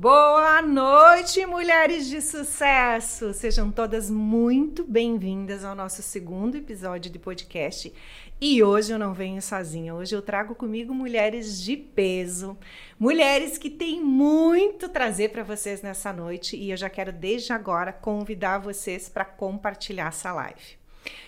Boa 0.00 0.62
noite, 0.62 1.44
mulheres 1.44 2.08
de 2.08 2.22
sucesso! 2.22 3.34
Sejam 3.34 3.70
todas 3.70 4.08
muito 4.08 4.82
bem-vindas 4.82 5.62
ao 5.62 5.74
nosso 5.74 6.00
segundo 6.00 6.56
episódio 6.56 7.12
de 7.12 7.18
podcast. 7.18 7.92
E 8.40 8.62
hoje 8.62 8.94
eu 8.94 8.98
não 8.98 9.12
venho 9.12 9.42
sozinha, 9.42 9.94
hoje 9.94 10.16
eu 10.16 10.22
trago 10.22 10.54
comigo 10.54 10.94
mulheres 10.94 11.60
de 11.60 11.76
peso, 11.76 12.56
mulheres 12.98 13.58
que 13.58 13.68
têm 13.68 14.02
muito 14.02 14.88
trazer 14.88 15.32
para 15.32 15.42
vocês 15.42 15.82
nessa 15.82 16.14
noite 16.14 16.56
e 16.56 16.70
eu 16.70 16.78
já 16.78 16.88
quero 16.88 17.12
desde 17.12 17.52
agora 17.52 17.92
convidar 17.92 18.56
vocês 18.56 19.06
para 19.06 19.26
compartilhar 19.26 20.08
essa 20.08 20.32
live. 20.32 20.79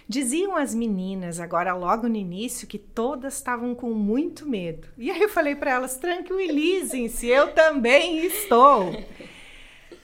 Diziam 0.08 0.56
as 0.56 0.74
meninas, 0.74 1.40
agora 1.40 1.74
logo 1.74 2.08
no 2.08 2.16
início, 2.16 2.66
que 2.66 2.78
todas 2.78 3.34
estavam 3.34 3.74
com 3.74 3.90
muito 3.92 4.46
medo. 4.46 4.88
E 4.98 5.10
aí 5.10 5.22
eu 5.22 5.28
falei 5.28 5.54
para 5.54 5.70
elas: 5.70 5.96
tranquilizem-se, 5.96 7.26
eu 7.26 7.52
também 7.52 8.24
estou. 8.26 8.92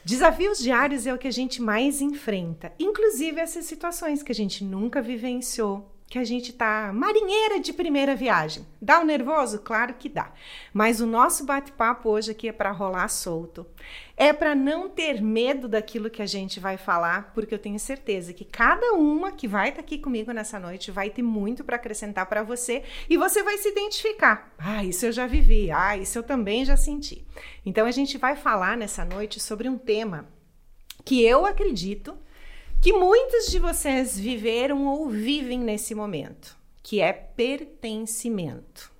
Desafios 0.05 0.59
diários 0.59 1.07
é 1.07 1.13
o 1.13 1.19
que 1.19 1.29
a 1.29 1.33
gente 1.33 1.61
mais 1.61 2.01
enfrenta, 2.01 2.73
inclusive 2.79 3.39
essas 3.41 3.67
situações 3.67 4.23
que 4.23 4.33
a 4.33 4.35
gente 4.35 4.65
nunca 4.65 5.03
vivenciou, 5.03 5.87
que 6.09 6.19
a 6.19 6.25
gente 6.25 6.55
tá 6.55 6.91
marinheira 6.93 7.61
de 7.61 7.71
primeira 7.71 8.17
viagem. 8.17 8.67
Dá 8.81 8.99
um 8.99 9.05
nervoso? 9.05 9.59
Claro 9.59 9.93
que 9.93 10.09
dá. 10.09 10.33
Mas 10.73 11.03
o 11.03 11.07
nosso 11.07 11.45
bate-papo 11.45 12.09
hoje 12.09 12.31
aqui 12.31 12.49
é 12.49 12.53
para 12.53 12.71
rolar 12.71 13.09
solto. 13.09 13.67
É 14.17 14.33
para 14.33 14.55
não 14.55 14.89
ter 14.89 15.21
medo 15.21 15.69
daquilo 15.69 16.09
que 16.09 16.23
a 16.23 16.27
gente 16.27 16.59
vai 16.59 16.79
falar, 16.79 17.31
porque 17.35 17.55
eu 17.55 17.59
tenho 17.59 17.79
certeza 17.79 18.33
que 18.33 18.45
cada 18.45 18.95
uma 18.95 19.31
que 19.31 19.47
vai 19.47 19.69
estar 19.69 19.83
tá 19.83 19.87
aqui 19.87 19.99
comigo 19.99 20.33
nessa 20.33 20.59
noite 20.59 20.91
vai 20.91 21.11
ter 21.11 21.23
muito 21.23 21.63
para 21.63 21.77
acrescentar 21.77 22.25
para 22.25 22.43
você 22.43 22.83
e 23.09 23.19
você 23.19 23.43
vai 23.43 23.59
se 23.59 23.69
identificar. 23.69 24.51
Ah, 24.59 24.83
isso 24.83 25.05
eu 25.05 25.13
já 25.13 25.27
vivi. 25.27 25.71
Ah, 25.71 25.95
isso 25.95 26.19
eu 26.19 26.23
também 26.23 26.65
já 26.65 26.77
senti. 26.77 27.27
Então 27.67 27.87
a 27.87 27.91
gente 27.91 28.17
vai 28.17 28.35
falar 28.35 28.79
nessa 28.79 29.05
noite 29.05 29.39
sobre 29.39 29.69
um 29.69 29.77
tema 29.77 30.27
que 31.05 31.23
eu 31.23 31.45
acredito 31.45 32.17
que 32.81 32.93
muitos 32.93 33.51
de 33.51 33.59
vocês 33.59 34.19
viveram 34.19 34.87
ou 34.87 35.09
vivem 35.09 35.59
nesse 35.59 35.95
momento, 35.95 36.57
que 36.83 37.01
é 37.01 37.13
pertencimento. 37.13 38.93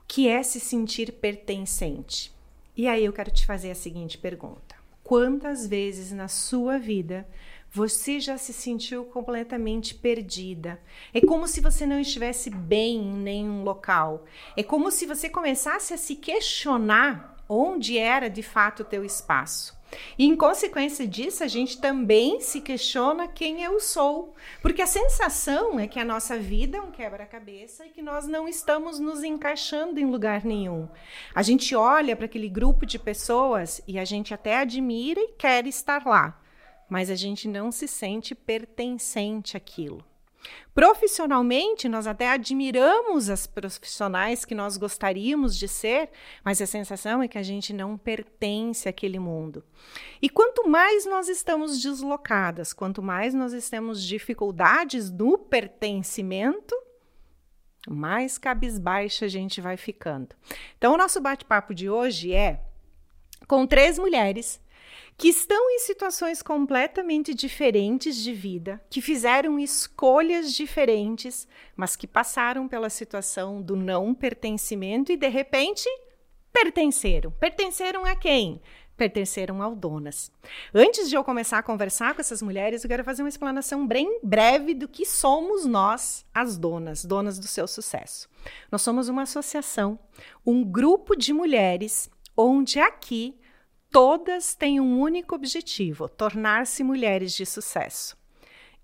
O 0.00 0.06
que 0.08 0.28
é 0.28 0.42
se 0.42 0.58
sentir 0.58 1.12
pertencente? 1.12 2.32
E 2.76 2.88
aí 2.88 3.04
eu 3.04 3.12
quero 3.12 3.30
te 3.30 3.46
fazer 3.46 3.70
a 3.70 3.76
seguinte 3.76 4.18
pergunta: 4.18 4.74
quantas 5.04 5.66
vezes 5.66 6.10
na 6.10 6.26
sua 6.26 6.78
vida 6.78 7.28
você 7.72 8.18
já 8.18 8.36
se 8.36 8.52
sentiu 8.52 9.04
completamente 9.04 9.94
perdida. 9.94 10.80
É 11.14 11.20
como 11.20 11.46
se 11.46 11.60
você 11.60 11.86
não 11.86 12.00
estivesse 12.00 12.50
bem 12.50 12.96
em 12.96 13.14
nenhum 13.14 13.62
local. 13.62 14.24
É 14.56 14.62
como 14.64 14.90
se 14.90 15.06
você 15.06 15.28
começasse 15.28 15.94
a 15.94 15.96
se 15.96 16.16
questionar 16.16 17.36
onde 17.48 17.96
era 17.96 18.28
de 18.28 18.42
fato 18.42 18.80
o 18.80 18.84
teu 18.84 19.04
espaço. 19.04 19.79
E 20.18 20.26
em 20.26 20.36
consequência 20.36 21.06
disso, 21.06 21.42
a 21.42 21.48
gente 21.48 21.80
também 21.80 22.40
se 22.40 22.60
questiona 22.60 23.26
quem 23.26 23.62
eu 23.62 23.80
sou, 23.80 24.34
porque 24.62 24.82
a 24.82 24.86
sensação 24.86 25.78
é 25.78 25.86
que 25.86 25.98
a 25.98 26.04
nossa 26.04 26.38
vida 26.38 26.78
é 26.78 26.80
um 26.80 26.90
quebra-cabeça 26.90 27.86
e 27.86 27.90
que 27.90 28.02
nós 28.02 28.26
não 28.26 28.48
estamos 28.48 28.98
nos 28.98 29.22
encaixando 29.22 29.98
em 29.98 30.06
lugar 30.06 30.44
nenhum. 30.44 30.88
A 31.34 31.42
gente 31.42 31.74
olha 31.74 32.14
para 32.14 32.26
aquele 32.26 32.48
grupo 32.48 32.86
de 32.86 32.98
pessoas 32.98 33.82
e 33.86 33.98
a 33.98 34.04
gente 34.04 34.32
até 34.32 34.58
admira 34.58 35.20
e 35.20 35.32
quer 35.38 35.66
estar 35.66 36.06
lá, 36.06 36.40
mas 36.88 37.10
a 37.10 37.14
gente 37.14 37.48
não 37.48 37.72
se 37.72 37.88
sente 37.88 38.34
pertencente 38.34 39.56
àquilo. 39.56 40.09
Profissionalmente, 40.74 41.88
nós 41.88 42.06
até 42.06 42.30
admiramos 42.30 43.28
as 43.28 43.46
profissionais 43.46 44.44
que 44.44 44.54
nós 44.54 44.76
gostaríamos 44.76 45.56
de 45.56 45.66
ser, 45.66 46.10
mas 46.44 46.62
a 46.62 46.66
sensação 46.66 47.22
é 47.22 47.28
que 47.28 47.38
a 47.38 47.42
gente 47.42 47.72
não 47.72 47.98
pertence 47.98 48.88
àquele 48.88 49.18
mundo. 49.18 49.64
E 50.22 50.28
quanto 50.28 50.68
mais 50.68 51.04
nós 51.04 51.28
estamos 51.28 51.82
deslocadas, 51.82 52.72
quanto 52.72 53.02
mais 53.02 53.34
nós 53.34 53.68
temos 53.68 54.02
dificuldades 54.02 55.10
no 55.10 55.36
pertencimento, 55.36 56.74
mais 57.88 58.38
cabisbaixa 58.38 59.26
a 59.26 59.28
gente 59.28 59.60
vai 59.60 59.76
ficando. 59.76 60.34
Então, 60.78 60.94
o 60.94 60.96
nosso 60.96 61.20
bate-papo 61.20 61.74
de 61.74 61.90
hoje 61.90 62.32
é 62.32 62.60
com 63.46 63.66
três 63.66 63.98
mulheres 63.98 64.60
que 65.20 65.28
estão 65.28 65.70
em 65.70 65.80
situações 65.80 66.40
completamente 66.40 67.34
diferentes 67.34 68.16
de 68.16 68.32
vida, 68.32 68.80
que 68.88 69.02
fizeram 69.02 69.58
escolhas 69.58 70.50
diferentes, 70.50 71.46
mas 71.76 71.94
que 71.94 72.06
passaram 72.06 72.66
pela 72.66 72.88
situação 72.88 73.60
do 73.60 73.76
não 73.76 74.14
pertencimento 74.14 75.12
e 75.12 75.18
de 75.18 75.28
repente 75.28 75.86
pertenceram. 76.50 77.30
Pertenceram 77.32 78.06
a 78.06 78.16
quem? 78.16 78.62
Pertenceram 78.96 79.62
ao 79.62 79.76
donas. 79.76 80.32
Antes 80.74 81.10
de 81.10 81.16
eu 81.16 81.22
começar 81.22 81.58
a 81.58 81.62
conversar 81.62 82.14
com 82.14 82.22
essas 82.22 82.40
mulheres, 82.40 82.82
eu 82.82 82.88
quero 82.88 83.04
fazer 83.04 83.22
uma 83.22 83.28
explanação 83.28 83.86
bem 83.86 84.20
breve 84.22 84.72
do 84.72 84.88
que 84.88 85.04
somos 85.04 85.66
nós, 85.66 86.24
as 86.32 86.56
donas, 86.56 87.04
donas 87.04 87.38
do 87.38 87.46
seu 87.46 87.68
sucesso. 87.68 88.26
Nós 88.72 88.80
somos 88.80 89.10
uma 89.10 89.24
associação, 89.24 89.98
um 90.46 90.64
grupo 90.64 91.14
de 91.14 91.34
mulheres 91.34 92.08
onde 92.34 92.80
aqui 92.80 93.38
Todas 93.90 94.54
têm 94.54 94.80
um 94.80 95.00
único 95.00 95.34
objetivo: 95.34 96.08
tornar-se 96.08 96.84
mulheres 96.84 97.34
de 97.34 97.44
sucesso. 97.44 98.16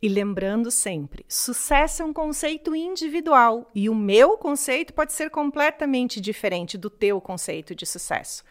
E 0.03 0.09
lembrando 0.09 0.71
sempre, 0.71 1.25
sucesso 1.27 2.03
é 2.03 2.05
um 2.05 2.13
conceito 2.13 2.75
individual 2.75 3.71
e 3.75 3.89
o 3.89 3.95
meu 3.95 4.37
conceito 4.37 4.93
pode 4.93 5.13
ser 5.13 5.31
completamente 5.31 6.21
diferente 6.21 6.77
do 6.77 6.91
teu 6.91 7.19
conceito 7.21 7.75
de 7.75 7.87
sucesso. 7.87 8.45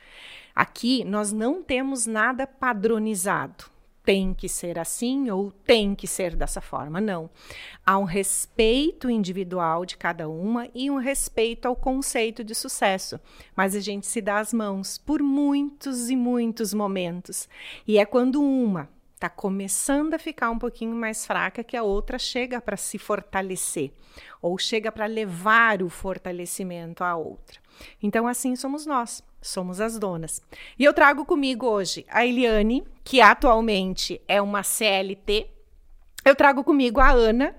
Aqui 0.56 1.04
nós 1.04 1.32
não 1.32 1.62
temos 1.62 2.08
nada 2.08 2.48
padronizado 2.48 3.75
tem 4.06 4.34
que 4.34 4.48
ser 4.48 4.78
assim 4.78 5.32
ou 5.32 5.52
tem 5.52 5.96
que 5.96 6.08
ser 6.08 6.36
dessa 6.36 6.62
forma. 6.62 7.02
Não. 7.02 7.30
Há 7.84 7.98
um 7.98 8.04
respeito 8.04 9.10
individual 9.10 9.86
de 9.86 9.98
cada 9.98 10.30
uma 10.30 10.70
e 10.76 10.92
um 10.92 10.98
respeito 10.98 11.68
ao 11.68 11.76
conceito 11.76 12.44
de 12.44 12.54
sucesso. 12.54 13.20
Mas 13.56 13.76
a 13.76 13.80
gente 13.80 14.06
se 14.06 14.22
dá 14.22 14.38
as 14.38 14.54
mãos 14.54 15.00
por 15.00 15.24
muitos 15.24 16.10
e 16.10 16.16
muitos 16.16 16.74
momentos. 16.74 17.50
E 17.88 17.98
é 17.98 18.06
quando 18.06 18.42
uma 18.42 18.90
está 19.16 19.30
começando 19.30 20.14
a 20.14 20.20
ficar 20.20 20.52
um 20.52 20.60
pouquinho 20.60 20.94
mais 20.94 21.26
fraca 21.26 21.64
que 21.64 21.76
a 21.76 21.82
outra 21.84 22.20
chega 22.20 22.62
para 22.62 22.78
se 22.78 22.98
fortalecer 23.00 23.92
ou 24.42 24.58
chega 24.58 24.92
para 24.92 25.06
levar 25.06 25.82
o 25.82 25.90
fortalecimento 25.90 27.04
à 27.04 27.16
outra. 27.16 27.60
Então, 28.04 28.28
assim 28.28 28.56
somos 28.56 28.86
nós 28.86 29.24
somos 29.48 29.80
as 29.80 29.98
donas. 29.98 30.42
E 30.78 30.84
eu 30.84 30.94
trago 30.94 31.26
comigo 31.26 31.66
hoje 31.66 32.06
a 32.10 32.26
Eliane, 32.26 32.84
que 33.04 33.22
atualmente 33.22 34.22
é 34.28 34.42
uma 34.42 34.64
CLT. 34.64 35.48
Eu 36.24 36.36
trago 36.36 36.64
comigo 36.64 37.00
a 37.00 37.12
Ana, 37.12 37.56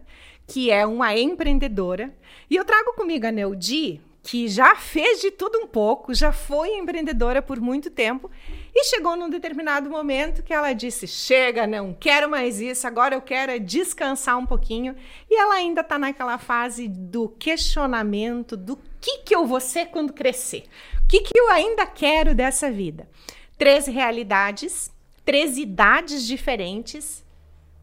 que 0.47 0.71
é 0.71 0.87
uma 0.87 1.17
empreendedora. 1.17 2.13
E 2.51 2.57
eu 2.57 2.65
trago 2.65 2.95
comigo 2.95 3.27
a 3.27 3.33
Neudi, 3.33 4.01
que 4.23 4.49
já 4.49 4.75
fez 4.75 5.21
de 5.21 5.31
tudo 5.31 5.59
um 5.59 5.67
pouco, 5.67 6.13
já 6.13 6.33
foi 6.33 6.71
empreendedora 6.77 7.41
por 7.41 7.61
muito 7.61 7.91
tempo 7.91 8.31
e 8.79 8.85
chegou 8.85 9.17
num 9.17 9.31
determinado 9.31 9.89
momento 9.89 10.43
que 10.43 10.53
ela 10.53 10.75
disse: 10.75 11.07
Chega, 11.07 11.67
não 11.67 11.95
quero 11.95 12.29
mais 12.29 12.61
isso, 12.61 12.87
agora 12.87 13.15
eu 13.15 13.23
quero 13.23 13.51
é 13.51 13.59
descansar 13.59 14.37
um 14.37 14.45
pouquinho. 14.45 14.95
E 15.31 15.35
ela 15.35 15.55
ainda 15.55 15.81
está 15.81 15.99
naquela 15.99 16.37
fase 16.37 16.87
do 16.87 17.27
questionamento 17.27 18.55
do 18.55 18.79
que, 19.01 19.21
que 19.21 19.35
eu 19.35 19.47
vou 19.47 19.61
ser 19.61 19.87
quando 19.87 20.13
crescer. 20.13 20.65
O 21.03 21.09
que, 21.09 21.23
que 21.23 21.39
eu 21.39 21.49
ainda 21.49 21.87
quero 21.87 22.35
dessa 22.35 22.71
vida? 22.71 23.09
Três 23.57 23.87
realidades, 23.87 24.91
três 25.25 25.57
idades 25.57 26.27
diferentes, 26.27 27.25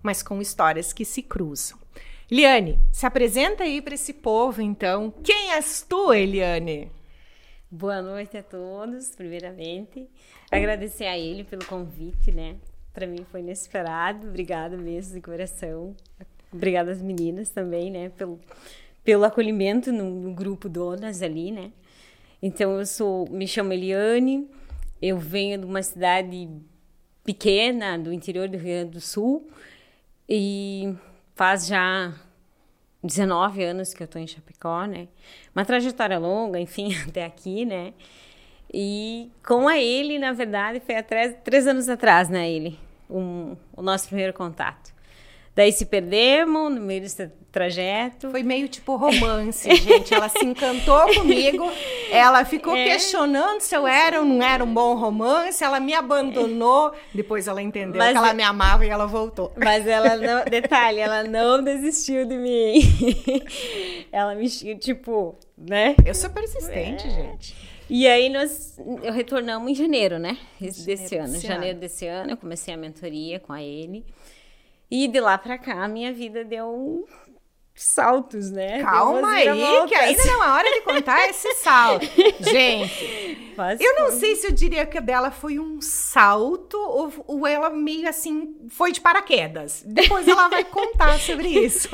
mas 0.03 0.21
com 0.21 0.39
histórias 0.39 0.93
que 0.93 1.03
se 1.03 1.23
cruzam. 1.23 1.79
Eliane, 2.29 2.79
se 2.91 3.07
apresenta 3.07 3.63
aí 3.63 3.81
para 3.81 3.95
esse 3.95 4.13
povo, 4.13 4.61
então. 4.61 5.11
Quem 5.23 5.53
és 5.53 5.83
tu, 5.89 6.13
Eliane? 6.13 6.91
Boa 7.75 8.03
noite 8.03 8.37
a 8.37 8.43
todos, 8.43 9.15
primeiramente. 9.15 10.07
Agradecer 10.51 11.05
a 11.05 11.17
ele 11.17 11.43
pelo 11.43 11.65
convite, 11.65 12.31
né? 12.31 12.57
Para 12.93 13.07
mim 13.07 13.25
foi 13.31 13.39
inesperado. 13.39 14.27
Obrigada 14.27 14.77
mesmo 14.77 15.15
de 15.15 15.21
coração. 15.21 15.95
Obrigada 16.51 16.91
às 16.91 17.01
meninas 17.01 17.49
também, 17.49 17.89
né? 17.89 18.09
Pelo, 18.09 18.39
pelo 19.03 19.23
acolhimento 19.23 19.91
no, 19.91 20.07
no 20.07 20.35
grupo 20.35 20.69
Donas 20.69 21.23
ali, 21.23 21.51
né? 21.51 21.71
Então 22.43 22.77
eu 22.77 22.85
sou, 22.85 23.27
me 23.31 23.47
chamo 23.47 23.73
Eliane, 23.73 24.47
eu 25.01 25.17
venho 25.17 25.57
de 25.57 25.65
uma 25.65 25.81
cidade 25.81 26.47
pequena 27.23 27.97
do 27.97 28.13
interior 28.13 28.47
do 28.47 28.55
Rio 28.55 28.65
Grande 28.65 28.91
do 28.91 29.01
Sul 29.01 29.49
e 30.29 30.93
faz 31.33 31.65
já 31.65 32.13
19 33.03 33.63
anos 33.63 33.93
que 33.93 34.01
eu 34.01 34.05
estou 34.05 34.21
em 34.21 34.27
Chapecó, 34.27 34.85
né? 34.85 35.07
Uma 35.53 35.65
trajetória 35.65 36.17
longa, 36.17 36.59
enfim, 36.59 36.95
até 37.07 37.25
aqui, 37.25 37.65
né? 37.65 37.93
E 38.73 39.29
com 39.45 39.67
a 39.67 39.77
ele, 39.77 40.17
na 40.17 40.31
verdade, 40.31 40.79
foi 40.79 40.95
há 40.95 41.03
três, 41.03 41.35
três 41.43 41.67
anos 41.67 41.89
atrás, 41.89 42.29
né? 42.29 42.49
Ele, 42.49 42.79
um, 43.09 43.55
o 43.75 43.81
nosso 43.81 44.07
primeiro 44.07 44.33
contato. 44.33 44.92
Daí 45.55 45.71
se 45.71 45.85
perdemos 45.85 46.71
no 46.71 46.81
meio 46.81 47.01
desse 47.01 47.31
trajeto. 47.51 48.31
Foi 48.31 48.41
meio 48.41 48.67
tipo 48.67 48.95
romance, 48.95 49.73
gente. 49.75 50.11
Ela 50.11 50.27
se 50.27 50.43
encantou 50.43 51.05
comigo, 51.13 51.71
ela 52.11 52.43
ficou 52.43 52.75
é. 52.75 52.85
questionando 52.85 53.61
se 53.61 53.75
eu 53.75 53.87
era 53.87 54.19
ou 54.19 54.25
não 54.25 54.41
era 54.41 54.63
um 54.63 54.73
bom 54.73 54.95
romance, 54.95 55.63
ela 55.63 55.79
me 55.79 55.93
abandonou, 55.93 56.91
depois 57.13 57.47
ela 57.47 57.61
entendeu 57.61 57.99
Mas 57.99 58.13
que 58.13 58.17
ela 58.17 58.33
me 58.33 58.41
amava 58.41 58.83
e 58.83 58.89
ela 58.89 59.05
voltou. 59.05 59.53
Mas 59.55 59.85
ela 59.85 60.17
não, 60.17 60.43
detalhe, 60.45 60.99
ela 60.99 61.23
não 61.23 61.63
desistiu 61.63 62.25
de 62.25 62.35
mim. 62.35 62.79
ela 64.11 64.33
me, 64.33 64.49
tipo, 64.49 65.35
né? 65.55 65.95
Eu 66.03 66.15
sou 66.15 66.31
persistente, 66.31 67.05
é. 67.05 67.11
gente. 67.11 67.73
E 67.87 68.07
aí 68.07 68.27
nós 68.29 68.79
eu 69.03 69.13
retornamos 69.13 69.69
em 69.69 69.75
janeiro, 69.75 70.17
né? 70.17 70.35
Desse 70.59 70.85
janeiro 70.85 71.23
ano. 71.23 71.33
Desse 71.33 71.47
janeiro 71.47 71.71
ano. 71.73 71.79
desse 71.79 72.07
ano 72.07 72.31
eu 72.31 72.37
comecei 72.37 72.73
a 72.73 72.77
mentoria 72.77 73.39
com 73.39 73.53
a 73.53 73.61
ele. 73.61 74.03
E 74.89 75.07
de 75.07 75.19
lá 75.19 75.37
pra 75.37 75.57
cá, 75.57 75.83
a 75.83 75.87
minha 75.87 76.13
vida 76.13 76.43
deu 76.43 77.07
saltos, 77.75 78.51
né? 78.51 78.81
Calma 78.83 79.31
aí, 79.31 79.87
que 79.87 79.95
ainda 79.95 80.25
não 80.25 80.43
é 80.43 80.49
hora 80.51 80.71
de 80.71 80.81
contar 80.81 81.27
esse 81.29 81.53
salto. 81.55 82.05
Gente, 82.39 83.55
eu 83.79 83.95
não 83.95 84.11
sei 84.11 84.35
se 84.35 84.47
eu 84.47 84.51
diria 84.51 84.85
que 84.85 84.97
a 84.97 85.01
dela 85.01 85.31
foi 85.31 85.59
um 85.59 85.81
salto 85.81 86.77
ou, 86.77 87.11
ou 87.27 87.47
ela 87.47 87.69
meio 87.69 88.07
assim 88.07 88.55
foi 88.69 88.91
de 88.91 89.01
paraquedas. 89.01 89.83
Depois 89.85 90.27
ela 90.27 90.47
vai 90.47 90.63
contar 90.63 91.19
sobre 91.19 91.47
isso. 91.47 91.89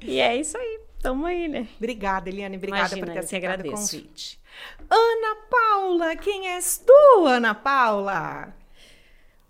e 0.00 0.18
é 0.18 0.36
isso 0.36 0.56
aí. 0.58 0.80
Tamo 1.00 1.26
aí, 1.26 1.48
né? 1.48 1.66
Obrigada, 1.76 2.28
Eliane. 2.28 2.56
Obrigada 2.56 2.94
Imagina, 2.94 3.06
por 3.06 3.12
ter 3.12 3.18
aceitado 3.18 3.60
o 3.66 3.70
convite. 3.72 4.40
Ana 4.88 5.36
Paula, 5.50 6.16
quem 6.16 6.48
és 6.48 6.78
tu, 6.78 7.26
Ana 7.26 7.54
Paula? 7.54 8.54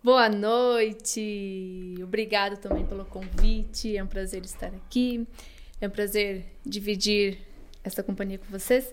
Boa 0.05 0.29
noite, 0.29 1.95
obrigado 2.03 2.57
também 2.57 2.85
pelo 2.85 3.05
convite, 3.05 3.97
é 3.97 4.03
um 4.03 4.07
prazer 4.09 4.45
estar 4.45 4.67
aqui, 4.67 5.25
é 5.81 5.87
um 5.87 5.91
prazer 5.91 6.45
dividir 6.67 7.39
essa 7.85 8.03
companhia 8.03 8.37
com 8.37 8.47
vocês. 8.47 8.93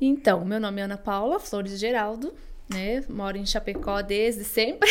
Então, 0.00 0.44
meu 0.44 0.60
nome 0.60 0.80
é 0.80 0.84
Ana 0.84 0.96
Paula 0.96 1.40
Flores 1.40 1.76
Geraldo, 1.80 2.32
né? 2.68 3.02
Moro 3.08 3.38
em 3.38 3.44
Chapecó 3.44 4.02
desde 4.02 4.44
sempre. 4.44 4.88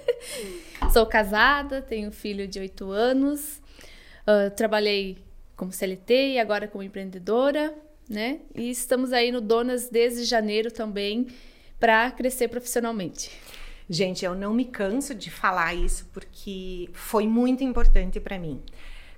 Sou 0.90 1.04
casada, 1.04 1.82
tenho 1.82 2.08
um 2.08 2.12
filho 2.12 2.48
de 2.48 2.58
8 2.58 2.90
anos, 2.90 3.60
uh, 4.22 4.50
trabalhei 4.56 5.18
como 5.54 5.70
CLT 5.70 6.32
e 6.32 6.38
agora 6.38 6.66
como 6.66 6.82
empreendedora, 6.82 7.74
né? 8.08 8.40
E 8.54 8.70
estamos 8.70 9.12
aí 9.12 9.30
no 9.30 9.42
Donas 9.42 9.90
desde 9.90 10.24
janeiro 10.24 10.70
também 10.70 11.26
para 11.78 12.10
crescer 12.10 12.48
profissionalmente. 12.48 13.30
Gente, 13.88 14.24
eu 14.24 14.34
não 14.34 14.52
me 14.52 14.64
canso 14.64 15.14
de 15.14 15.30
falar 15.30 15.74
isso 15.74 16.08
porque 16.12 16.90
foi 16.92 17.26
muito 17.26 17.62
importante 17.62 18.18
para 18.18 18.38
mim. 18.38 18.60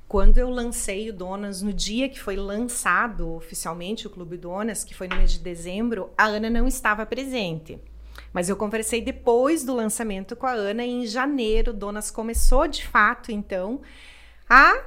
Quando 0.06 0.38
eu 0.38 0.50
lancei 0.50 1.09
o 1.09 1.12
Donas, 1.12 1.62
no 1.62 1.73
dia 1.73 2.09
que 2.09 2.20
foi 2.20 2.37
lançado 2.37 3.35
oficialmente 3.35 4.06
o 4.06 4.11
Clube 4.11 4.37
Donas, 4.37 4.85
que 4.85 4.94
foi 4.94 5.09
no 5.09 5.17
mês 5.17 5.32
de 5.32 5.38
dezembro, 5.38 6.11
a 6.17 6.25
Ana 6.25 6.50
não 6.50 6.67
estava 6.67 7.05
presente. 7.06 7.79
Mas 8.32 8.49
eu 8.49 8.56
conversei 8.56 9.00
depois 9.00 9.65
do 9.65 9.75
lançamento 9.75 10.37
com 10.37 10.47
a 10.47 10.53
Ana 10.53 10.85
e 10.85 10.91
em 10.91 11.06
janeiro, 11.06 11.73
Donas 11.73 12.11
começou 12.11 12.67
de 12.67 12.87
fato, 12.87 13.32
então, 13.32 13.81
a, 14.49 14.82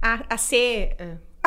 a, 0.00 0.24
a 0.30 0.36
ser 0.36 0.96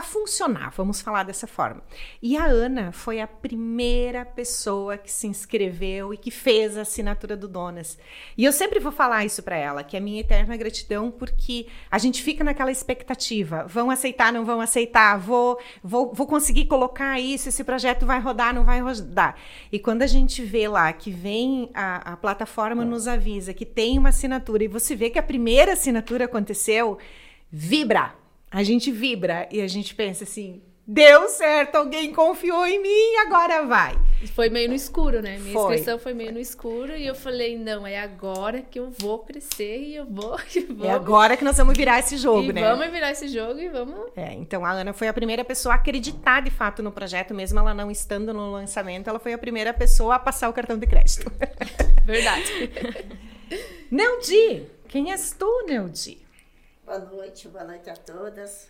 a 0.01 0.03
funcionar, 0.03 0.71
vamos 0.75 0.99
falar 0.99 1.23
dessa 1.23 1.45
forma. 1.45 1.83
E 2.21 2.35
a 2.35 2.45
Ana 2.45 2.91
foi 2.91 3.21
a 3.21 3.27
primeira 3.27 4.25
pessoa 4.25 4.97
que 4.97 5.11
se 5.11 5.27
inscreveu 5.27 6.11
e 6.11 6.17
que 6.17 6.31
fez 6.31 6.75
a 6.75 6.81
assinatura 6.81 7.37
do 7.37 7.47
Donas. 7.47 7.99
E 8.35 8.43
eu 8.43 8.51
sempre 8.51 8.79
vou 8.79 8.91
falar 8.91 9.23
isso 9.25 9.43
para 9.43 9.55
ela, 9.55 9.83
que 9.83 9.95
é 9.95 9.99
minha 9.99 10.19
eterna 10.19 10.57
gratidão, 10.57 11.11
porque 11.11 11.67
a 11.89 11.99
gente 11.99 12.23
fica 12.23 12.43
naquela 12.43 12.71
expectativa: 12.71 13.65
vão 13.67 13.91
aceitar, 13.91 14.33
não 14.33 14.43
vão 14.43 14.59
aceitar, 14.59 15.19
vou, 15.19 15.59
vou, 15.83 16.11
vou 16.13 16.25
conseguir 16.25 16.65
colocar 16.65 17.19
isso, 17.19 17.49
esse 17.49 17.63
projeto 17.63 18.05
vai 18.05 18.19
rodar, 18.19 18.53
não 18.53 18.63
vai 18.63 18.81
rodar. 18.81 19.35
E 19.71 19.77
quando 19.77 20.01
a 20.01 20.07
gente 20.07 20.41
vê 20.41 20.67
lá 20.67 20.91
que 20.91 21.11
vem 21.11 21.69
a, 21.75 22.13
a 22.13 22.17
plataforma 22.17 22.83
nos 22.83 23.07
avisa 23.07 23.53
que 23.53 23.65
tem 23.65 23.99
uma 23.99 24.09
assinatura 24.09 24.63
e 24.63 24.67
você 24.67 24.95
vê 24.95 25.11
que 25.11 25.19
a 25.19 25.23
primeira 25.23 25.73
assinatura 25.73 26.25
aconteceu, 26.25 26.97
vibra 27.51 28.20
a 28.51 28.63
gente 28.63 28.91
vibra 28.91 29.47
e 29.49 29.61
a 29.61 29.67
gente 29.67 29.95
pensa 29.95 30.25
assim: 30.25 30.61
deu 30.85 31.29
certo, 31.29 31.77
alguém 31.77 32.11
confiou 32.11 32.67
em 32.67 32.81
mim, 32.81 33.15
agora 33.25 33.65
vai. 33.65 33.97
Foi 34.35 34.49
meio 34.49 34.67
no 34.67 34.75
escuro, 34.75 35.21
né? 35.21 35.37
Minha 35.37 35.53
foi. 35.53 35.75
inscrição 35.75 35.97
foi 35.97 36.13
meio 36.13 36.33
no 36.33 36.39
escuro 36.39 36.95
e 36.95 37.07
eu 37.07 37.15
falei: 37.15 37.57
não, 37.57 37.87
é 37.87 37.97
agora 37.97 38.61
que 38.61 38.77
eu 38.77 38.91
vou 38.99 39.19
crescer 39.19 39.77
e 39.79 39.95
eu 39.95 40.05
vou. 40.05 40.37
Vou. 40.69 40.85
É 40.85 40.91
agora 40.91 41.37
que 41.37 41.43
nós 41.43 41.57
vamos 41.57 41.77
virar 41.77 41.99
esse 41.99 42.17
jogo, 42.17 42.49
e 42.49 42.53
né? 42.53 42.61
Vamos 42.61 42.91
virar 42.91 43.11
esse 43.11 43.27
jogo 43.27 43.59
e 43.59 43.69
vamos. 43.69 44.11
É, 44.15 44.33
então 44.33 44.65
a 44.65 44.71
Ana 44.71 44.93
foi 44.93 45.07
a 45.07 45.13
primeira 45.13 45.43
pessoa 45.43 45.73
a 45.73 45.77
acreditar 45.77 46.41
de 46.41 46.51
fato 46.51 46.83
no 46.83 46.91
projeto, 46.91 47.33
mesmo 47.33 47.59
ela 47.59 47.73
não 47.73 47.89
estando 47.89 48.33
no 48.33 48.51
lançamento, 48.51 49.09
ela 49.09 49.19
foi 49.19 49.33
a 49.33 49.37
primeira 49.37 49.73
pessoa 49.73 50.15
a 50.15 50.19
passar 50.19 50.49
o 50.49 50.53
cartão 50.53 50.77
de 50.77 50.87
crédito. 50.87 51.31
Verdade. 52.05 52.71
Neudi, 53.89 54.65
quem 54.87 55.11
és 55.11 55.31
tu, 55.37 55.65
Neudi? 55.67 56.20
Boa 56.91 57.05
noite, 57.05 57.47
boa 57.47 57.63
noite 57.63 57.89
a 57.89 57.95
todas. 57.95 58.67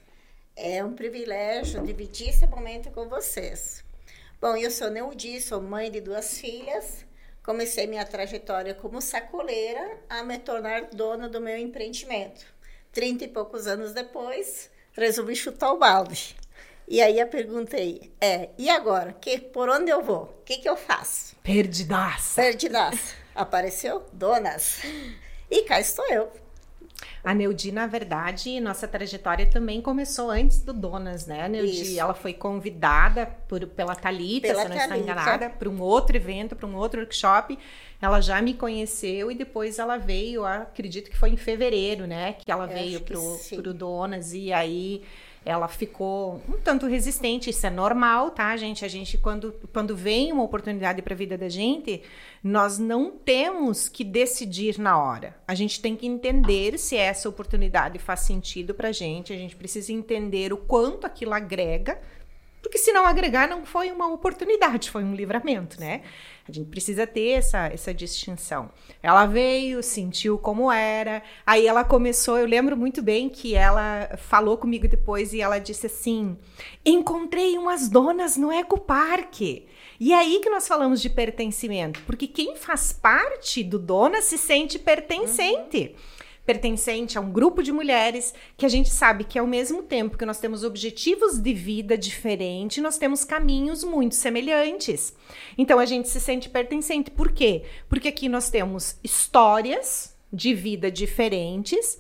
É 0.56 0.84
um 0.84 0.94
privilégio 0.94 1.82
dividir 1.82 2.30
esse 2.30 2.46
momento 2.46 2.92
com 2.92 3.10
vocês. 3.10 3.84
Bom, 4.40 4.56
eu 4.56 4.70
sou 4.70 4.92
Neudi, 4.92 5.42
sou 5.42 5.60
mãe 5.60 5.90
de 5.90 6.00
duas 6.02 6.38
filhas. 6.38 7.04
Comecei 7.42 7.88
minha 7.88 8.06
trajetória 8.06 8.76
como 8.76 9.02
sacoleira 9.02 9.98
a 10.08 10.22
me 10.22 10.38
tornar 10.38 10.90
dona 10.92 11.28
do 11.28 11.42
meu 11.42 11.58
empreendimento. 11.58 12.46
Trinta 12.92 13.24
e 13.24 13.28
poucos 13.28 13.66
anos 13.66 13.92
depois, 13.92 14.70
resolvi 14.94 15.36
chutar 15.36 15.74
o 15.74 15.80
balde. 15.80 16.36
E 16.88 17.02
aí 17.02 17.20
a 17.20 17.26
perguntei, 17.26 18.14
é, 18.22 18.50
e 18.56 18.70
agora? 18.70 19.14
Que, 19.14 19.40
por 19.40 19.68
onde 19.68 19.90
eu 19.90 20.04
vou? 20.04 20.26
O 20.26 20.44
que, 20.46 20.58
que 20.58 20.70
eu 20.70 20.78
faço? 20.78 21.36
Perdidaça. 21.38 22.40
Perdidaça. 22.40 23.16
Apareceu? 23.34 24.06
Donas. 24.14 24.84
E 25.50 25.64
cá 25.64 25.80
estou 25.80 26.08
eu. 26.08 26.32
A 27.24 27.34
Neudi, 27.34 27.72
na 27.72 27.88
verdade, 27.88 28.60
nossa 28.60 28.88
trajetória 28.88 29.46
também 29.46 29.82
começou 29.82 30.30
antes 30.30 30.64
do 30.64 30.74
Donas, 30.74 31.28
né, 31.28 31.48
Neudi? 31.48 31.82
Isso. 31.82 32.00
Ela 32.00 32.14
foi 32.14 32.34
convidada 32.34 33.26
por, 33.48 33.66
pela 33.68 33.96
Thalita, 33.96 34.48
pela 34.48 34.64
se 34.64 34.70
não 34.70 34.78
estou 34.78 34.98
enganada, 34.98 35.50
para 35.50 35.70
um 35.70 35.82
outro 35.82 36.16
evento, 36.16 36.56
para 36.56 36.68
um 36.68 36.76
outro 36.76 37.00
workshop. 37.00 37.58
Ela 38.02 38.22
já 38.22 38.42
me 38.42 38.54
conheceu 38.54 39.32
e 39.32 39.36
depois 39.36 39.78
ela 39.78 39.98
veio, 39.98 40.44
acredito 40.44 41.10
que 41.10 41.18
foi 41.18 41.30
em 41.30 41.38
fevereiro, 41.38 42.08
né? 42.08 42.34
Que 42.34 42.52
ela 42.52 42.66
Eu 42.66 42.70
veio 42.70 43.02
para 43.02 43.70
o 43.70 43.74
Donas 43.74 44.34
e 44.34 44.52
aí 44.52 45.04
ela 45.44 45.68
ficou 45.68 46.42
um 46.48 46.60
tanto 46.60 46.86
resistente. 46.86 47.50
Isso 47.50 47.66
é 47.66 47.70
normal, 47.70 48.32
tá, 48.32 48.56
gente? 48.56 48.86
A 48.86 48.88
gente, 48.88 49.18
quando, 49.18 49.54
quando 49.74 49.96
vem 49.96 50.32
uma 50.32 50.44
oportunidade 50.44 51.02
para 51.02 51.14
a 51.14 51.18
vida 51.18 51.38
da 51.38 51.50
gente, 51.50 52.02
nós 52.44 52.78
não 52.78 53.12
temos 53.12 53.90
que 53.90 54.04
decidir 54.04 54.80
na 54.80 55.02
hora. 55.02 55.36
A 55.48 55.56
gente 55.56 55.82
tem 55.82 55.96
que 55.96 56.06
entender 56.06 56.78
se 56.78 56.96
essa 56.96 57.28
oportunidade 57.28 57.98
faz 57.98 58.22
sentido 58.22 58.74
para 58.74 58.90
a 58.90 58.92
gente. 58.92 59.34
A 59.34 59.38
gente 59.38 59.56
precisa 59.56 59.92
entender 59.92 60.54
o 60.54 60.58
quanto 60.58 61.08
aquilo 61.08 61.34
agrega 61.34 62.00
porque 62.62 62.78
se 62.78 62.92
não 62.92 63.06
agregar, 63.06 63.48
não 63.48 63.66
foi 63.66 63.92
uma 63.92 64.08
oportunidade, 64.08 64.92
foi 64.92 65.04
um 65.04 65.16
livramento, 65.16 65.80
né? 65.80 66.02
A 66.48 66.52
gente 66.52 66.70
precisa 66.70 67.08
ter 67.08 67.30
essa, 67.30 67.68
essa 67.68 67.94
distinção. 67.94 68.70
Ela 69.02 69.26
veio, 69.26 69.82
sentiu 69.82 70.38
como 70.38 70.72
era, 70.72 71.24
aí 71.46 71.66
ela 71.66 71.84
começou. 71.84 72.38
Eu 72.38 72.46
lembro 72.46 72.78
muito 72.78 73.02
bem 73.02 73.30
que 73.30 73.56
ela 73.56 74.18
falou 74.18 74.58
comigo 74.58 74.88
depois 74.88 75.34
e 75.34 75.42
ela 75.42 75.60
disse 75.60 75.88
assim: 75.88 76.38
Encontrei 76.86 77.58
umas 77.58 77.90
donas 77.90 78.38
no 78.38 78.52
Ecoparque. 78.52 79.68
E 80.00 80.14
é 80.14 80.18
aí 80.18 80.40
que 80.40 80.50
nós 80.50 80.68
falamos 80.68 81.02
de 81.02 81.10
pertencimento, 81.10 82.02
porque 82.06 82.28
quem 82.28 82.56
faz 82.56 82.92
parte 82.92 83.64
do 83.64 83.78
dona 83.78 84.22
se 84.22 84.38
sente 84.38 84.78
pertencente. 84.80 85.96
Uhum 85.96 86.21
pertencente 86.46 87.18
a 87.18 87.22
um 87.22 87.32
grupo 87.32 87.62
de 87.62 87.72
mulheres 87.72 88.34
que 88.58 88.66
a 88.66 88.70
gente 88.70 88.90
sabe 88.90 89.24
que 89.24 89.38
ao 89.38 89.46
mesmo 89.46 89.84
tempo 89.84 90.18
que 90.18 90.26
nós 90.26 90.40
temos 90.40 90.64
objetivos 90.64 91.38
de 91.38 91.54
vida 91.54 91.98
diferentes, 91.98 92.82
nós 92.82 92.98
temos 92.98 93.24
caminhos 93.24 93.84
muito 93.84 94.16
semelhantes. 94.16 95.14
Então 95.58 95.80
a 95.80 95.86
gente 95.86 96.10
se 96.10 96.20
sente 96.20 96.50
pertencente. 96.50 97.12
Por 97.12 97.32
quê? 97.32 97.64
Porque 97.88 98.08
aqui 98.08 98.28
nós 98.28 98.50
temos 98.50 98.96
histórias 99.04 100.16
de 100.34 100.54
vida 100.54 100.90
diferentes, 100.90 102.00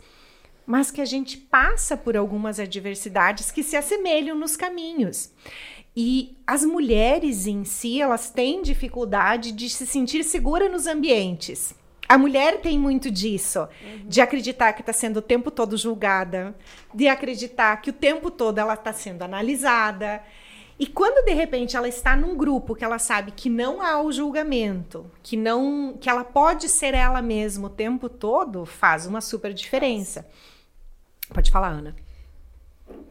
mas 0.65 0.89
que 0.89 1.01
a 1.01 1.05
gente 1.05 1.37
passa 1.37 1.97
por 1.97 2.15
algumas 2.15 2.59
adversidades 2.59 3.51
que 3.51 3.63
se 3.63 3.75
assemelham 3.75 4.37
nos 4.37 4.55
caminhos. 4.55 5.31
E 5.95 6.37
as 6.47 6.63
mulheres 6.63 7.47
em 7.47 7.65
si, 7.65 8.01
elas 8.01 8.29
têm 8.29 8.61
dificuldade 8.61 9.51
de 9.51 9.69
se 9.69 9.85
sentir 9.85 10.23
segura 10.23 10.69
nos 10.69 10.87
ambientes. 10.87 11.75
A 12.11 12.17
mulher 12.17 12.59
tem 12.59 12.77
muito 12.77 13.09
disso, 13.09 13.61
uhum. 13.61 14.05
de 14.05 14.19
acreditar 14.19 14.73
que 14.73 14.81
está 14.81 14.91
sendo 14.91 15.19
o 15.19 15.21
tempo 15.21 15.49
todo 15.49 15.77
julgada, 15.77 16.53
de 16.93 17.07
acreditar 17.07 17.81
que 17.81 17.89
o 17.89 17.93
tempo 17.93 18.29
todo 18.29 18.57
ela 18.57 18.73
está 18.73 18.91
sendo 18.91 19.21
analisada. 19.21 20.21
E 20.77 20.85
quando 20.85 21.23
de 21.23 21.31
repente 21.31 21.77
ela 21.77 21.87
está 21.87 22.13
num 22.13 22.35
grupo 22.35 22.75
que 22.75 22.83
ela 22.83 22.99
sabe 22.99 23.31
que 23.31 23.49
não 23.49 23.81
há 23.81 24.01
o 24.01 24.11
julgamento, 24.11 25.09
que 25.23 25.37
não, 25.37 25.97
que 26.01 26.09
ela 26.09 26.25
pode 26.25 26.67
ser 26.67 26.93
ela 26.93 27.21
mesma 27.21 27.67
o 27.67 27.69
tempo 27.69 28.09
todo, 28.09 28.65
faz 28.65 29.05
uma 29.05 29.21
super 29.21 29.53
diferença. 29.53 30.27
Pode 31.33 31.49
falar, 31.49 31.69
Ana. 31.69 31.95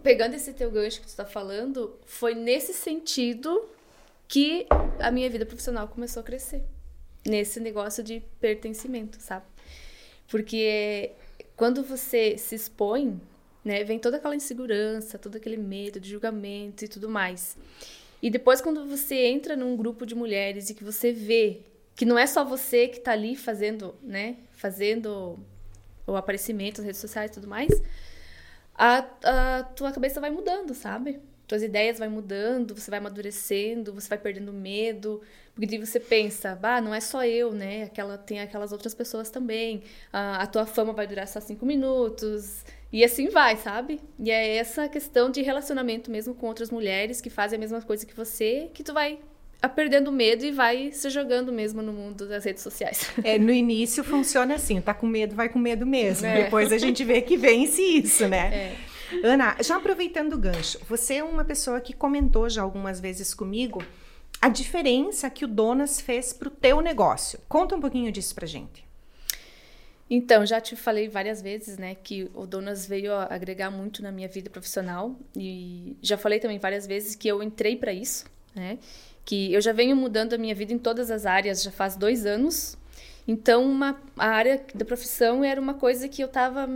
Pegando 0.02 0.35
esse 0.35 0.52
teu 0.52 0.71
gancho 0.71 1.00
que 1.00 1.07
tu 1.07 1.09
está 1.09 1.25
falando, 1.25 1.99
foi 2.04 2.35
nesse 2.35 2.75
sentido 2.75 3.64
que 4.28 4.66
a 4.99 5.11
minha 5.11 5.30
vida 5.30 5.47
profissional 5.47 5.88
começou 5.88 6.21
a 6.21 6.23
crescer. 6.23 6.62
Nesse 7.25 7.61
negócio 7.61 8.03
de 8.03 8.23
pertencimento, 8.41 9.21
sabe? 9.21 9.45
Porque 10.29 11.12
quando 11.57 11.83
você 11.83 12.39
se 12.39 12.55
expõe, 12.55 13.21
né, 13.65 13.85
vem 13.85 13.99
toda 13.99 14.17
aquela 14.17 14.35
insegurança, 14.35 15.19
todo 15.19 15.37
aquele 15.37 15.57
medo 15.57 16.00
de 16.00 16.11
julgamento 16.11 16.85
e 16.85 16.89
tudo 16.89 17.09
mais. 17.09 17.59
E 18.23 18.31
depois, 18.31 18.61
quando 18.61 18.87
você 18.87 19.27
entra 19.27 19.57
num 19.57 19.77
grupo 19.77 20.07
de 20.07 20.15
mulheres 20.15 20.71
e 20.71 20.75
que 20.75 20.85
você 20.85 21.12
vê 21.12 21.61
que 21.95 22.05
não 22.05 22.19
é 22.19 22.27
só 22.27 22.45
você 22.45 22.89
que 22.89 22.99
está 22.99 23.12
ali 23.12 23.37
fazendo, 23.37 23.95
né, 24.03 24.37
fazendo 24.53 25.39
o 26.07 26.17
aparecimento 26.17 26.79
nas 26.79 26.87
redes 26.87 27.00
sociais 27.00 27.31
e 27.31 27.35
tudo 27.35 27.47
mais, 27.47 27.71
a, 28.75 29.05
a 29.25 29.62
tua 29.65 29.93
cabeça 29.93 30.21
vai 30.21 30.31
mudando, 30.31 30.73
sabe? 30.75 31.21
Tuas 31.50 31.64
ideias 31.64 31.99
vai 31.99 32.07
mudando, 32.07 32.76
você 32.76 32.88
vai 32.92 33.00
amadurecendo, 33.00 33.92
você 33.92 34.09
vai 34.09 34.19
perdendo 34.19 34.52
medo, 34.52 35.21
porque 35.52 35.85
você 35.85 35.99
pensa, 35.99 36.54
bah, 36.54 36.80
não 36.80 36.95
é 36.95 37.00
só 37.00 37.25
eu, 37.25 37.50
né? 37.50 37.83
Aquela, 37.83 38.16
tem 38.16 38.38
aquelas 38.38 38.71
outras 38.71 38.95
pessoas 38.95 39.30
também. 39.30 39.83
A, 40.12 40.45
a 40.45 40.47
tua 40.47 40.64
fama 40.64 40.92
vai 40.92 41.09
durar 41.09 41.26
só 41.26 41.40
cinco 41.40 41.66
minutos. 41.66 42.64
E 42.92 43.02
assim 43.02 43.30
vai, 43.30 43.57
sabe? 43.57 44.00
E 44.16 44.30
é 44.30 44.59
essa 44.59 44.88
questão 44.88 45.28
de 45.28 45.42
relacionamento 45.42 46.09
mesmo 46.09 46.37
com 46.37 46.47
outras 46.47 46.71
mulheres 46.71 47.21
que 47.21 47.28
fazem 47.28 47.57
a 47.57 47.61
mesma 47.61 47.83
coisa 47.83 48.07
que 48.07 48.14
você, 48.14 48.71
que 48.73 48.85
tu 48.85 48.92
vai 48.92 49.19
a 49.61 49.69
perdendo 49.69 50.12
medo 50.12 50.45
e 50.45 50.52
vai 50.52 50.92
se 50.92 51.11
jogando 51.11 51.52
mesmo 51.52 51.83
no 51.83 51.92
mundo 51.92 52.28
das 52.28 52.45
redes 52.45 52.62
sociais. 52.62 53.11
É, 53.25 53.40
no 53.40 53.52
início 53.52 54.04
funciona 54.04 54.54
assim, 54.54 54.80
tá 54.80 54.95
com 54.95 55.09
medo, 55.09 55.35
vai 55.35 55.49
com 55.49 55.59
medo 55.59 55.85
mesmo. 55.85 56.28
É. 56.28 56.45
Depois 56.45 56.73
a 56.73 56.78
gente 56.78 57.02
vê 57.02 57.21
que 57.21 57.37
vence 57.37 57.83
isso, 57.83 58.28
né? 58.28 58.54
É. 58.54 58.76
Ana, 59.25 59.57
já 59.62 59.76
aproveitando 59.76 60.35
o 60.35 60.38
gancho, 60.38 60.79
você 60.88 61.17
é 61.17 61.25
uma 61.25 61.45
pessoa 61.45 61.81
que 61.81 61.93
comentou 61.93 62.49
já 62.49 62.62
algumas 62.62 63.00
vezes 63.00 63.35
comigo 63.35 63.83
a 64.40 64.49
diferença 64.49 65.29
que 65.29 65.45
o 65.45 65.49
Donas 65.49 66.00
fez 66.00 66.33
para 66.33 66.49
o 66.49 66.50
teu 66.50 66.81
negócio. 66.81 67.38
Conta 67.49 67.76
um 67.76 67.81
pouquinho 67.81 68.11
disso 68.11 68.35
pra 68.35 68.47
gente. 68.47 68.88
Então, 70.09 70.45
já 70.45 70.61
te 70.61 70.75
falei 70.75 71.09
várias 71.09 71.40
vezes, 71.40 71.79
né, 71.79 71.95
que 71.95 72.29
o 72.35 72.45
Donas 72.45 72.85
veio 72.87 73.14
agregar 73.14 73.71
muito 73.71 74.02
na 74.02 74.11
minha 74.11 74.26
vida 74.26 74.50
profissional 74.50 75.14
e 75.37 75.97
já 76.02 76.19
falei 76.19 76.40
também 76.40 76.59
várias 76.59 76.85
vezes 76.85 77.14
que 77.14 77.29
eu 77.29 77.40
entrei 77.43 77.76
para 77.76 77.93
isso, 77.93 78.25
né, 78.52 78.79
que 79.25 79.52
eu 79.52 79.61
já 79.61 79.73
venho 79.73 79.95
mudando 79.95 80.33
a 80.33 80.38
minha 80.38 80.55
vida 80.55 80.73
em 80.73 80.79
todas 80.79 81.12
as 81.12 81.26
áreas 81.26 81.62
já 81.62 81.71
faz 81.71 81.95
dois 81.95 82.26
anos. 82.26 82.76
Então, 83.29 83.64
uma, 83.64 84.00
a 84.17 84.26
área 84.26 84.64
da 84.75 84.85
profissão 84.85 85.45
era 85.45 85.61
uma 85.61 85.75
coisa 85.75 86.09
que 86.09 86.21
eu 86.23 86.26
estava 86.26 86.69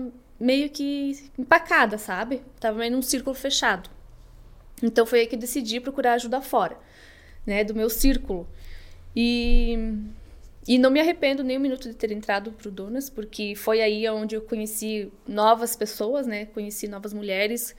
meio 0.45 0.69
que 0.69 1.31
empacada, 1.39 1.97
sabe? 1.97 2.43
Tava 2.61 2.79
meio 2.79 2.93
num 2.93 3.03
círculo 3.03 3.35
fechado. 3.35 3.89
Então 4.83 5.07
foi 5.07 5.21
aí 5.21 5.27
que 5.27 5.37
decidi 5.37 5.81
procurar 5.81 6.15
ajuda 6.15 6.43
fora, 6.43 6.77
né, 7.47 7.65
do 7.65 7.75
meu 7.75 7.89
círculo. 7.89 8.47
E 9.17 9.79
e 10.67 10.79
não 10.79 10.91
me 10.91 10.99
arrependo 10.99 11.45
nem 11.45 11.59
um 11.59 11.61
minuto 11.61 11.89
de 11.89 11.95
ter 11.95 12.11
entrado 12.11 12.51
pro 12.53 12.71
Donas, 12.71 13.11
porque 13.11 13.55
foi 13.55 13.83
aí 13.83 14.09
onde 14.09 14.35
eu 14.35 14.41
conheci 14.41 15.13
novas 15.29 15.77
pessoas, 15.77 16.27
né? 16.27 16.47
Conheci 16.47 16.89
novas 16.89 17.13
mulheres, 17.13 17.77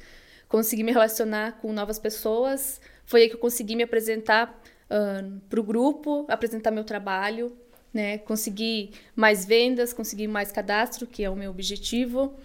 consegui 0.47 0.83
me 0.83 0.91
relacionar 0.91 1.53
com 1.53 1.73
novas 1.73 1.97
pessoas. 1.97 2.79
Foi 3.03 3.23
aí 3.23 3.29
que 3.29 3.35
eu 3.35 3.39
consegui 3.39 3.75
me 3.75 3.81
apresentar 3.81 4.61
uh, 4.89 5.39
pro 5.49 5.63
grupo, 5.63 6.25
apresentar 6.29 6.69
meu 6.69 6.83
trabalho, 6.83 7.57
né? 7.91 8.19
Consegui 8.19 8.91
mais 9.15 9.45
vendas, 9.45 9.91
consegui 9.91 10.27
mais 10.27 10.51
cadastro, 10.51 11.07
que 11.07 11.23
é 11.23 11.29
o 11.29 11.35
meu 11.35 11.49
objetivo. 11.49 12.35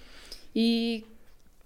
E 0.55 1.05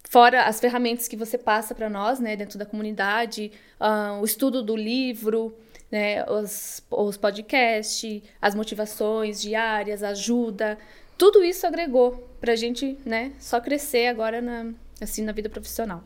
fora 0.09 0.45
as 0.45 0.61
ferramentas 0.61 1.09
que 1.09 1.17
você 1.17 1.37
passa 1.37 1.75
para 1.75 1.91
nós, 1.91 2.21
né, 2.21 2.37
dentro 2.37 2.59
da 2.59 2.67
comunidade, 2.67 3.51
uh, 3.81 4.21
o 4.21 4.25
estudo 4.25 4.63
do 4.63 4.77
livro, 4.77 5.57
né, 5.91 6.25
os, 6.31 6.83
os 6.91 7.17
podcasts, 7.17 8.23
as 8.41 8.55
motivações 8.55 9.41
diárias, 9.41 10.03
ajuda, 10.03 10.79
tudo 11.17 11.45
isso 11.45 11.67
agregou 11.67 12.29
para 12.41 12.53
a 12.53 12.57
gente, 12.57 12.99
né, 13.05 13.33
só 13.39 13.61
crescer 13.61 14.09
agora 14.09 14.43
na, 14.43 14.73
assim, 15.01 15.23
na 15.23 15.33
vida 15.33 15.49
profissional. 15.49 16.03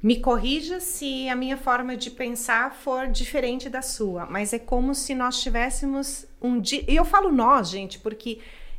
Me 0.00 0.20
corrija 0.20 0.78
se 0.78 1.28
a 1.28 1.34
minha 1.34 1.56
forma 1.56 1.96
de 1.96 2.10
pensar 2.10 2.72
for 2.72 3.08
diferente 3.08 3.68
da 3.68 3.82
sua, 3.82 4.26
mas 4.26 4.52
é 4.52 4.58
como 4.58 4.94
se 4.94 5.12
nós 5.14 5.42
tivéssemos 5.42 6.24
um 6.40 6.60
dia. 6.60 6.84
E 6.86 6.94
eu 6.94 7.04
falo 7.04 7.32
nós, 7.32 7.68
gente, 7.68 7.98
porque 7.98 8.38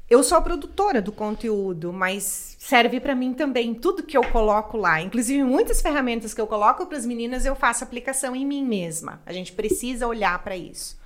eu 0.10 0.24
sou 0.24 0.38
a 0.38 0.42
produtora 0.42 1.02
do 1.02 1.12
conteúdo, 1.12 1.94
mas 1.94 2.56
serve 2.58 3.00
para 3.00 3.14
mim 3.14 3.34
também 3.34 3.74
tudo 3.74 4.04
que 4.04 4.18
eu 4.18 4.24
coloco 4.32 4.76
lá. 4.76 5.02
Inclusive, 5.02 5.44
muitas 5.44 5.82
ferramentas 5.82 6.34
que 6.34 6.42
eu 6.42 6.48
coloco 6.48 6.86
para 6.88 6.98
as 6.98 7.06
meninas, 7.06 7.46
eu 7.46 7.56
faço 7.56 7.84
aplicação 7.84 8.36
em 8.36 8.46
mim 8.46 8.66
mesma. 8.66 9.22
A 9.26 9.32
gente 9.32 9.54
precisa 9.54 10.08
olhar 10.08 10.44
para 10.44 10.58
isso. 10.58 10.98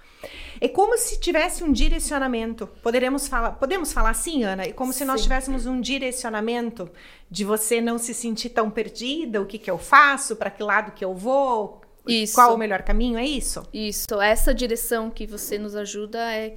É 0.61 0.69
como 0.69 0.97
se 0.97 1.19
tivesse 1.19 1.63
um 1.65 1.71
direcionamento. 1.73 2.65
Poderemos 2.81 3.27
falar, 3.27 3.51
podemos 3.51 3.91
falar 3.91 4.11
assim, 4.11 4.43
Ana? 4.43 4.63
É 4.63 4.71
como 4.71 4.93
se 4.93 5.03
nós 5.03 5.21
tivéssemos 5.21 5.65
um 5.65 5.81
direcionamento 5.81 6.89
de 7.29 7.43
você 7.43 7.81
não 7.81 7.97
se 7.97 8.13
sentir 8.13 8.49
tão 8.49 8.69
perdida, 8.69 9.41
o 9.41 9.45
que 9.45 9.57
que 9.57 9.69
eu 9.69 9.77
faço, 9.77 10.37
para 10.37 10.49
que 10.49 10.63
lado 10.63 10.93
que 10.93 11.03
eu 11.03 11.13
vou, 11.13 11.81
isso. 12.07 12.35
qual 12.35 12.55
o 12.55 12.57
melhor 12.57 12.83
caminho, 12.83 13.17
é 13.17 13.25
isso? 13.25 13.63
Isso, 13.73 14.21
essa 14.21 14.53
direção 14.53 15.09
que 15.09 15.25
você 15.25 15.57
nos 15.57 15.75
ajuda 15.75 16.19
é 16.33 16.55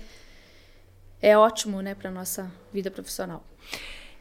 é 1.26 1.36
ótimo, 1.36 1.82
né, 1.82 1.92
para 1.92 2.08
nossa 2.08 2.52
vida 2.72 2.88
profissional. 2.88 3.42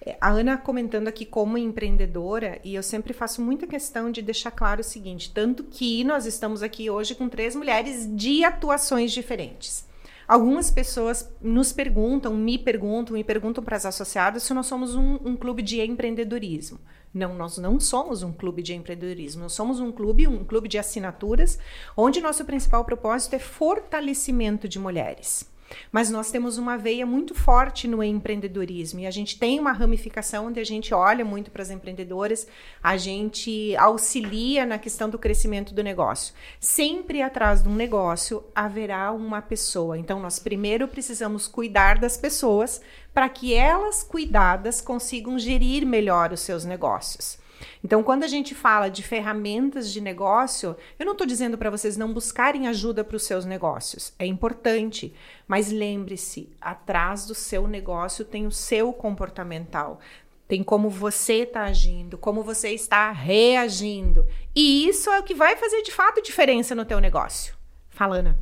É, 0.03 0.17
a 0.19 0.31
Ana 0.31 0.57
comentando 0.57 1.07
aqui 1.07 1.23
como 1.23 1.55
empreendedora, 1.55 2.59
e 2.63 2.73
eu 2.73 2.81
sempre 2.81 3.13
faço 3.13 3.43
muita 3.43 3.67
questão 3.67 4.09
de 4.09 4.23
deixar 4.23 4.49
claro 4.49 4.81
o 4.81 4.83
seguinte: 4.83 5.31
tanto 5.31 5.63
que 5.65 6.03
nós 6.03 6.25
estamos 6.25 6.63
aqui 6.63 6.89
hoje 6.89 7.13
com 7.13 7.29
três 7.29 7.55
mulheres 7.55 8.09
de 8.15 8.43
atuações 8.43 9.11
diferentes. 9.11 9.87
Algumas 10.27 10.71
pessoas 10.71 11.31
nos 11.39 11.71
perguntam, 11.71 12.33
me 12.33 12.57
perguntam 12.57 13.15
e 13.15 13.23
perguntam 13.23 13.63
para 13.63 13.77
as 13.77 13.85
associadas 13.85 14.41
se 14.41 14.55
nós 14.55 14.65
somos 14.65 14.95
um, 14.95 15.19
um, 15.23 15.37
clube 15.37 15.61
de 15.61 15.79
empreendedorismo. 15.81 16.79
Não, 17.13 17.35
nós 17.35 17.59
não 17.59 17.79
somos 17.79 18.23
um 18.23 18.33
clube 18.33 18.63
de 18.63 18.73
empreendedorismo. 18.73 19.43
Nós 19.43 19.53
somos 19.53 19.79
um 19.79 19.91
clube, 19.91 20.27
um 20.27 20.43
clube 20.43 20.67
de 20.67 20.79
assinaturas, 20.79 21.59
onde 21.95 22.19
nosso 22.19 22.43
principal 22.43 22.83
propósito 22.83 23.35
é 23.35 23.39
fortalecimento 23.39 24.67
de 24.67 24.79
mulheres. 24.79 25.53
Mas 25.91 26.09
nós 26.09 26.31
temos 26.31 26.57
uma 26.57 26.77
veia 26.77 27.05
muito 27.05 27.33
forte 27.33 27.87
no 27.87 28.03
empreendedorismo 28.03 28.99
e 28.99 29.07
a 29.07 29.11
gente 29.11 29.39
tem 29.39 29.59
uma 29.59 29.71
ramificação 29.71 30.47
onde 30.47 30.59
a 30.59 30.63
gente 30.63 30.93
olha 30.93 31.25
muito 31.25 31.51
para 31.51 31.61
as 31.61 31.69
empreendedoras, 31.69 32.47
a 32.81 32.97
gente 32.97 33.75
auxilia 33.77 34.65
na 34.65 34.77
questão 34.77 35.09
do 35.09 35.19
crescimento 35.19 35.73
do 35.73 35.83
negócio. 35.83 36.33
Sempre 36.59 37.21
atrás 37.21 37.63
de 37.63 37.69
um 37.69 37.75
negócio 37.75 38.43
haverá 38.53 39.11
uma 39.11 39.41
pessoa. 39.41 39.97
Então 39.97 40.19
nós 40.19 40.39
primeiro 40.39 40.87
precisamos 40.87 41.47
cuidar 41.47 41.97
das 41.97 42.17
pessoas 42.17 42.81
para 43.13 43.29
que 43.29 43.53
elas 43.53 44.03
cuidadas 44.03 44.81
consigam 44.81 45.39
gerir 45.39 45.85
melhor 45.85 46.33
os 46.33 46.41
seus 46.41 46.65
negócios. 46.65 47.44
Então, 47.83 48.03
quando 48.03 48.23
a 48.23 48.27
gente 48.27 48.55
fala 48.55 48.89
de 48.89 49.03
ferramentas 49.03 49.91
de 49.91 50.01
negócio, 50.01 50.75
eu 50.97 51.05
não 51.05 51.13
estou 51.13 51.27
dizendo 51.27 51.57
para 51.57 51.69
vocês 51.69 51.97
não 51.97 52.13
buscarem 52.13 52.67
ajuda 52.67 53.03
para 53.03 53.17
os 53.17 53.23
seus 53.23 53.45
negócios. 53.45 54.13
É 54.17 54.25
importante, 54.25 55.13
mas 55.47 55.71
lembre-se: 55.71 56.49
atrás 56.59 57.25
do 57.25 57.35
seu 57.35 57.67
negócio 57.67 58.25
tem 58.25 58.45
o 58.47 58.51
seu 58.51 58.91
comportamental. 58.91 59.99
Tem 60.47 60.63
como 60.63 60.89
você 60.89 61.43
está 61.43 61.63
agindo, 61.63 62.17
como 62.17 62.43
você 62.43 62.69
está 62.69 63.11
reagindo. 63.11 64.27
E 64.55 64.87
isso 64.87 65.09
é 65.09 65.19
o 65.19 65.23
que 65.23 65.33
vai 65.33 65.55
fazer 65.55 65.81
de 65.81 65.91
fato 65.91 66.21
diferença 66.21 66.75
no 66.75 66.85
teu 66.85 66.99
negócio. 66.99 67.55
Falana. 67.89 68.37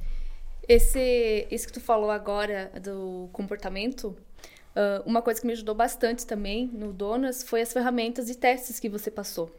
Esse, 0.68 1.48
isso 1.52 1.68
que 1.68 1.74
tu 1.74 1.82
falou 1.82 2.12
agora 2.12 2.72
do 2.82 3.30
comportamento, 3.32 4.16
Uh, 4.76 5.08
uma 5.08 5.22
coisa 5.22 5.40
que 5.40 5.46
me 5.46 5.54
ajudou 5.54 5.76
bastante 5.76 6.26
também 6.26 6.68
no 6.74 6.92
Donas 6.92 7.44
foi 7.44 7.62
as 7.62 7.72
ferramentas 7.72 8.30
e 8.30 8.36
testes 8.36 8.80
que 8.80 8.90
você 8.90 9.12
passou. 9.12 9.52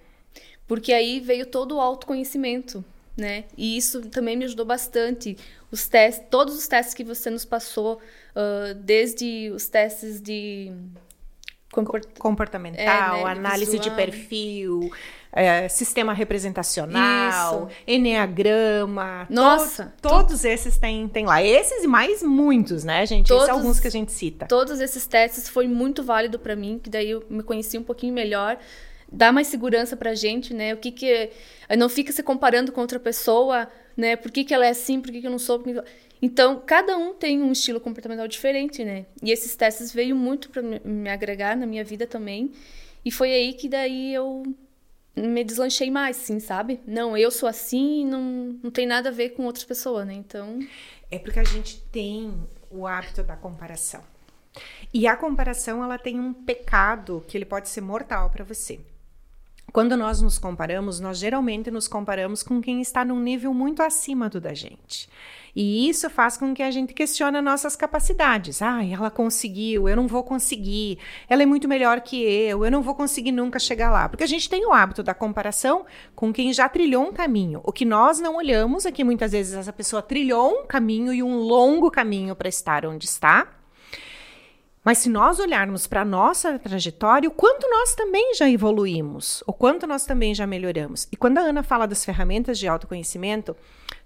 Porque 0.67 0.93
aí 0.93 1.21
veio 1.21 1.47
todo 1.47 1.77
o 1.77 1.81
autoconhecimento, 1.81 2.85
né? 3.17 3.45
E 3.57 3.77
isso 3.77 4.09
também 4.09 4.37
me 4.37 4.45
ajudou 4.45 4.67
bastante. 4.67 5.37
Os 5.71 5.87
testes, 5.87 6.27
todos 6.31 6.57
os 6.57 6.67
testes 6.67 6.95
que 6.95 7.05
você 7.05 7.31
nos 7.31 7.45
passou, 7.45 8.01
uh, 8.35 8.75
desde 8.75 9.51
os 9.55 9.69
testes 9.69 10.21
de 10.21 10.73
comport... 11.75 12.07
comportamental, 12.19 13.17
é, 13.17 13.25
né? 13.25 13.31
análise 13.31 13.73
Visual. 13.73 13.91
de 13.91 13.91
perfil, 13.91 14.91
é, 15.33 15.69
sistema 15.69 16.13
representacional, 16.13 17.69
Isso. 17.69 17.79
enneagrama. 17.87 19.27
Nossa! 19.29 19.93
To 20.01 20.09
todos 20.09 20.45
esses 20.45 20.79
tem, 20.79 21.09
tem 21.09 21.27
lá. 21.27 21.43
Esses 21.43 21.83
e 21.83 21.87
mais 21.87 22.23
muitos, 22.23 22.85
né, 22.85 23.05
gente? 23.05 23.29
Todos, 23.29 23.45
esses 23.45 23.55
alguns 23.55 23.81
que 23.81 23.89
a 23.89 23.91
gente 23.91 24.13
cita. 24.13 24.47
Todos 24.47 24.81
esses 24.81 25.07
testes 25.07 25.49
foi 25.49 25.67
muito 25.67 26.03
válido 26.03 26.39
para 26.39 26.55
mim, 26.55 26.81
que 26.83 26.89
daí 26.89 27.11
eu 27.11 27.25
me 27.29 27.43
conheci 27.43 27.77
um 27.77 27.83
pouquinho 27.83 28.15
melhor. 28.15 28.57
Dá 29.15 29.31
mais 29.31 29.47
segurança 29.47 29.97
pra 29.97 30.15
gente, 30.15 30.53
né? 30.53 30.75
O 30.75 30.77
que 30.77 30.91
que... 30.91 31.31
Não 31.79 31.89
fica 31.89 32.13
se 32.13 32.23
comparando 32.23 32.73
com 32.73 32.81
outra 32.81 32.99
pessoa, 32.99 33.69
né? 33.97 34.17
Por 34.17 34.31
que 34.31 34.45
que 34.45 34.53
ela 34.53 34.67
é 34.67 34.71
assim, 34.71 35.01
por 35.01 35.13
que 35.13 35.21
que 35.21 35.27
eu 35.27 35.31
não 35.31 35.39
sou... 35.39 35.63
Então, 36.21 36.63
cada 36.65 36.97
um 36.97 37.15
tem 37.15 37.41
um 37.41 37.53
estilo 37.53 37.79
comportamental 37.79 38.27
diferente, 38.27 38.85
né? 38.85 39.07
E 39.23 39.31
esses 39.31 39.55
testes 39.55 39.93
veio 39.93 40.17
muito 40.17 40.51
para 40.51 40.63
me 40.63 41.09
agregar 41.09 41.57
na 41.57 41.67
minha 41.67 41.85
vida 41.85 42.07
também. 42.07 42.51
E 43.05 43.11
foi 43.11 43.33
aí 43.33 43.53
que 43.53 43.69
daí 43.69 44.13
eu 44.13 44.43
me 45.17 45.45
deslanchei 45.45 45.91
mais, 45.91 46.17
sim, 46.17 46.41
sabe? 46.41 46.81
Não, 46.87 47.17
eu 47.17 47.31
sou 47.31 47.49
assim, 47.49 48.05
não, 48.05 48.59
não 48.63 48.71
tem 48.71 48.87
nada 48.87 49.11
a 49.11 49.13
ver 49.13 49.31
com 49.31 49.45
outras 49.45 49.65
pessoas, 49.65 50.07
né? 50.07 50.15
Então. 50.15 50.59
É 51.11 51.19
porque 51.19 51.39
a 51.39 51.45
gente 51.45 51.81
tem 51.93 52.35
o 52.71 52.87
hábito 52.87 53.23
da 53.23 53.37
comparação. 53.37 54.03
E 54.93 55.07
a 55.07 55.17
comparação, 55.17 55.85
ela 55.85 55.99
tem 55.99 56.19
um 56.19 56.33
pecado 56.33 57.25
que 57.29 57.37
ele 57.37 57.45
pode 57.45 57.69
ser 57.69 57.81
mortal 57.81 58.31
para 58.31 58.45
você. 58.45 58.81
Quando 59.75 59.97
nós 59.97 60.23
nos 60.23 60.39
comparamos, 60.39 61.01
nós 61.01 61.19
geralmente 61.19 61.69
nos 61.69 61.89
comparamos 61.89 62.45
com 62.45 62.63
quem 62.63 62.81
está 62.81 63.05
num 63.05 63.19
nível 63.19 63.53
muito 63.53 63.83
acima 63.83 64.29
do 64.29 64.41
da 64.41 64.55
gente. 64.55 65.11
E 65.53 65.89
isso 65.89 66.09
faz 66.09 66.37
com 66.37 66.55
que 66.55 66.63
a 66.63 66.71
gente 66.71 66.95
questione 66.95 67.41
nossas 67.41 67.75
capacidades. 67.75 68.63
Ah, 68.63 68.85
ela 68.85 69.11
conseguiu, 69.11 69.89
eu 69.89 69.97
não 69.97 70.07
vou 70.07 70.23
conseguir. 70.23 71.01
Ela 71.29 71.43
é 71.43 71.47
muito 71.47 71.67
melhor 71.67 72.03
que 72.03 72.23
eu, 72.23 72.65
eu 72.65 72.71
não 72.71 72.83
vou 72.83 72.95
conseguir 72.95 73.33
nunca 73.33 73.59
chegar 73.59 73.91
lá. 73.91 74.09
Porque 74.09 74.23
a 74.23 74.29
gente 74.29 74.49
tem 74.49 74.65
o 74.65 74.73
hábito 74.73 75.03
da 75.03 75.13
comparação 75.13 75.85
com 76.15 76.33
quem 76.33 76.53
já 76.53 76.69
trilhou 76.69 77.09
um 77.09 77.13
caminho. 77.13 77.61
O 77.65 77.73
que 77.73 77.85
nós 77.85 78.21
não 78.21 78.37
olhamos 78.37 78.87
é 78.87 78.93
que 78.93 79.03
muitas 79.03 79.33
vezes 79.33 79.55
essa 79.55 79.73
pessoa 79.73 80.01
trilhou 80.01 80.53
um 80.53 80.67
caminho 80.67 81.13
e 81.13 81.21
um 81.21 81.39
longo 81.39 81.91
caminho 81.91 82.37
para 82.37 82.49
estar 82.49 82.87
onde 82.87 83.07
está. 83.07 83.49
Mas 84.85 84.99
se 84.99 85.09
nós 85.09 85.39
olharmos 85.39 85.87
para 85.87 86.03
a 86.03 86.05
nossa 86.05 86.59
trajetória, 86.59 87.29
o 87.29 87.33
quanto 87.33 87.67
nós 87.71 87.95
também 87.95 88.35
já 88.35 88.51
evoluímos, 88.51 89.43
o 89.47 89.53
quanto 89.53 89.87
nós 89.87 90.05
também 90.05 90.35
já 90.35 90.47
melhoramos. 90.47 91.09
E 91.11 91.17
quando 91.17 91.39
a 91.39 91.43
Ana 91.43 91.63
fala 91.63 91.87
das 91.87 92.05
ferramentas 92.05 92.59
de 92.59 92.69
autoconhecimento, 92.69 93.57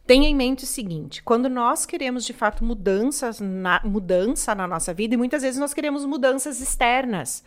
Tenha 0.08 0.26
em 0.26 0.34
mente 0.34 0.64
o 0.64 0.66
seguinte: 0.66 1.22
quando 1.22 1.50
nós 1.50 1.84
queremos 1.84 2.24
de 2.24 2.32
fato 2.32 2.64
mudanças 2.64 3.40
na, 3.40 3.78
mudança 3.84 4.54
na 4.54 4.66
nossa 4.66 4.94
vida, 4.94 5.12
e 5.12 5.18
muitas 5.18 5.42
vezes 5.42 5.60
nós 5.60 5.74
queremos 5.74 6.06
mudanças 6.06 6.62
externas, 6.62 7.44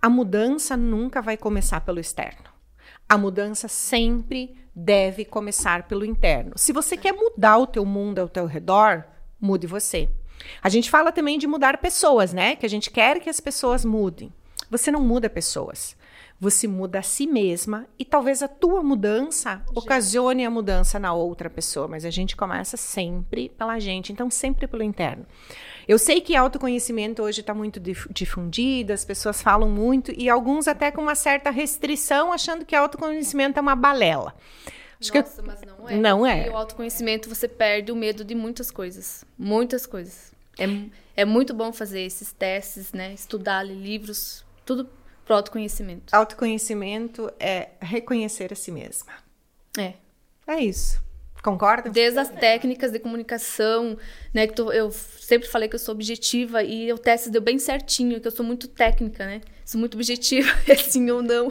a 0.00 0.10
mudança 0.10 0.76
nunca 0.76 1.22
vai 1.22 1.38
começar 1.38 1.80
pelo 1.80 1.98
externo. 1.98 2.50
A 3.08 3.16
mudança 3.16 3.66
sempre 3.66 4.54
deve 4.76 5.24
começar 5.24 5.88
pelo 5.88 6.04
interno. 6.04 6.52
Se 6.54 6.70
você 6.70 6.98
quer 6.98 7.14
mudar 7.14 7.56
o 7.56 7.66
teu 7.66 7.86
mundo 7.86 8.18
ao 8.18 8.28
teu 8.28 8.44
redor, 8.44 9.04
mude 9.40 9.66
você. 9.66 10.10
A 10.62 10.68
gente 10.68 10.90
fala 10.90 11.12
também 11.12 11.38
de 11.38 11.46
mudar 11.46 11.78
pessoas, 11.78 12.32
né? 12.32 12.56
Que 12.56 12.66
a 12.66 12.68
gente 12.68 12.90
quer 12.90 13.20
que 13.20 13.30
as 13.30 13.40
pessoas 13.40 13.84
mudem. 13.84 14.32
Você 14.70 14.90
não 14.90 15.00
muda 15.00 15.28
pessoas 15.28 15.96
você 16.42 16.66
muda 16.66 16.98
a 16.98 17.02
si 17.02 17.24
mesma 17.24 17.86
e 17.96 18.04
talvez 18.04 18.42
a 18.42 18.48
tua 18.48 18.82
mudança 18.82 19.62
ocasione 19.76 20.44
a 20.44 20.50
mudança 20.50 20.98
na 20.98 21.14
outra 21.14 21.48
pessoa, 21.48 21.86
mas 21.86 22.04
a 22.04 22.10
gente 22.10 22.34
começa 22.34 22.76
sempre 22.76 23.48
pela 23.50 23.78
gente, 23.78 24.12
então 24.12 24.28
sempre 24.28 24.66
pelo 24.66 24.82
interno. 24.82 25.24
Eu 25.86 26.00
sei 26.00 26.20
que 26.20 26.34
autoconhecimento 26.34 27.22
hoje 27.22 27.42
está 27.42 27.54
muito 27.54 27.78
difundido, 28.10 28.92
as 28.92 29.04
pessoas 29.04 29.40
falam 29.40 29.68
muito 29.68 30.12
e 30.18 30.28
alguns 30.28 30.66
até 30.66 30.90
com 30.90 31.02
uma 31.02 31.14
certa 31.14 31.48
restrição, 31.48 32.32
achando 32.32 32.64
que 32.64 32.74
autoconhecimento 32.74 33.60
é 33.60 33.62
uma 33.62 33.76
balela. 33.76 34.34
Acho 35.00 35.14
Nossa, 35.14 35.40
que... 35.40 35.46
mas 35.46 35.60
não 35.62 35.88
é. 35.88 35.96
Não 35.96 36.26
é. 36.26 36.48
E 36.48 36.50
o 36.50 36.56
autoconhecimento 36.56 37.28
você 37.28 37.46
perde 37.46 37.92
o 37.92 37.94
medo 37.94 38.24
de 38.24 38.34
muitas 38.34 38.68
coisas, 38.68 39.24
muitas 39.38 39.86
coisas. 39.86 40.31
É, 40.58 41.22
é 41.22 41.24
muito 41.24 41.54
bom 41.54 41.72
fazer 41.72 42.00
esses 42.00 42.32
testes, 42.32 42.92
né? 42.92 43.12
Estudar 43.12 43.62
livros, 43.62 44.44
tudo 44.64 44.88
Pro 45.24 45.36
autoconhecimento. 45.36 46.14
Autoconhecimento 46.14 47.32
é 47.38 47.70
reconhecer 47.80 48.52
a 48.52 48.56
si 48.56 48.72
mesma. 48.72 49.12
É. 49.78 49.94
É 50.46 50.60
isso. 50.60 51.00
Concorda? 51.42 51.90
Desde 51.90 52.18
as 52.18 52.28
técnicas 52.28 52.92
de 52.92 52.98
comunicação, 52.98 53.96
né? 54.32 54.46
Que 54.46 54.60
eu 54.60 54.90
sempre 54.90 55.48
falei 55.48 55.68
que 55.68 55.74
eu 55.74 55.78
sou 55.78 55.94
objetiva 55.94 56.62
e 56.62 56.92
o 56.92 56.98
teste 56.98 57.30
deu 57.30 57.40
bem 57.40 57.58
certinho, 57.58 58.20
que 58.20 58.26
eu 58.26 58.32
sou 58.32 58.44
muito 58.44 58.68
técnica, 58.68 59.24
né? 59.24 59.40
Sou 59.64 59.78
muito 59.78 59.94
objetiva, 59.94 60.48
é 60.68 60.76
sim 60.76 61.10
ou 61.10 61.22
não. 61.22 61.48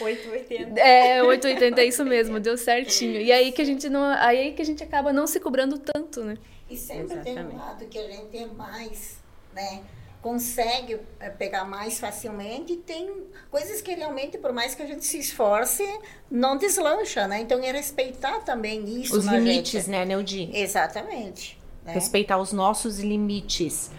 880. 0.00 0.80
É, 0.80 1.22
880 1.22 1.80
é 1.80 1.84
isso 1.84 2.04
mesmo, 2.04 2.38
deu 2.38 2.56
certinho. 2.56 3.20
E 3.20 3.32
aí 3.32 3.50
que 3.50 3.62
a 3.62 3.64
gente 3.64 3.88
não, 3.88 4.04
aí 4.04 4.52
que 4.52 4.62
a 4.62 4.64
gente 4.64 4.82
acaba 4.82 5.12
não 5.12 5.26
se 5.26 5.40
cobrando 5.40 5.78
tanto, 5.78 6.22
né? 6.22 6.36
E 6.68 6.76
sempre 6.76 7.14
Exatamente. 7.14 7.34
tem 7.34 7.46
um 7.46 7.56
lado 7.58 7.86
que 7.86 7.98
a 7.98 8.10
gente 8.10 8.36
é 8.36 8.46
mais, 8.46 9.18
né? 9.54 9.84
consegue 10.26 10.98
eh, 11.20 11.30
pegar 11.30 11.64
mais 11.64 12.00
facilmente 12.00 12.72
e 12.72 12.76
tem 12.76 13.28
coisas 13.48 13.80
que 13.80 13.94
realmente, 13.94 14.36
por 14.36 14.52
mais 14.52 14.74
que 14.74 14.82
a 14.82 14.86
gente 14.86 15.04
se 15.04 15.20
esforce, 15.20 15.84
não 16.28 16.56
deslancha, 16.56 17.28
né? 17.28 17.40
Então, 17.40 17.62
é 17.62 17.70
respeitar 17.70 18.40
também 18.40 19.00
isso 19.00 19.16
Os 19.16 19.24
limites, 19.24 19.84
gente. 19.84 19.90
né, 19.90 20.04
Neudi? 20.04 20.50
Exatamente. 20.52 21.56
Né? 21.84 21.92
Respeitar 21.92 22.38
os 22.38 22.52
nossos 22.52 22.98
limites. 22.98 23.92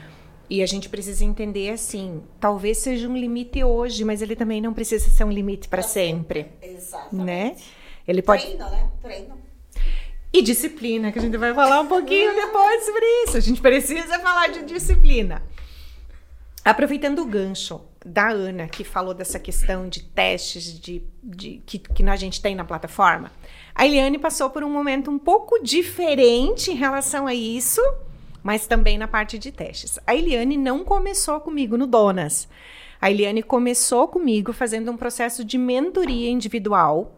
E 0.49 0.62
a 0.62 0.65
gente 0.65 0.89
precisa 0.89 1.23
entender 1.23 1.69
assim, 1.69 2.21
talvez 2.41 2.80
seja 2.80 3.08
um 3.08 3.15
limite 3.15 3.63
hoje, 3.63 4.03
mas 4.03 4.21
ele 4.21 4.36
também 4.36 4.60
não 4.60 4.73
precisa 4.73 5.10
ser 5.10 5.23
um 5.23 5.32
limite 5.32 5.69
para 5.69 5.82
sempre. 5.82 6.51
Exatamente. 6.62 7.25
Né? 7.25 7.56
Ele 8.06 8.21
pode 8.21 8.43
Treino, 8.43 8.69
né? 8.69 8.91
Treino. 9.01 9.46
E 10.38 10.41
disciplina, 10.43 11.12
que 11.12 11.17
a 11.17 11.21
gente 11.23 11.36
vai 11.36 11.52
falar 11.52 11.80
um 11.82 11.88
pouquinho 11.88 12.32
depois 12.36 12.86
sobre 12.86 13.04
isso. 13.23 13.38
A 13.38 13.39
gente 13.39 13.60
precisa 13.60 14.19
falar 14.19 14.50
de 14.50 14.65
disciplina. 14.65 15.41
Aproveitando 16.63 17.23
o 17.23 17.26
gancho 17.26 17.82
da 18.06 18.30
Ana, 18.30 18.67
que 18.67 18.84
falou 18.84 19.15
dessa 19.15 19.39
questão 19.39 19.89
de 19.89 20.04
testes 20.04 20.80
de, 20.80 21.02
de 21.23 21.63
que, 21.65 21.80
que 21.80 22.08
a 22.08 22.15
gente 22.15 22.39
tem 22.39 22.54
na 22.54 22.63
plataforma, 22.63 23.32
a 23.73 23.88
Eliane 23.88 24.19
passou 24.19 24.52
por 24.52 24.63
um 24.63 24.69
momento 24.69 25.10
um 25.10 25.17
pouco 25.17 25.58
diferente 25.63 26.69
em 26.69 26.76
relação 26.76 27.26
a 27.26 27.34
isso, 27.34 27.82
mas 28.43 28.67
também 28.67 28.95
na 28.95 29.08
parte 29.08 29.39
de 29.39 29.52
testes. 29.52 29.97
A 30.06 30.13
Eliane 30.13 30.56
não 30.56 30.84
começou 30.84 31.39
comigo 31.39 31.76
no 31.80 31.88
Donas. 31.88 32.47
A 33.02 33.10
Eliane 33.10 33.41
começou 33.41 34.08
comigo 34.08 34.54
fazendo 34.54 34.91
um 34.91 34.97
processo 34.97 35.43
de 35.43 35.58
mentoria 35.58 36.30
individual, 36.30 37.16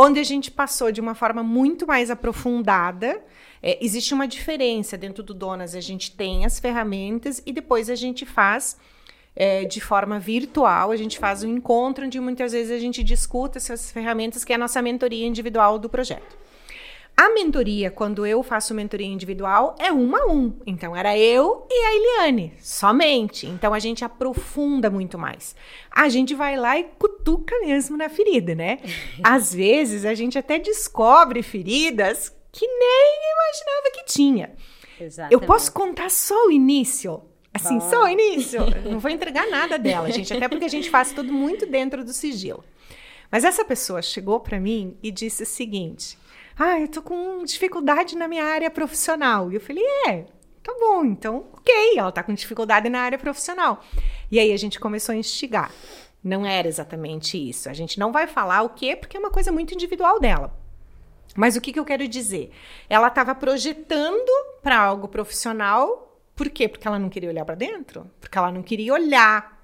onde 0.00 0.20
a 0.20 0.22
gente 0.22 0.48
passou 0.48 0.92
de 0.92 1.00
uma 1.00 1.12
forma 1.12 1.42
muito 1.42 1.84
mais 1.84 2.08
aprofundada. 2.08 3.20
É, 3.60 3.84
existe 3.84 4.14
uma 4.14 4.28
diferença 4.28 4.96
dentro 4.96 5.24
do 5.24 5.34
Donas, 5.34 5.74
a 5.74 5.80
gente 5.80 6.12
tem 6.12 6.46
as 6.46 6.60
ferramentas 6.60 7.42
e 7.44 7.52
depois 7.52 7.90
a 7.90 7.96
gente 7.96 8.24
faz 8.24 8.76
é, 9.34 9.64
de 9.64 9.80
forma 9.80 10.20
virtual. 10.20 10.92
A 10.92 10.96
gente 10.96 11.18
faz 11.18 11.42
um 11.42 11.48
encontro 11.48 12.06
onde 12.06 12.20
muitas 12.20 12.52
vezes 12.52 12.70
a 12.70 12.78
gente 12.78 13.02
discuta 13.02 13.58
essas 13.58 13.90
ferramentas, 13.90 14.44
que 14.44 14.52
é 14.52 14.54
a 14.54 14.58
nossa 14.58 14.80
mentoria 14.80 15.26
individual 15.26 15.80
do 15.80 15.88
projeto. 15.88 16.38
A 17.20 17.30
mentoria, 17.30 17.90
quando 17.90 18.24
eu 18.24 18.44
faço 18.44 18.72
mentoria 18.72 19.08
individual, 19.08 19.74
é 19.80 19.92
um 19.92 20.14
a 20.14 20.26
um. 20.26 20.56
Então, 20.64 20.94
era 20.94 21.18
eu 21.18 21.66
e 21.68 21.74
a 21.74 21.96
Eliane, 21.96 22.54
somente. 22.60 23.44
Então, 23.44 23.74
a 23.74 23.80
gente 23.80 24.04
aprofunda 24.04 24.88
muito 24.88 25.18
mais. 25.18 25.56
A 25.90 26.08
gente 26.08 26.32
vai 26.32 26.56
lá 26.56 26.78
e 26.78 26.84
cutuca 26.84 27.58
mesmo 27.58 27.96
na 27.96 28.08
ferida, 28.08 28.54
né? 28.54 28.78
Às 29.20 29.52
vezes, 29.52 30.04
a 30.04 30.14
gente 30.14 30.38
até 30.38 30.60
descobre 30.60 31.42
feridas 31.42 32.32
que 32.52 32.64
nem 32.64 33.18
imaginava 33.32 33.90
que 33.94 34.04
tinha. 34.04 34.52
Exatamente. 35.00 35.34
Eu 35.34 35.40
posso 35.40 35.72
contar 35.72 36.12
só 36.12 36.46
o 36.46 36.52
início. 36.52 37.20
Assim, 37.52 37.80
só 37.80 38.04
o 38.04 38.08
início. 38.08 38.60
Não 38.88 39.00
vou 39.00 39.10
entregar 39.10 39.50
nada 39.50 39.76
dela, 39.76 40.08
gente, 40.12 40.32
até 40.32 40.46
porque 40.46 40.66
a 40.66 40.70
gente 40.70 40.88
faz 40.88 41.10
tudo 41.10 41.32
muito 41.32 41.66
dentro 41.66 42.04
do 42.04 42.12
sigilo. 42.12 42.62
Mas 43.28 43.42
essa 43.42 43.64
pessoa 43.64 44.00
chegou 44.02 44.38
para 44.38 44.60
mim 44.60 44.96
e 45.02 45.10
disse 45.10 45.42
o 45.42 45.46
seguinte: 45.46 46.16
Ah, 46.58 46.80
eu 46.80 46.88
tô 46.88 47.00
com 47.02 47.44
dificuldade 47.44 48.16
na 48.16 48.26
minha 48.26 48.44
área 48.44 48.70
profissional. 48.70 49.50
E 49.50 49.54
eu 49.54 49.60
falei: 49.60 49.84
É, 50.06 50.24
tá 50.62 50.74
bom, 50.80 51.04
então, 51.04 51.46
ok, 51.52 51.96
ela 51.96 52.10
tá 52.10 52.22
com 52.22 52.34
dificuldade 52.34 52.88
na 52.88 53.00
área 53.00 53.18
profissional. 53.18 53.84
E 54.30 54.38
aí 54.38 54.52
a 54.52 54.56
gente 54.56 54.80
começou 54.80 55.12
a 55.12 55.16
instigar. 55.16 55.72
Não 56.22 56.44
era 56.44 56.66
exatamente 56.66 57.38
isso. 57.38 57.68
A 57.68 57.72
gente 57.72 57.98
não 57.98 58.10
vai 58.10 58.26
falar 58.26 58.62
o 58.62 58.70
quê, 58.70 58.96
porque 58.96 59.16
é 59.16 59.20
uma 59.20 59.30
coisa 59.30 59.52
muito 59.52 59.72
individual 59.72 60.18
dela. 60.18 60.52
Mas 61.36 61.54
o 61.54 61.60
que, 61.60 61.72
que 61.72 61.78
eu 61.78 61.84
quero 61.84 62.08
dizer? 62.08 62.50
Ela 62.88 63.06
estava 63.06 63.34
projetando 63.34 64.30
para 64.62 64.78
algo 64.78 65.06
profissional 65.06 66.08
por 66.38 66.48
quê? 66.50 66.68
Porque 66.68 66.86
ela 66.86 67.00
não 67.00 67.08
queria 67.08 67.28
olhar 67.28 67.44
para 67.44 67.56
dentro? 67.56 68.08
Porque 68.20 68.38
ela 68.38 68.52
não 68.52 68.62
queria 68.62 68.94
olhar 68.94 69.60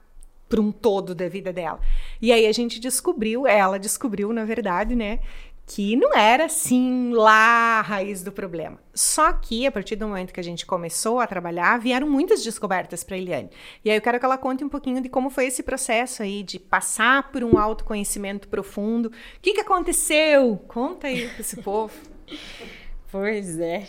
para 0.49 0.61
um 0.61 0.73
todo 0.73 1.15
da 1.15 1.29
vida 1.29 1.53
dela. 1.53 1.79
E 2.21 2.33
aí 2.33 2.49
a 2.49 2.53
gente 2.53 2.81
descobriu, 2.81 3.47
ela 3.47 3.79
descobriu, 3.79 4.33
na 4.33 4.45
verdade, 4.45 4.97
né, 4.97 5.21
que 5.67 5.97
não 5.97 6.15
era 6.15 6.45
assim 6.45 7.13
lá 7.13 7.79
a 7.79 7.81
raiz 7.81 8.23
do 8.23 8.31
problema. 8.31 8.79
Só 8.95 9.33
que 9.33 9.67
a 9.67 9.73
partir 9.73 9.97
do 9.97 10.07
momento 10.07 10.33
que 10.33 10.41
a 10.41 10.45
gente 10.45 10.67
começou 10.67 11.21
a 11.21 11.27
trabalhar, 11.27 11.79
vieram 11.79 12.09
muitas 12.09 12.45
descobertas 12.45 13.03
para 13.03 13.17
Eliane. 13.17 13.51
E 13.85 13.91
aí 13.91 13.97
eu 13.97 14.03
quero 14.03 14.19
que 14.19 14.25
ela 14.25 14.37
conte 14.37 14.63
um 14.63 14.69
pouquinho 14.69 15.01
de 15.01 15.09
como 15.09 15.31
foi 15.31 15.47
esse 15.47 15.63
processo 15.63 16.23
aí 16.23 16.43
de 16.43 16.59
passar 16.59 17.31
por 17.33 17.43
um 17.43 17.59
autoconhecimento 17.59 18.49
profundo. 18.49 19.09
O 19.09 19.41
que, 19.41 19.55
que 19.55 19.61
aconteceu? 19.61 20.57
Conta 20.69 21.07
aí 21.07 21.29
para 21.29 21.41
esse 21.41 21.57
povo. 21.63 21.95
Pois 23.15 23.61
é, 23.61 23.87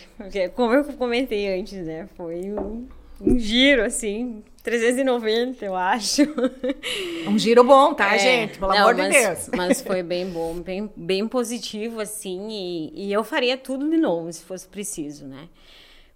como 0.54 0.72
eu 0.72 0.84
comentei 0.84 1.58
antes, 1.58 1.84
né? 1.84 2.08
Foi 2.16 2.52
um, 2.52 2.86
um 3.20 3.38
giro, 3.38 3.84
assim, 3.84 4.42
390, 4.62 5.64
eu 5.64 5.74
acho. 5.74 6.22
Um 7.26 7.38
giro 7.38 7.64
bom, 7.64 7.94
tá, 7.94 8.14
é, 8.14 8.18
gente? 8.18 8.58
Pelo 8.58 8.72
não, 8.72 8.78
amor 8.78 8.96
mas, 8.96 9.12
de 9.12 9.20
Deus. 9.20 9.50
Mas 9.56 9.80
foi 9.80 10.02
bem 10.04 10.28
bom, 10.28 10.54
bem, 10.60 10.90
bem 10.96 11.28
positivo, 11.28 12.00
assim, 12.00 12.48
e, 12.50 13.06
e 13.06 13.12
eu 13.12 13.24
faria 13.24 13.56
tudo 13.56 13.88
de 13.88 13.96
novo, 13.96 14.32
se 14.32 14.44
fosse 14.44 14.66
preciso, 14.68 15.26
né? 15.26 15.48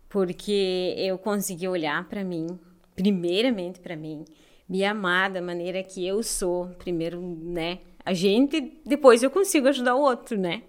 Porque 0.09 0.95
eu 0.99 1.17
consegui 1.17 1.69
olhar 1.69 2.09
para 2.09 2.25
mim, 2.25 2.59
primeiramente 2.95 3.79
para 3.79 3.97
mim, 3.97 4.25
me 4.69 4.85
amar 4.85 5.31
da 5.31 5.41
maneira 5.41 5.83
que 5.83 6.07
eu 6.07 6.23
sou, 6.23 6.67
primeiro, 6.79 7.21
né? 7.21 7.79
A 8.05 8.13
gente, 8.13 8.81
depois 8.85 9.23
eu 9.23 9.31
consigo 9.31 9.69
ajudar 9.69 9.95
o 9.95 10.01
outro, 10.01 10.39
né? 10.39 10.63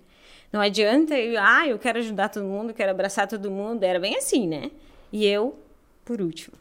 Não 0.51 0.59
adianta, 0.59 1.17
eu, 1.17 1.39
ah, 1.39 1.67
eu 1.67 1.79
quero 1.79 1.99
ajudar 1.99 2.29
todo 2.29 2.45
mundo, 2.45 2.73
quero 2.73 2.91
abraçar 2.91 3.27
todo 3.27 3.49
mundo. 3.49 3.83
Era 3.83 3.99
bem 3.99 4.17
assim, 4.17 4.47
né? 4.47 4.69
E 5.11 5.25
eu, 5.25 5.57
por 6.11 6.21
último. 6.21 6.57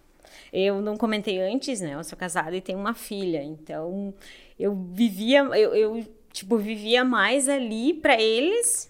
Eu 0.52 0.80
não 0.80 0.96
comentei 0.96 1.40
antes, 1.40 1.80
né? 1.80 1.94
Eu 1.94 2.04
sou 2.04 2.16
casada 2.16 2.56
e 2.56 2.60
tenho 2.60 2.78
uma 2.78 2.94
filha, 2.94 3.42
então 3.42 4.14
eu 4.56 4.76
vivia, 4.92 5.40
eu, 5.40 5.74
eu 5.74 6.06
tipo, 6.32 6.56
vivia 6.56 7.04
mais 7.04 7.48
ali 7.48 7.94
para 7.94 8.20
eles 8.20 8.88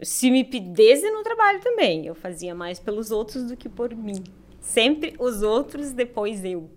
se 0.00 0.30
me 0.30 0.44
pedisse 0.44 1.10
no 1.10 1.24
trabalho 1.24 1.60
também. 1.60 2.06
Eu 2.06 2.14
fazia 2.14 2.54
mais 2.54 2.78
pelos 2.78 3.10
outros 3.10 3.48
do 3.48 3.56
que 3.56 3.68
por 3.68 3.92
mim. 3.96 4.22
Sempre 4.60 5.16
os 5.18 5.42
outros, 5.42 5.90
depois 5.90 6.44
eu. 6.44 6.70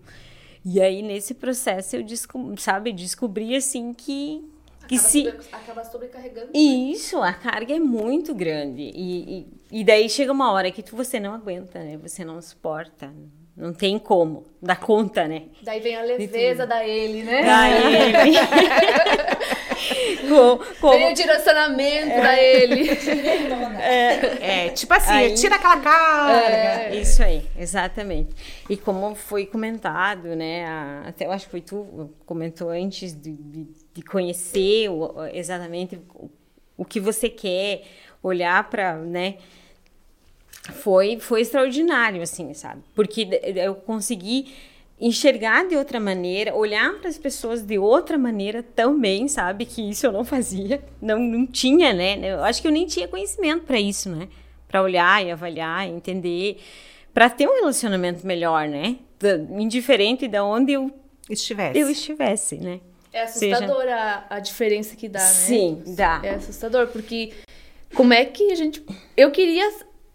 E 0.65 0.81
aí, 0.81 1.03
nesse 1.03 1.35
processo, 1.35 1.97
eu, 1.97 2.03
desco 2.03 2.55
sabe, 2.57 2.91
descobri, 2.91 3.55
assim, 3.55 3.93
que... 3.93 4.43
que 4.89 4.95
acaba 4.95 5.09
se... 5.09 5.23
Sobre, 5.23 5.45
acaba 5.51 5.85
sobrecarregando. 5.85 6.47
né? 6.47 6.51
Isso, 6.53 7.21
a 7.21 7.31
carga 7.31 7.75
é 7.75 7.79
muito 7.79 8.33
grande. 8.33 8.81
E, 8.81 9.47
e, 9.71 9.79
e, 9.79 9.83
daí 9.83 10.09
chega 10.09 10.31
uma 10.31 10.51
hora 10.51 10.71
que 10.71 10.81
tu, 10.81 10.95
você 10.95 11.19
não 11.19 11.31
aguenta, 11.31 11.79
né? 11.79 11.95
Você 11.97 12.25
não 12.25 12.41
suporta. 12.41 13.13
Não 13.55 13.71
tem 13.71 13.99
como 13.99 14.45
dar 14.61 14.79
conta, 14.79 15.27
né? 15.27 15.43
Daí 15.61 15.79
vem 15.79 15.95
a 15.95 16.01
leveza 16.01 16.65
da 16.65 16.83
ele, 16.85 17.23
né? 17.23 17.43
Da 17.43 17.69
ele. 17.69 18.37
como, 20.27 20.57
como... 20.79 20.93
Vem 20.93 21.11
o 21.11 21.13
direcionamento 21.13 22.11
é. 22.11 22.21
da 22.21 22.41
ele. 22.41 22.89
É, 23.81 24.65
é 24.65 24.69
tipo 24.69 24.93
assim, 24.93 25.11
aí, 25.11 25.33
tira 25.33 25.55
aquela 25.55 25.79
carga. 25.79 26.33
É, 26.33 26.95
isso 26.95 27.23
aí, 27.23 27.45
exatamente. 27.57 28.29
E 28.69 28.75
como 28.77 29.15
foi 29.15 29.45
comentado, 29.45 30.35
né? 30.35 30.65
Até 31.07 31.25
eu 31.25 31.31
acho 31.31 31.45
que 31.45 31.51
foi 31.51 31.61
tu 31.61 32.09
comentou 32.25 32.69
antes 32.69 33.13
de, 33.13 33.31
de, 33.31 33.67
de 33.93 34.01
conhecer 34.01 34.89
o, 34.89 35.25
exatamente 35.33 35.99
o, 36.13 36.29
o 36.77 36.85
que 36.85 36.99
você 36.99 37.29
quer, 37.29 37.83
olhar 38.21 38.69
para, 38.69 38.97
né? 38.97 39.35
Foi, 40.73 41.19
foi 41.19 41.41
extraordinário, 41.41 42.21
assim, 42.21 42.53
sabe? 42.53 42.81
Porque 42.93 43.27
eu 43.55 43.75
consegui 43.75 44.53
enxergar 44.99 45.67
de 45.67 45.75
outra 45.75 45.99
maneira, 45.99 46.53
olhar 46.53 46.93
para 46.99 47.09
as 47.09 47.17
pessoas 47.17 47.61
de 47.61 47.77
outra 47.77 48.17
maneira 48.17 48.61
também, 48.61 49.27
sabe? 49.27 49.65
Que 49.65 49.89
isso 49.89 50.05
eu 50.05 50.11
não 50.11 50.25
fazia, 50.25 50.83
não, 51.01 51.19
não 51.19 51.47
tinha, 51.47 51.93
né? 51.93 52.19
Eu 52.21 52.43
acho 52.43 52.61
que 52.61 52.67
eu 52.67 52.71
nem 52.71 52.85
tinha 52.85 53.07
conhecimento 53.07 53.65
para 53.65 53.79
isso, 53.79 54.09
né? 54.09 54.27
Para 54.67 54.81
olhar 54.81 55.25
e 55.25 55.31
avaliar, 55.31 55.87
entender, 55.87 56.57
para 57.13 57.29
ter 57.29 57.47
um 57.47 57.55
relacionamento 57.55 58.27
melhor, 58.27 58.67
né? 58.67 58.97
Indiferente 59.51 60.27
de 60.27 60.39
onde 60.39 60.73
eu 60.73 60.91
estivesse. 61.29 61.79
Eu 61.79 61.89
estivesse, 61.89 62.57
né? 62.57 62.81
É 63.11 63.23
assustador 63.23 63.81
Seja... 63.81 63.95
a, 64.29 64.35
a 64.35 64.39
diferença 64.39 64.95
que 64.95 65.09
dá, 65.09 65.19
né? 65.19 65.25
Sim, 65.25 65.83
dá. 65.95 66.21
É 66.23 66.35
assustador, 66.35 66.87
porque 66.87 67.33
como 67.95 68.13
é 68.13 68.25
que 68.25 68.51
a 68.51 68.55
gente. 68.55 68.83
Eu 69.17 69.31
queria 69.31 69.67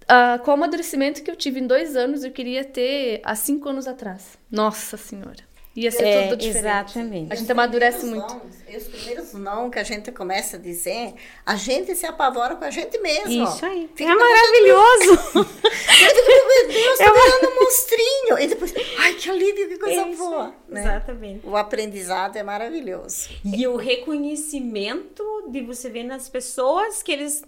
Uh, 0.04 0.42
com 0.42 0.50
o 0.50 0.54
amadurecimento 0.54 1.22
que 1.22 1.30
eu 1.30 1.36
tive 1.36 1.60
em 1.60 1.66
dois 1.66 1.96
anos, 1.96 2.24
eu 2.24 2.30
queria 2.30 2.64
ter 2.64 3.20
há 3.24 3.34
cinco 3.34 3.68
anos 3.68 3.86
atrás. 3.86 4.38
Nossa 4.50 4.96
Senhora. 4.96 5.54
Ia 5.76 5.90
ser 5.90 6.04
é, 6.04 6.28
tudo 6.28 6.38
diferente. 6.38 6.90
Exatamente. 6.90 7.32
A 7.32 7.34
gente 7.34 7.50
amadurece 7.50 8.06
muito. 8.06 8.40
e 8.68 8.76
os 8.76 8.84
primeiros 8.84 9.32
não 9.32 9.68
que 9.68 9.78
a 9.78 9.82
gente 9.82 10.12
começa 10.12 10.56
a 10.56 10.60
dizer, 10.60 11.14
a 11.44 11.56
gente 11.56 11.96
se 11.96 12.06
apavora 12.06 12.54
com 12.54 12.64
a 12.64 12.70
gente 12.70 12.96
mesmo. 12.98 13.42
Isso 13.42 13.66
aí. 13.66 13.90
Fica 13.92 14.12
é 14.12 14.14
maravilhoso. 14.14 15.34
Meu 15.34 16.68
Deus, 16.68 16.98
tô 16.98 17.04
é 17.04 17.12
virando 17.12 17.48
um 17.48 17.64
monstrinho. 17.64 18.38
E 18.38 18.46
depois, 18.46 18.72
ai, 19.00 19.14
que 19.14 19.28
alívio, 19.28 19.68
que 19.68 19.78
coisa 19.78 20.06
Isso, 20.06 20.16
boa. 20.16 20.54
Né? 20.68 20.80
Exatamente. 20.80 21.44
O 21.44 21.56
aprendizado 21.56 22.36
é 22.36 22.42
maravilhoso. 22.44 23.30
E 23.44 23.66
o 23.66 23.74
reconhecimento 23.74 25.24
de 25.48 25.60
você 25.62 25.90
ver 25.90 26.04
nas 26.04 26.28
pessoas 26.28 27.02
que 27.02 27.10
eles 27.10 27.42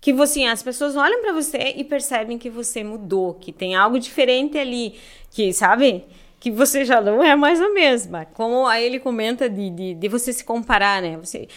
que 0.00 0.12
você, 0.12 0.44
as 0.44 0.62
pessoas 0.62 0.96
olham 0.96 1.20
para 1.20 1.32
você 1.32 1.74
e 1.76 1.84
percebem 1.84 2.38
que 2.38 2.50
você 2.50 2.84
mudou, 2.84 3.34
que 3.34 3.52
tem 3.52 3.74
algo 3.74 3.98
diferente 3.98 4.56
ali, 4.58 4.98
que 5.30 5.52
sabe? 5.52 6.04
Que 6.40 6.50
você 6.50 6.84
já 6.84 7.00
não 7.00 7.22
é 7.22 7.34
mais 7.34 7.60
a 7.60 7.68
mesma. 7.68 8.24
Como 8.24 8.66
aí 8.66 8.84
ele 8.84 9.00
comenta 9.00 9.50
de, 9.50 9.70
de, 9.70 9.94
de 9.94 10.08
você 10.08 10.32
se 10.32 10.44
comparar, 10.44 11.02
né? 11.02 11.16
Você 11.16 11.48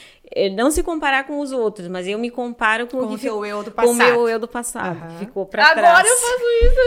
não 0.55 0.71
se 0.71 0.81
comparar 0.81 1.25
com 1.25 1.39
os 1.39 1.51
outros, 1.51 1.87
mas 1.87 2.07
eu 2.07 2.17
me 2.17 2.29
comparo 2.31 2.87
com, 2.87 2.99
com 2.99 3.13
o 3.13 3.17
teu 3.17 3.45
eu 3.45 3.61
do 3.63 3.71
passado. 3.71 3.97
Com 3.97 4.03
o 4.03 4.07
meu 4.07 4.29
eu 4.29 4.39
do 4.39 4.47
passado, 4.47 4.99
uhum. 4.99 5.07
que 5.09 5.25
ficou 5.25 5.45
pra 5.45 5.63
Agora 5.63 5.81
trás. 5.81 5.99
Agora 5.99 6.07
eu 6.07 6.17
faço 6.17 6.45
isso. 6.63 6.81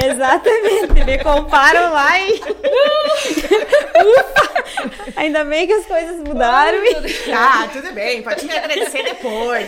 Exatamente, 0.10 1.04
me 1.04 1.18
comparo 1.22 1.92
lá 1.92 2.18
e 2.18 2.40
Ufa! 4.00 4.29
Ainda 5.16 5.44
bem 5.44 5.66
que 5.66 5.72
as 5.72 5.86
coisas 5.86 6.16
mudaram. 6.18 6.78
Ai, 6.78 7.06
e... 7.06 7.32
Ah, 7.32 7.68
tudo 7.72 7.92
bem, 7.92 8.22
pode 8.22 8.44
me 8.44 8.56
agradecer 8.56 9.02
depois. 9.02 9.66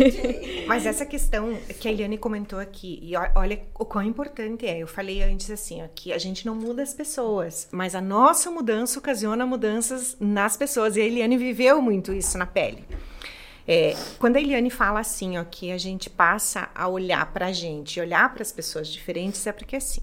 Mas 0.66 0.86
essa 0.86 1.04
questão 1.04 1.58
que 1.78 1.88
a 1.88 1.90
Eliane 1.90 2.16
comentou 2.16 2.58
aqui, 2.58 3.00
e 3.02 3.12
olha 3.34 3.60
o 3.78 3.84
quão 3.84 4.04
importante 4.04 4.66
é. 4.66 4.78
Eu 4.78 4.86
falei 4.86 5.22
antes 5.22 5.50
assim, 5.50 5.82
ó, 5.82 5.88
que 5.94 6.12
a 6.12 6.18
gente 6.18 6.46
não 6.46 6.54
muda 6.54 6.82
as 6.82 6.94
pessoas, 6.94 7.68
mas 7.72 7.94
a 7.94 8.00
nossa 8.00 8.50
mudança 8.50 8.98
ocasiona 8.98 9.44
mudanças 9.44 10.16
nas 10.20 10.56
pessoas. 10.56 10.96
E 10.96 11.00
a 11.00 11.04
Eliane 11.04 11.36
viveu 11.36 11.82
muito 11.82 12.12
isso 12.12 12.38
na 12.38 12.46
pele. 12.46 12.84
É, 13.66 13.94
quando 14.18 14.36
a 14.36 14.40
Eliane 14.40 14.70
fala 14.70 15.00
assim, 15.00 15.38
ó, 15.38 15.44
que 15.44 15.70
a 15.70 15.78
gente 15.78 16.08
passa 16.08 16.70
a 16.74 16.88
olhar 16.88 17.26
para 17.32 17.46
a 17.46 17.52
gente, 17.52 18.00
olhar 18.00 18.32
para 18.32 18.42
as 18.42 18.52
pessoas 18.52 18.88
diferentes, 18.88 19.46
é 19.46 19.52
porque 19.52 19.76
assim. 19.76 20.00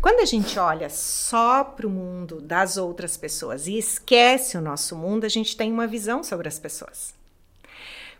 Quando 0.00 0.20
a 0.20 0.24
gente 0.24 0.58
olha 0.58 0.88
só 0.88 1.64
para 1.64 1.86
o 1.86 1.90
mundo 1.90 2.40
das 2.40 2.76
outras 2.76 3.16
pessoas 3.16 3.66
e 3.66 3.78
esquece 3.78 4.56
o 4.56 4.60
nosso 4.60 4.96
mundo, 4.96 5.24
a 5.24 5.28
gente 5.28 5.56
tem 5.56 5.72
uma 5.72 5.86
visão 5.86 6.22
sobre 6.22 6.48
as 6.48 6.58
pessoas. 6.58 7.14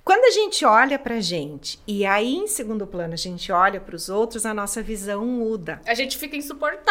Quando 0.05 0.25
a 0.25 0.31
gente 0.31 0.65
olha 0.65 0.99
para 0.99 1.17
a 1.17 1.21
gente 1.21 1.81
e 1.87 2.07
aí 2.07 2.37
em 2.37 2.47
segundo 2.47 2.87
plano 2.87 3.15
a 3.15 3.17
gente 3.17 3.51
olha 3.51 3.81
para 3.81 3.97
os 3.97 4.09
outros, 4.09 4.47
a 4.47 4.55
nossa 4.55 4.81
visão 4.81 5.27
muda. 5.27 5.81
A 5.85 5.95
gente 5.95 6.17
fica 6.17 6.37
insuportável. 6.37 6.87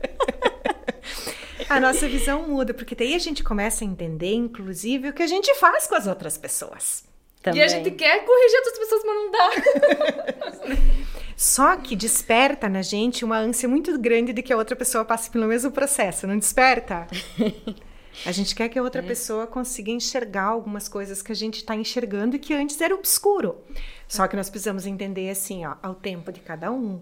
a 1.68 1.78
nossa 1.78 2.08
visão 2.08 2.48
muda, 2.48 2.72
porque 2.72 2.94
daí 2.94 3.14
a 3.14 3.18
gente 3.18 3.44
começa 3.44 3.84
a 3.84 3.86
entender, 3.86 4.32
inclusive, 4.32 5.10
o 5.10 5.12
que 5.12 5.22
a 5.22 5.26
gente 5.26 5.54
faz 5.56 5.86
com 5.86 5.94
as 5.94 6.06
outras 6.06 6.38
pessoas. 6.38 7.04
Também. 7.42 7.60
E 7.60 7.64
a 7.64 7.68
gente 7.68 7.90
quer 7.90 8.24
corrigir 8.24 8.56
outras 8.58 8.78
pessoas, 8.78 9.02
mas 9.04 9.14
não 9.14 9.30
dá. 9.30 9.50
Só 11.40 11.74
que 11.74 11.96
desperta 11.96 12.68
na 12.68 12.82
gente 12.82 13.24
uma 13.24 13.38
ânsia 13.38 13.66
muito 13.66 13.98
grande 13.98 14.30
de 14.30 14.42
que 14.42 14.52
a 14.52 14.58
outra 14.58 14.76
pessoa 14.76 15.06
passe 15.06 15.30
pelo 15.30 15.46
mesmo 15.46 15.70
processo, 15.70 16.26
não 16.26 16.38
desperta? 16.38 17.06
A 18.26 18.30
gente 18.30 18.54
quer 18.54 18.68
que 18.68 18.78
a 18.78 18.82
outra 18.82 19.00
é. 19.00 19.06
pessoa 19.06 19.46
consiga 19.46 19.90
enxergar 19.90 20.42
algumas 20.42 20.86
coisas 20.86 21.22
que 21.22 21.32
a 21.32 21.34
gente 21.34 21.54
está 21.54 21.74
enxergando 21.74 22.36
e 22.36 22.38
que 22.38 22.52
antes 22.52 22.78
era 22.78 22.94
obscuro. 22.94 23.56
Só 24.06 24.28
que 24.28 24.36
nós 24.36 24.50
precisamos 24.50 24.84
entender 24.84 25.30
assim, 25.30 25.64
ó, 25.64 25.76
ao 25.82 25.94
tempo 25.94 26.30
de 26.30 26.40
cada 26.40 26.70
um. 26.70 27.00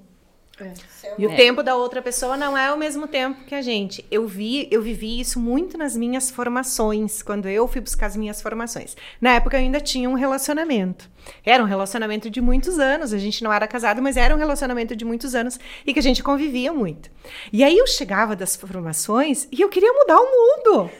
É. 0.61 0.73
E 1.17 1.27
o 1.27 1.31
é. 1.31 1.37
tempo 1.37 1.63
da 1.63 1.77
outra 1.77 2.03
pessoa 2.03 2.37
não 2.37 2.57
é 2.57 2.73
o 2.73 2.77
mesmo 2.79 3.07
tempo 3.07 3.45
que 3.45 3.55
a 3.55 3.63
gente. 3.63 4.05
Eu 4.11 4.27
vi, 4.27 4.69
eu 4.71 4.83
vivi 4.83 5.21
isso 5.21 5.39
muito 5.39 5.79
nas 5.79 5.97
minhas 5.97 6.31
formações, 6.31 7.23
quando 7.23 7.49
eu 7.49 7.69
fui 7.69 7.81
buscar 7.81 8.07
as 8.07 8.17
minhas 8.17 8.43
formações. 8.43 8.97
Na 9.21 9.35
época 9.35 9.57
eu 9.57 9.61
ainda 9.61 9.81
tinha 9.81 10.09
um 10.09 10.15
relacionamento. 10.15 11.09
Era 11.45 11.63
um 11.63 11.67
relacionamento 11.67 12.29
de 12.31 12.41
muitos 12.41 12.79
anos, 12.79 13.13
a 13.13 13.19
gente 13.19 13.45
não 13.45 13.53
era 13.53 13.67
casado, 13.69 14.03
mas 14.03 14.17
era 14.17 14.35
um 14.35 14.39
relacionamento 14.39 14.97
de 14.97 15.05
muitos 15.05 15.35
anos 15.35 15.59
e 15.87 15.93
que 15.93 15.99
a 15.99 16.03
gente 16.03 16.23
convivia 16.23 16.73
muito. 16.73 17.11
E 17.53 17.63
aí 17.63 17.77
eu 17.77 17.87
chegava 17.87 18.35
das 18.35 18.57
formações 18.57 19.47
e 19.53 19.61
eu 19.61 19.69
queria 19.69 19.93
mudar 19.93 20.19
o 20.19 20.31
mundo. 20.31 20.91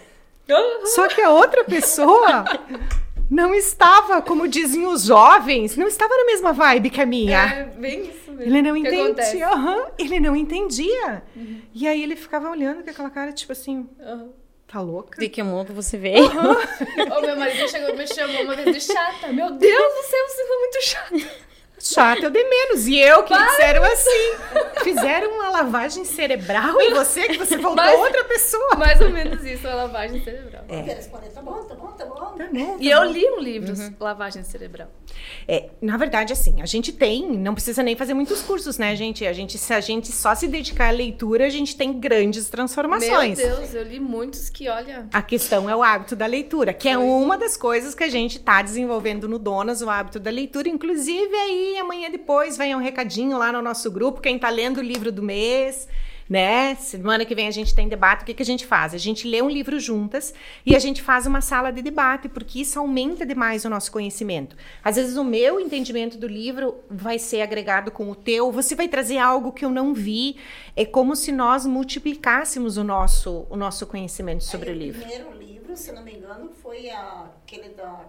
Só 0.87 1.09
que 1.09 1.21
a 1.21 1.31
outra 1.31 1.65
pessoa 1.65 2.45
não 3.31 3.55
estava, 3.55 4.23
como 4.23 4.49
dizem 4.49 4.87
os 4.87 5.05
jovens, 5.05 5.77
não 5.77 5.87
estava 5.87 6.17
na 6.17 6.25
mesma 6.25 6.53
vibe 6.53 6.91
que 6.91 7.01
a 7.01 7.07
minha. 7.07 7.39
É, 7.39 7.65
bem 7.65 8.03
isso 8.03 8.33
mesmo. 8.33 8.43
Ele 8.43 8.63
não 8.63 8.77
entendia. 8.77 9.51
Uhum, 9.51 9.87
ele 9.99 10.21
não 10.21 10.37
entendia. 10.37 11.23
Uhum. 11.37 11.61
E 11.75 11.87
aí 11.87 12.03
ele 12.03 12.17
ficava 12.17 12.51
olhando 12.51 12.83
com 12.83 12.91
aquela 12.91 13.11
cara, 13.11 13.33
tipo 13.33 13.53
assim. 13.53 13.89
Uhum. 14.01 14.33
Tá 14.67 14.83
louca? 14.83 15.19
De 15.19 15.31
que 15.31 15.43
mundo 15.43 15.73
você 15.73 15.97
veio? 15.97 16.25
Uhum. 16.25 17.17
o 17.17 17.21
meu 17.25 17.37
marido 17.37 17.69
chegou, 17.69 17.97
me 17.97 18.07
chamou 18.07 18.43
uma 18.43 18.55
vez 18.55 18.75
de 18.75 18.93
chata. 18.93 19.33
Meu 19.33 19.51
Deus 19.51 19.95
do 19.95 20.03
céu, 20.03 20.27
você 20.29 20.47
foi 20.47 20.59
muito 20.59 20.85
chata. 20.85 21.48
Chata 21.79 22.23
eu 22.23 22.31
de 22.31 22.43
menos. 22.45 22.87
E 22.87 22.99
eu 22.99 23.23
que 23.23 23.35
Para. 23.35 23.47
disseram 23.47 23.85
assim. 23.85 24.83
Fizeram 24.83 25.31
uma 25.33 25.51
lavagem 25.51 26.05
cerebral 26.05 26.81
em 26.81 26.95
você, 26.95 27.29
que 27.29 27.39
você 27.39 27.57
voltou 27.57 27.77
Mais, 27.77 27.99
outra 27.99 28.25
pessoa. 28.25 28.77
Mais 28.77 29.01
ou 29.01 29.11
menos 29.11 29.45
isso, 29.45 29.67
uma 29.67 29.77
lavagem 29.77 30.23
cerebral. 30.23 30.65
É. 30.69 30.83
Tá 30.83 31.11
bom, 31.11 31.19
tá 31.19 31.43
bom, 31.43 31.63
tá 31.63 31.75
bom. 31.75 31.89
Tá 31.99 32.05
bom 32.05 32.37
tá 32.37 32.49
e 32.79 32.89
eu 32.89 33.05
li 33.05 33.29
um 33.31 33.41
livro, 33.41 33.75
uhum. 33.75 33.95
Lavagem 33.99 34.45
Cerebral. 34.45 34.89
É, 35.47 35.71
na 35.81 35.97
verdade, 35.97 36.33
assim, 36.33 36.63
a 36.63 36.67
gente 36.67 36.93
tem, 36.93 37.29
não 37.29 37.55
precisa 37.55 37.83
nem 37.83 37.97
fazer 37.97 38.15
muitos 38.15 38.43
cursos, 38.43 38.79
né, 38.79 38.95
gente? 38.95 39.27
A 39.27 39.33
gente, 39.33 39.59
se 39.59 39.73
a 39.73 39.81
gente 39.81 40.13
só 40.13 40.35
se 40.35 40.47
dedicar 40.47 40.89
à 40.89 40.91
leitura, 40.91 41.47
a 41.47 41.51
gente 41.51 41.77
tem 41.77 41.99
grandes 41.99 42.49
transformações. 42.49 43.39
Meu 43.39 43.57
Deus, 43.57 43.75
eu 43.75 43.83
li 43.83 43.99
muitos 43.99 44.49
que, 44.49 44.69
olha... 44.69 45.09
A 45.13 45.23
questão 45.23 45.69
é 45.69 45.75
o 45.75 45.83
hábito 45.83 46.15
da 46.15 46.27
leitura, 46.27 46.73
que 46.73 46.89
é 46.89 46.95
Foi. 46.95 47.03
é 47.03 47.07
uma 47.07 47.37
das 47.37 47.57
coisas 47.57 47.95
que 47.95 48.05
a 48.05 48.09
gente 48.09 48.39
está 48.39 48.63
desenvolvendo 48.63 49.29
no 49.29 49.39
Donas, 49.39 49.83
o 49.83 49.91
hábito 49.91 50.21
da 50.21 50.31
leitura. 50.31 50.69
Inclusive, 50.69 51.35
aí 51.35 51.68
aí 51.69 51.79
amanhã 51.79 52.11
depois 52.11 52.57
vem 52.57 52.75
um 52.75 52.81
recadinho 52.81 53.39
lá 53.39 53.53
no 53.53 53.63
nosso 53.63 53.91
grupo, 53.91 54.21
quem 54.21 54.39
tá 54.39 54.49
lendo 54.49 54.79
o 54.79 54.83
livro 54.83 55.11
do 55.13 55.23
mês 55.23 55.89
né? 56.29 56.75
Semana 56.75 57.25
que 57.25 57.35
vem 57.35 57.49
a 57.49 57.51
gente 57.51 57.75
tem 57.75 57.89
debate. 57.89 58.23
O 58.23 58.27
que, 58.27 58.35
que 58.35 58.43
a 58.43 58.47
gente 58.47 58.67
faz? 58.67 58.93
A 58.93 58.99
gente 58.99 59.27
lê 59.27 59.41
um 59.41 59.49
livro 59.49 59.81
juntas 59.81 60.35
e 60.67 60.77
a 60.77 60.79
gente 60.79 61.01
faz 61.01 61.27
uma 61.27 61.41
sala 61.41 61.73
de 61.73 61.81
debate, 61.81 62.29
porque 62.29 62.61
isso 62.61 62.79
aumenta 62.79 63.25
demais 63.25 63.65
o 63.65 63.71
nosso 63.71 63.91
conhecimento. 63.91 64.57
Às 64.85 64.97
vezes 64.97 65.17
o 65.17 65.25
meu 65.25 65.59
entendimento 65.59 66.19
do 66.19 66.27
livro 66.27 66.77
vai 66.91 67.19
ser 67.19 67.41
agregado 67.41 67.91
com 67.91 68.11
o 68.11 68.15
teu, 68.15 68.53
você 68.53 68.75
vai 68.75 68.89
trazer 68.89 69.19
algo 69.19 69.53
que 69.53 69.65
eu 69.65 69.71
não 69.71 69.95
vi. 69.95 70.37
É 70.77 70.85
como 70.85 71.17
se 71.17 71.33
nós 71.33 71.65
multiplicássemos 71.65 72.77
o 72.77 72.85
nosso, 72.85 73.47
o 73.49 73.57
nosso 73.57 73.87
conhecimento 73.87 74.45
sobre 74.45 74.71
Aí, 74.71 74.77
o 74.77 74.79
livro. 74.79 75.01
O 75.01 75.05
primeiro 75.05 75.39
livro, 75.39 75.77
se 75.77 75.93
não 75.93 76.03
me 76.03 76.13
engano, 76.13 76.51
foi 76.63 76.91
aquele 76.91 77.71
da 77.71 78.05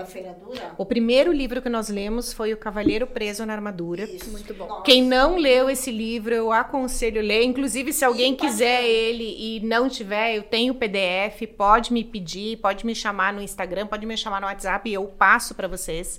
da 0.00 0.06
feiradura? 0.06 0.72
O 0.78 0.84
primeiro 0.84 1.32
livro 1.32 1.60
que 1.60 1.68
nós 1.68 1.88
lemos 1.88 2.32
foi 2.32 2.52
O 2.52 2.56
Cavaleiro 2.56 3.06
Preso 3.06 3.44
na 3.44 3.52
Armadura. 3.52 4.04
Isso. 4.04 4.30
Muito 4.30 4.54
bom. 4.54 4.66
Nossa. 4.66 4.82
Quem 4.82 5.02
não 5.02 5.36
leu 5.36 5.68
esse 5.68 5.90
livro, 5.90 6.34
eu 6.34 6.52
aconselho 6.52 7.20
ler. 7.20 7.42
Inclusive, 7.44 7.92
se 7.92 8.04
alguém 8.04 8.34
quiser 8.34 8.84
ele 8.84 9.36
e 9.38 9.60
não 9.60 9.88
tiver, 9.88 10.36
eu 10.36 10.42
tenho 10.42 10.72
o 10.72 10.76
PDF, 10.76 11.46
pode 11.56 11.92
me 11.92 12.02
pedir, 12.02 12.56
pode 12.58 12.84
me 12.86 12.94
chamar 12.94 13.32
no 13.32 13.42
Instagram, 13.42 13.86
pode 13.86 14.06
me 14.06 14.16
chamar 14.16 14.40
no 14.40 14.46
WhatsApp 14.46 14.88
e 14.88 14.94
eu 14.94 15.04
passo 15.04 15.54
para 15.54 15.68
vocês. 15.68 16.18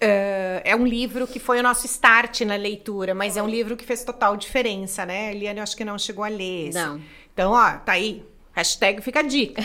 É, 0.00 0.62
é 0.64 0.76
um 0.76 0.86
livro 0.86 1.26
que 1.26 1.38
foi 1.38 1.60
o 1.60 1.62
nosso 1.62 1.86
start 1.86 2.40
na 2.42 2.56
leitura, 2.56 3.14
mas 3.14 3.36
é 3.36 3.42
um 3.42 3.48
livro 3.48 3.76
que 3.76 3.84
fez 3.84 4.02
total 4.02 4.36
diferença, 4.36 5.06
né? 5.06 5.32
Eliane, 5.32 5.58
eu 5.58 5.62
acho 5.62 5.76
que 5.76 5.84
não 5.84 5.98
chegou 5.98 6.24
a 6.24 6.28
ler 6.28 6.68
esse. 6.68 6.78
Não. 6.78 7.00
Então, 7.32 7.52
ó, 7.52 7.72
tá 7.78 7.92
aí. 7.92 8.24
Hashtag 8.54 9.02
fica 9.02 9.20
a 9.20 9.22
dica. 9.22 9.62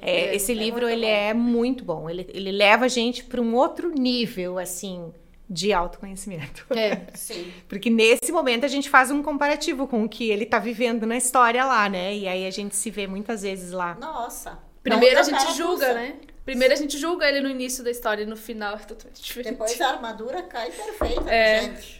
É, 0.00 0.34
esse 0.34 0.54
livro, 0.54 0.82
muito 0.82 0.92
ele 0.92 1.06
bom. 1.06 1.12
é 1.12 1.34
muito 1.34 1.84
bom. 1.84 2.10
Ele, 2.10 2.26
ele 2.32 2.52
leva 2.52 2.84
a 2.84 2.88
gente 2.88 3.24
para 3.24 3.40
um 3.40 3.54
outro 3.54 3.90
nível, 3.90 4.58
assim, 4.58 5.12
de 5.48 5.72
autoconhecimento. 5.72 6.64
É. 6.70 7.00
Sim. 7.14 7.52
Porque 7.68 7.90
nesse 7.90 8.30
momento 8.30 8.64
a 8.64 8.68
gente 8.68 8.88
faz 8.88 9.10
um 9.10 9.20
comparativo 9.22 9.86
com 9.88 10.04
o 10.04 10.08
que 10.08 10.30
ele 10.30 10.46
tá 10.46 10.58
vivendo 10.60 11.04
na 11.06 11.16
história 11.16 11.64
lá, 11.64 11.88
né? 11.88 12.14
E 12.16 12.28
aí 12.28 12.46
a 12.46 12.50
gente 12.50 12.76
se 12.76 12.88
vê 12.90 13.06
muitas 13.06 13.42
vezes 13.42 13.72
lá. 13.72 13.96
Nossa. 14.00 14.58
Primeiro 14.82 15.16
Não, 15.16 15.20
a 15.20 15.24
gente 15.24 15.56
julga, 15.56 15.86
puxa. 15.86 15.94
né? 15.94 16.14
Primeiro 16.44 16.72
a 16.72 16.76
gente 16.76 16.98
julga 16.98 17.28
ele 17.28 17.40
no 17.40 17.50
início 17.50 17.84
da 17.84 17.90
história 17.90 18.22
e 18.22 18.26
no 18.26 18.36
final 18.36 18.74
é 18.74 18.78
totalmente 18.78 19.20
diferente. 19.22 19.52
Depois 19.52 19.80
a 19.80 19.88
armadura 19.88 20.42
cai 20.42 20.70
perfeita, 20.70 21.30
É. 21.30 21.62
gente. 21.62 21.99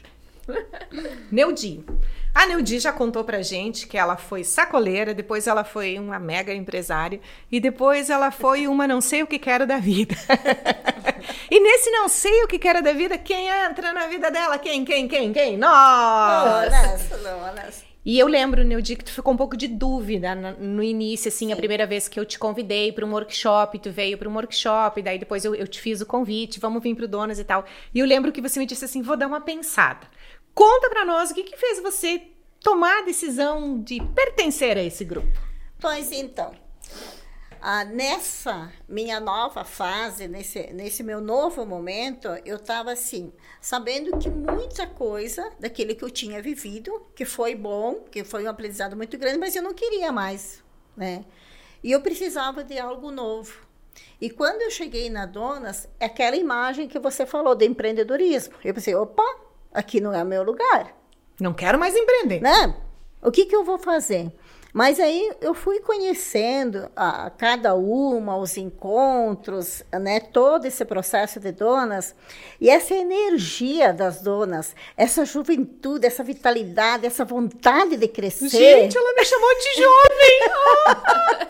Neudi. 1.30 1.84
A 2.34 2.46
Neudi 2.46 2.78
já 2.78 2.92
contou 2.92 3.24
pra 3.24 3.42
gente 3.42 3.88
que 3.88 3.98
ela 3.98 4.16
foi 4.16 4.44
sacoleira, 4.44 5.12
depois 5.12 5.46
ela 5.46 5.64
foi 5.64 5.98
uma 5.98 6.18
mega 6.18 6.54
empresária 6.54 7.20
e 7.50 7.58
depois 7.58 8.08
ela 8.08 8.30
foi 8.30 8.68
uma 8.68 8.86
não 8.86 9.00
sei 9.00 9.22
o 9.22 9.26
que 9.26 9.38
quero 9.38 9.66
da 9.66 9.78
vida. 9.78 10.14
e 11.50 11.60
nesse 11.60 11.90
não 11.90 12.08
sei 12.08 12.44
o 12.44 12.48
que 12.48 12.58
quero 12.58 12.82
da 12.82 12.92
vida, 12.92 13.18
quem 13.18 13.48
entra 13.48 13.92
na 13.92 14.06
vida 14.06 14.30
dela? 14.30 14.58
Quem, 14.58 14.84
quem, 14.84 15.08
quem, 15.08 15.32
quem? 15.32 15.56
Nós! 15.56 16.68
Honesta. 16.68 17.90
E 18.02 18.18
eu 18.18 18.26
lembro, 18.26 18.64
Neudi, 18.64 18.96
que 18.96 19.04
tu 19.04 19.12
ficou 19.12 19.34
um 19.34 19.36
pouco 19.36 19.54
de 19.54 19.68
dúvida 19.68 20.34
no 20.34 20.82
início, 20.82 21.28
assim, 21.28 21.52
a 21.52 21.56
primeira 21.56 21.86
vez 21.86 22.08
que 22.08 22.18
eu 22.18 22.24
te 22.24 22.38
convidei 22.38 22.90
para 22.92 23.04
um 23.04 23.12
workshop, 23.12 23.78
tu 23.78 23.90
veio 23.90 24.16
para 24.16 24.26
um 24.26 24.34
workshop, 24.34 25.02
daí 25.02 25.18
depois 25.18 25.44
eu, 25.44 25.54
eu 25.54 25.68
te 25.68 25.78
fiz 25.78 26.00
o 26.00 26.06
convite, 26.06 26.58
vamos 26.58 26.82
vir 26.82 26.94
pro 26.94 27.06
Donas 27.06 27.38
e 27.38 27.44
tal. 27.44 27.62
E 27.94 27.98
eu 27.98 28.06
lembro 28.06 28.32
que 28.32 28.40
você 28.40 28.58
me 28.58 28.64
disse 28.64 28.86
assim, 28.86 29.02
vou 29.02 29.18
dar 29.18 29.26
uma 29.26 29.42
pensada. 29.42 30.06
Conta 30.54 30.90
para 30.90 31.04
nós 31.04 31.30
o 31.30 31.34
que, 31.34 31.44
que 31.44 31.56
fez 31.56 31.80
você 31.80 32.22
tomar 32.60 32.98
a 32.98 33.04
decisão 33.04 33.80
de 33.80 34.00
pertencer 34.14 34.76
a 34.76 34.82
esse 34.82 35.04
grupo. 35.04 35.38
Pois 35.80 36.12
então, 36.12 36.52
ah, 37.62 37.84
nessa 37.84 38.72
minha 38.88 39.20
nova 39.20 39.64
fase, 39.64 40.26
nesse, 40.26 40.72
nesse 40.72 41.02
meu 41.02 41.20
novo 41.20 41.66
momento, 41.66 42.28
eu 42.44 42.56
estava 42.56 42.92
assim, 42.92 43.32
sabendo 43.60 44.18
que 44.18 44.30
muita 44.30 44.86
coisa 44.86 45.50
daquele 45.60 45.94
que 45.94 46.02
eu 46.02 46.10
tinha 46.10 46.40
vivido, 46.40 47.06
que 47.14 47.24
foi 47.26 47.54
bom, 47.54 48.04
que 48.10 48.24
foi 48.24 48.44
um 48.44 48.50
aprendizado 48.50 48.96
muito 48.96 49.18
grande, 49.18 49.38
mas 49.38 49.54
eu 49.54 49.62
não 49.62 49.74
queria 49.74 50.10
mais, 50.10 50.62
né? 50.96 51.24
E 51.82 51.92
eu 51.92 52.00
precisava 52.00 52.64
de 52.64 52.78
algo 52.78 53.10
novo. 53.10 53.66
E 54.18 54.30
quando 54.30 54.62
eu 54.62 54.70
cheguei 54.70 55.10
na 55.10 55.26
Donas, 55.26 55.86
aquela 55.98 56.36
imagem 56.36 56.88
que 56.88 56.98
você 56.98 57.26
falou 57.26 57.54
de 57.54 57.66
empreendedorismo. 57.66 58.54
Eu 58.64 58.72
pensei, 58.72 58.94
opa, 58.94 59.22
aqui 59.72 60.00
não 60.00 60.12
é 60.14 60.22
o 60.22 60.26
meu 60.26 60.42
lugar 60.42 60.94
Não 61.40 61.52
quero 61.52 61.78
mais 61.78 61.94
empreender. 61.96 62.40
né? 62.40 62.74
O 63.22 63.30
que, 63.30 63.44
que 63.44 63.54
eu 63.54 63.64
vou 63.64 63.78
fazer? 63.78 64.32
Mas 64.72 65.00
aí 65.00 65.32
eu 65.40 65.52
fui 65.52 65.80
conhecendo 65.80 66.88
a, 66.94 67.28
cada 67.30 67.74
uma, 67.74 68.36
os 68.36 68.56
encontros, 68.56 69.82
né? 69.92 70.20
Todo 70.20 70.64
esse 70.64 70.84
processo 70.84 71.40
de 71.40 71.50
donas 71.50 72.14
e 72.60 72.70
essa 72.70 72.94
energia 72.94 73.92
das 73.92 74.22
donas, 74.22 74.74
essa 74.96 75.24
juventude, 75.24 76.06
essa 76.06 76.22
vitalidade, 76.22 77.04
essa 77.04 77.24
vontade 77.24 77.96
de 77.96 78.06
crescer, 78.06 78.48
Gente, 78.48 78.96
ela 78.96 79.12
me 79.12 79.24
chamou 79.24 79.50
de 79.58 79.82
jovem! 79.82 80.40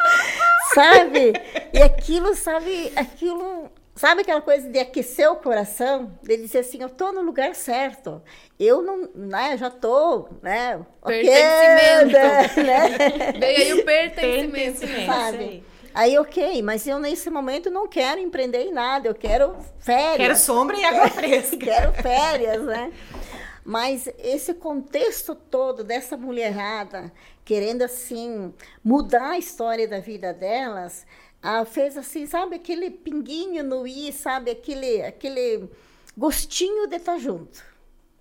sabe? 0.74 1.32
E 1.74 1.82
aquilo, 1.82 2.34
sabe? 2.34 2.92
Aquilo, 2.96 3.70
sabe 4.00 4.22
aquela 4.22 4.40
coisa 4.40 4.66
de 4.66 4.78
aquecer 4.78 5.30
o 5.30 5.36
coração, 5.36 6.18
de 6.22 6.34
dizer 6.38 6.60
assim, 6.60 6.80
eu 6.80 6.88
tô 6.88 7.12
no 7.12 7.20
lugar 7.20 7.54
certo. 7.54 8.22
Eu 8.58 8.80
não, 8.80 9.10
né? 9.14 9.58
Já 9.58 9.68
tô, 9.68 10.26
né? 10.40 10.80
Pertencimento. 11.04 12.62
né? 12.62 13.32
Veio 13.38 13.58
aí 13.58 13.72
o 13.74 13.84
pertencimento. 13.84 14.80
Pertencimento. 14.80 15.06
Sabe? 15.06 15.64
Aí, 15.92 16.16
ok, 16.16 16.62
mas 16.62 16.86
eu 16.86 16.98
nesse 16.98 17.28
momento 17.28 17.68
não 17.68 17.86
quero 17.86 18.18
empreender 18.18 18.62
em 18.62 18.72
nada, 18.72 19.06
eu 19.06 19.14
quero 19.14 19.54
férias. 19.80 20.16
Quero 20.16 20.36
sombra 20.36 20.78
e 20.78 20.84
água 20.84 21.08
fresca. 21.08 21.58
Quero 21.60 21.92
férias, 21.92 22.62
né? 22.62 22.90
Mas 23.62 24.08
esse 24.18 24.54
contexto 24.54 25.34
todo 25.34 25.84
dessa 25.84 26.16
mulherada 26.16 27.12
querendo 27.44 27.82
assim 27.82 28.54
mudar 28.82 29.32
a 29.32 29.38
história 29.38 29.86
da 29.86 29.98
vida 29.98 30.32
delas, 30.32 31.04
ah, 31.42 31.64
fez 31.64 31.96
assim, 31.96 32.26
sabe, 32.26 32.56
aquele 32.56 32.90
pinguinho 32.90 33.62
no 33.64 33.86
i, 33.86 34.12
sabe, 34.12 34.50
aquele 34.50 35.02
aquele 35.02 35.68
gostinho 36.16 36.86
de 36.86 36.96
estar 36.96 37.18
junto, 37.18 37.62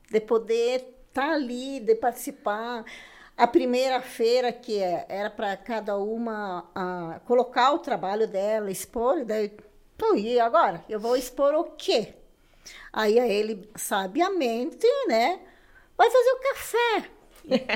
de 0.10 0.20
poder 0.22 0.86
estar 1.10 1.32
ali, 1.34 1.80
de 1.80 1.96
participar. 1.96 2.86
A 3.38 3.48
primeira 3.48 4.02
feira 4.02 4.52
que 4.52 4.80
é- 4.82 5.06
era 5.10 5.30
para 5.30 5.56
cada 5.58 5.98
uma 5.98 6.70
ah, 6.76 7.20
colocar 7.26 7.72
o 7.74 7.80
trabalho 7.80 8.28
dela, 8.28 8.70
expor, 8.72 9.20
e 9.20 9.26
daí, 9.26 9.52
então, 9.96 10.16
e 10.16 10.40
agora? 10.40 10.84
Eu 10.90 11.00
vou 11.00 11.16
expor 11.18 11.54
o 11.56 11.64
quê? 11.72 12.14
Aí 12.94 13.18
ele, 13.20 13.70
sabiamente, 13.76 14.88
né, 15.08 15.40
vai 15.98 16.10
fazer 16.10 16.32
o 16.32 16.40
café. 16.40 17.10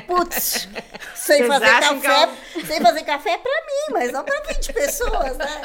Putz, 0.08 0.68
sem 1.16 1.44
Vocês 1.44 1.48
fazer 1.48 1.80
café, 1.80 2.30
sem 2.66 2.82
fazer 2.82 3.04
café 3.04 3.38
para 3.38 3.52
mim, 3.52 3.94
mas 3.94 4.12
não 4.12 4.24
para 4.24 4.42
20 4.54 4.74
pessoas, 4.74 5.38
né? 5.38 5.62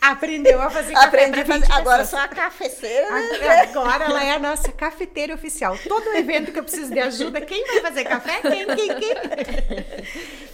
Aprendeu 0.00 0.60
a 0.60 0.70
fazer 0.70 0.92
café 0.92 1.06
Aprendi 1.06 1.40
a 1.40 1.44
pra 1.44 1.54
fazer, 1.54 1.66
20 1.66 1.72
agora 1.72 2.04
sou 2.04 2.18
a 2.18 2.28
cafeceira. 2.28 3.10
né? 3.10 3.60
Agora 3.62 4.04
ela 4.04 4.24
é 4.24 4.32
a 4.32 4.38
nossa 4.38 4.70
cafeteira 4.72 5.34
oficial. 5.34 5.76
Todo 5.88 6.08
evento 6.14 6.52
que 6.52 6.58
eu 6.58 6.62
preciso 6.62 6.92
de 6.92 7.00
ajuda, 7.00 7.40
quem 7.40 7.66
vai 7.66 7.80
fazer 7.80 8.04
café? 8.04 8.40
Quem, 8.40 8.66
quem, 8.66 8.94
quem? 8.94 9.14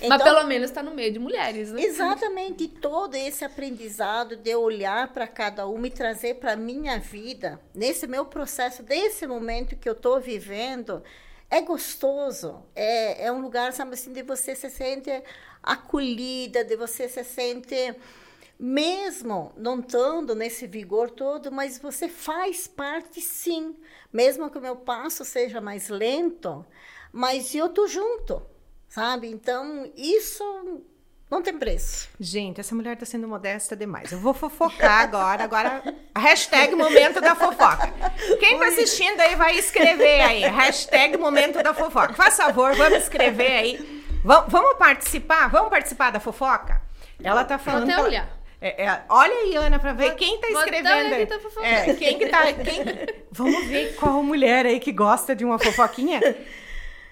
Mas 0.08 0.20
Então, 0.20 0.34
pelo 0.34 0.44
menos 0.44 0.70
tá 0.70 0.82
no 0.82 0.92
meio 0.92 1.12
de 1.12 1.18
mulheres, 1.18 1.72
né? 1.72 1.82
Exatamente, 1.82 2.64
e 2.64 2.68
todo 2.68 3.14
esse 3.14 3.44
aprendizado 3.44 4.36
de 4.36 4.54
olhar 4.54 5.08
para 5.08 5.26
cada 5.26 5.66
uma 5.66 5.86
e 5.86 5.90
trazer 5.90 6.34
para 6.34 6.52
a 6.52 6.56
minha 6.56 6.98
vida, 6.98 7.60
nesse 7.74 8.06
meu 8.06 8.24
processo, 8.24 8.82
desse 8.82 9.26
momento 9.26 9.76
que 9.76 9.88
eu 9.88 9.92
estou 9.92 10.20
vivendo, 10.20 11.02
é 11.50 11.60
gostoso. 11.60 12.62
É, 12.74 13.26
é 13.26 13.32
um 13.32 13.40
lugar, 13.40 13.72
sabe 13.72 13.94
assim, 13.94 14.12
de 14.12 14.22
você 14.22 14.54
se 14.54 14.70
sente 14.70 15.10
acolhida, 15.62 16.64
de 16.64 16.76
você 16.76 17.08
se 17.08 17.24
sente, 17.24 17.94
mesmo 18.58 19.52
não 19.56 19.80
estando 19.80 20.34
nesse 20.34 20.66
vigor 20.66 21.10
todo, 21.10 21.50
mas 21.50 21.78
você 21.78 22.08
faz 22.08 22.66
parte 22.66 23.20
sim. 23.20 23.76
Mesmo 24.12 24.48
que 24.50 24.58
o 24.58 24.62
meu 24.62 24.76
passo 24.76 25.24
seja 25.24 25.60
mais 25.60 25.88
lento, 25.88 26.64
mas 27.12 27.54
eu 27.54 27.68
tô 27.68 27.86
junto, 27.86 28.42
sabe? 28.88 29.28
Então, 29.28 29.90
isso 29.96 30.84
não 31.30 31.42
tem 31.42 31.58
preço. 31.58 32.08
Gente, 32.20 32.60
essa 32.60 32.74
mulher 32.74 32.96
tá 32.96 33.04
sendo 33.04 33.26
modesta 33.26 33.74
demais. 33.74 34.12
Eu 34.12 34.18
vou 34.20 34.32
fofocar 34.32 35.00
agora. 35.00 35.42
Agora, 35.44 35.82
hashtag 36.16 36.74
momento 36.74 37.20
da 37.20 37.34
fofoca. 37.34 37.92
Quem 38.38 38.58
tá 38.58 38.66
assistindo 38.68 39.20
aí 39.20 39.34
vai 39.34 39.56
escrever 39.58 40.20
aí. 40.20 40.40
Hashtag 40.42 41.16
momento 41.16 41.62
da 41.62 41.74
fofoca. 41.74 42.14
Faz 42.14 42.36
favor, 42.36 42.74
vamos 42.76 42.98
escrever 42.98 43.52
aí. 43.52 44.04
Va- 44.24 44.44
vamos 44.48 44.76
participar? 44.78 45.48
Vamos 45.50 45.70
participar 45.70 46.10
da 46.10 46.20
fofoca? 46.20 46.80
Ela 47.22 47.44
tá 47.44 47.58
falando. 47.58 47.84
até 47.84 47.92
que 47.94 47.98
ela- 47.98 48.08
olhar. 48.08 48.36
É, 48.58 48.84
é, 48.86 49.02
olha 49.10 49.34
aí, 49.34 49.54
Ana, 49.54 49.78
pra 49.78 49.92
ver 49.92 50.08
Vou- 50.08 50.16
quem 50.16 50.40
tá 50.40 50.48
vou 50.48 50.58
até 50.58 50.78
escrevendo. 50.80 51.14
aí. 51.14 51.26
quem 51.26 51.38
tá. 51.38 51.66
É, 51.66 51.94
quem 51.94 52.18
que 52.18 52.26
tá. 52.26 52.52
Quem... 52.54 52.84
Vamos 53.30 53.66
ver 53.66 53.94
qual 53.96 54.22
mulher 54.22 54.64
aí 54.64 54.80
que 54.80 54.90
gosta 54.92 55.36
de 55.36 55.44
uma 55.44 55.58
fofoquinha. 55.58 56.20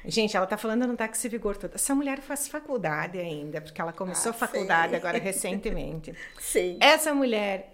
Gente, 0.06 0.36
ela 0.36 0.46
tá 0.46 0.56
falando 0.56 0.86
não 0.86 0.96
tá 0.96 1.08
com 1.08 1.14
esse 1.14 1.28
vigor 1.28 1.56
todo. 1.56 1.74
Essa 1.74 1.94
mulher 1.94 2.20
faz 2.20 2.46
faculdade 2.46 3.18
ainda, 3.18 3.60
porque 3.60 3.80
ela 3.80 3.92
começou 3.92 4.30
Ah, 4.30 4.34
faculdade 4.34 4.90
sei. 4.90 4.98
agora 4.98 5.18
recentemente. 5.22 6.14
Sim. 6.38 6.76
Essa 6.80 7.14
mulher 7.14 7.72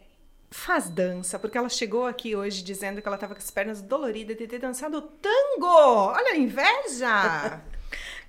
faz 0.50 0.88
dança, 0.88 1.38
porque 1.38 1.56
ela 1.56 1.68
chegou 1.68 2.06
aqui 2.06 2.34
hoje 2.34 2.62
dizendo 2.62 3.00
que 3.00 3.06
ela 3.06 3.16
estava 3.16 3.34
com 3.34 3.40
as 3.40 3.50
pernas 3.50 3.80
doloridas 3.82 4.36
de 4.36 4.46
ter 4.46 4.58
dançado 4.58 5.00
tango. 5.00 5.66
Olha 5.66 6.32
a 6.32 6.36
inveja! 6.36 7.60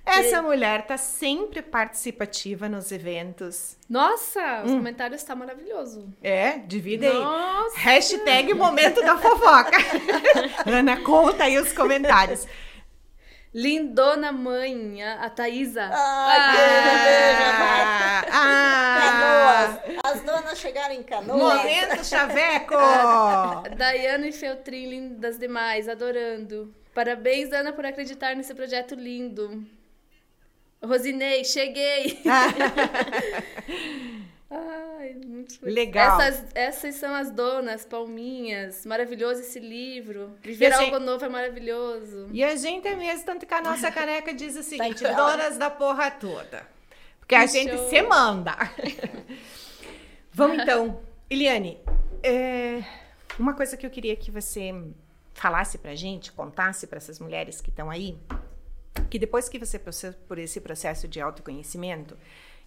Essa 0.04 0.42
mulher 0.42 0.84
tá 0.84 0.96
sempre 0.96 1.62
participativa 1.62 2.68
nos 2.68 2.90
eventos. 2.90 3.76
Nossa, 3.88 4.62
os 4.64 4.72
comentários 4.72 5.20
estão 5.20 5.36
tá 5.36 5.46
maravilhoso. 5.46 6.12
É, 6.20 6.58
divide 6.58 7.06
aí. 7.06 7.14
Nossa. 7.14 7.78
Hashtag 7.78 8.52
momento 8.52 9.00
da 9.00 9.16
fofoca. 9.16 9.76
Ana, 10.66 11.00
conta 11.02 11.44
aí 11.44 11.56
os 11.56 11.72
comentários. 11.72 12.48
Lindona 13.54 14.32
mãe, 14.32 15.02
a, 15.02 15.26
a 15.26 15.30
Thaisa. 15.30 15.90
Ai, 15.92 16.56
beijo, 16.56 17.58
Marta. 17.58 18.30
Ah, 18.32 19.76
Canoas. 19.82 20.00
As 20.04 20.22
donas 20.22 20.58
chegaram 20.58 20.94
em 20.94 21.02
Canoas. 21.02 21.58
momento 21.58 22.04
chaveco. 22.04 22.74
Daiane 23.76 24.30
e 24.30 24.32
Feltrin, 24.32 24.88
lindas 24.88 25.38
demais, 25.38 25.86
adorando. 25.86 26.74
Parabéns, 26.94 27.52
Ana, 27.52 27.72
por 27.74 27.84
acreditar 27.84 28.34
nesse 28.34 28.54
projeto 28.54 28.94
lindo. 28.94 29.66
Rosinei, 30.82 31.44
cheguei! 31.44 32.22
Ai, 34.54 35.14
muito 35.24 35.58
feliz. 35.58 35.74
Legal. 35.74 36.20
Essas, 36.20 36.44
essas 36.54 36.94
são 36.96 37.14
as 37.14 37.30
donas, 37.30 37.86
palminhas. 37.86 38.84
Maravilhoso 38.84 39.40
esse 39.40 39.58
livro. 39.58 40.36
Viver 40.42 40.68
E 40.68 40.72
a 40.72 40.78
algo 40.78 40.96
gente- 40.96 41.04
novo 41.06 41.24
é 41.24 41.28
maravilhoso. 41.28 42.28
E 42.30 42.44
a 42.44 42.54
gente 42.54 42.86
é 42.86 42.94
mesmo, 42.94 43.24
tanto 43.24 43.46
que 43.46 43.54
a 43.54 43.62
nossa 43.62 43.90
caneca 43.90 44.34
diz 44.34 44.54
o 44.56 44.62
seguinte: 44.62 45.02
Tá 45.02 45.12
donas 45.12 45.56
da 45.56 45.70
porra 45.70 46.10
toda. 46.10 46.66
Porque 47.18 47.34
a 47.34 47.40
Que 47.42 47.48
gente 47.48 47.74
show. 47.76 47.88
se 47.88 48.02
manda. 48.02 48.54
Vamos 50.32 50.58
então. 50.62 51.00
Eliane, 51.30 51.78
é, 52.22 52.82
uma 53.38 53.54
coisa 53.54 53.76
que 53.76 53.86
eu 53.86 53.90
queria 53.90 54.14
que 54.16 54.30
você 54.30 54.72
falasse 55.32 55.78
pra 55.78 55.94
gente, 55.94 56.30
contasse 56.32 56.86
pra 56.86 56.98
essas 56.98 57.18
mulheres 57.18 57.60
que 57.60 57.70
estão 57.70 57.90
aí, 57.90 58.18
que 59.08 59.18
depois 59.18 59.48
que 59.48 59.58
você 59.58 59.78
passou 59.78 60.12
por 60.28 60.38
esse 60.38 60.60
processo 60.60 61.08
de 61.08 61.20
autoconhecimento, 61.20 62.16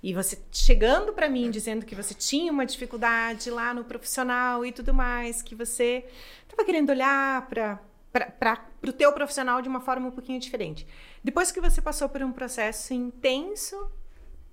e 0.05 0.13
você 0.13 0.37
chegando 0.51 1.13
pra 1.13 1.27
mim 1.27 1.49
dizendo 1.49 1.83
que 1.83 1.95
você 1.95 2.13
tinha 2.13 2.51
uma 2.51 2.63
dificuldade 2.63 3.49
lá 3.49 3.73
no 3.73 3.83
profissional 3.83 4.63
e 4.63 4.71
tudo 4.71 4.93
mais, 4.93 5.41
que 5.41 5.55
você 5.55 6.05
estava 6.43 6.63
querendo 6.63 6.91
olhar 6.91 7.49
para 7.49 7.81
para 8.39 8.63
o 8.87 8.93
teu 8.93 9.11
profissional 9.11 9.61
de 9.61 9.67
uma 9.67 9.81
forma 9.81 10.07
um 10.07 10.11
pouquinho 10.11 10.39
diferente. 10.39 10.87
Depois 11.21 11.51
que 11.51 11.59
você 11.59 11.81
passou 11.81 12.07
por 12.07 12.21
um 12.23 12.31
processo 12.31 12.93
intenso 12.93 13.91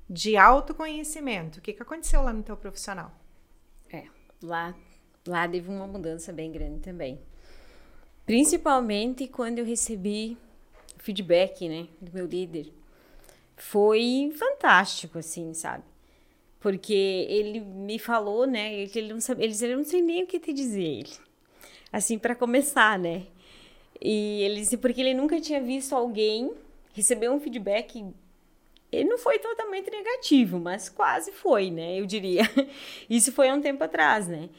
de 0.09 0.37
autoconhecimento, 0.39 1.59
o 1.59 1.63
que, 1.63 1.75
que 1.75 1.83
aconteceu 1.83 2.23
lá 2.23 2.33
no 2.33 2.43
teu 2.43 2.57
profissional? 2.57 3.13
É, 3.93 4.07
lá, 4.43 4.75
lá 5.25 5.47
teve 5.47 5.69
uma 5.69 5.87
mudança 5.87 6.33
bem 6.33 6.51
grande 6.51 6.81
também. 6.81 7.21
Principalmente 8.27 9.29
quando 9.29 9.59
eu 9.59 9.65
recebi 9.65 10.37
feedback, 10.97 11.69
né, 11.69 11.87
do 12.01 12.11
meu 12.11 12.27
líder. 12.27 12.73
Foi 13.71 14.33
fantástico, 14.37 15.19
assim, 15.19 15.55
sabe? 15.55 15.85
Porque 16.61 16.93
ele 17.29 17.61
me 17.61 17.99
falou, 17.99 18.47
né, 18.47 18.75
ele 18.75 19.13
não 19.13 19.21
sabia, 19.21 19.45
ele 19.45 19.53
disse, 19.53 19.67
eu 19.67 19.77
não 19.77 19.85
sei 19.85 20.03
nem 20.03 20.25
o 20.25 20.27
que 20.27 20.39
te 20.39 20.53
dizer, 20.53 20.83
ele. 20.83 21.13
Assim, 21.93 22.19
para 22.19 22.35
começar, 22.35 22.99
né? 22.99 23.27
E 24.01 24.43
ele 24.43 24.61
disse, 24.61 24.77
porque 24.77 25.01
ele 25.01 25.15
nunca 25.15 25.41
tinha 25.41 25.61
visto 25.61 25.95
alguém 25.95 26.53
receber 26.93 27.31
um 27.31 27.41
feedback 27.41 28.05
ele 28.91 29.09
não 29.09 29.17
foi 29.17 29.39
totalmente 29.39 29.91
negativo, 29.91 30.61
mas 30.61 30.91
quase 30.91 31.33
foi, 31.33 31.71
né? 31.71 31.99
Eu 31.99 32.05
diria. 32.05 32.43
Isso 33.09 33.33
foi 33.33 33.49
há 33.49 33.55
um 33.55 33.63
tempo 33.63 33.83
atrás, 33.83 34.29
né? 34.29 34.51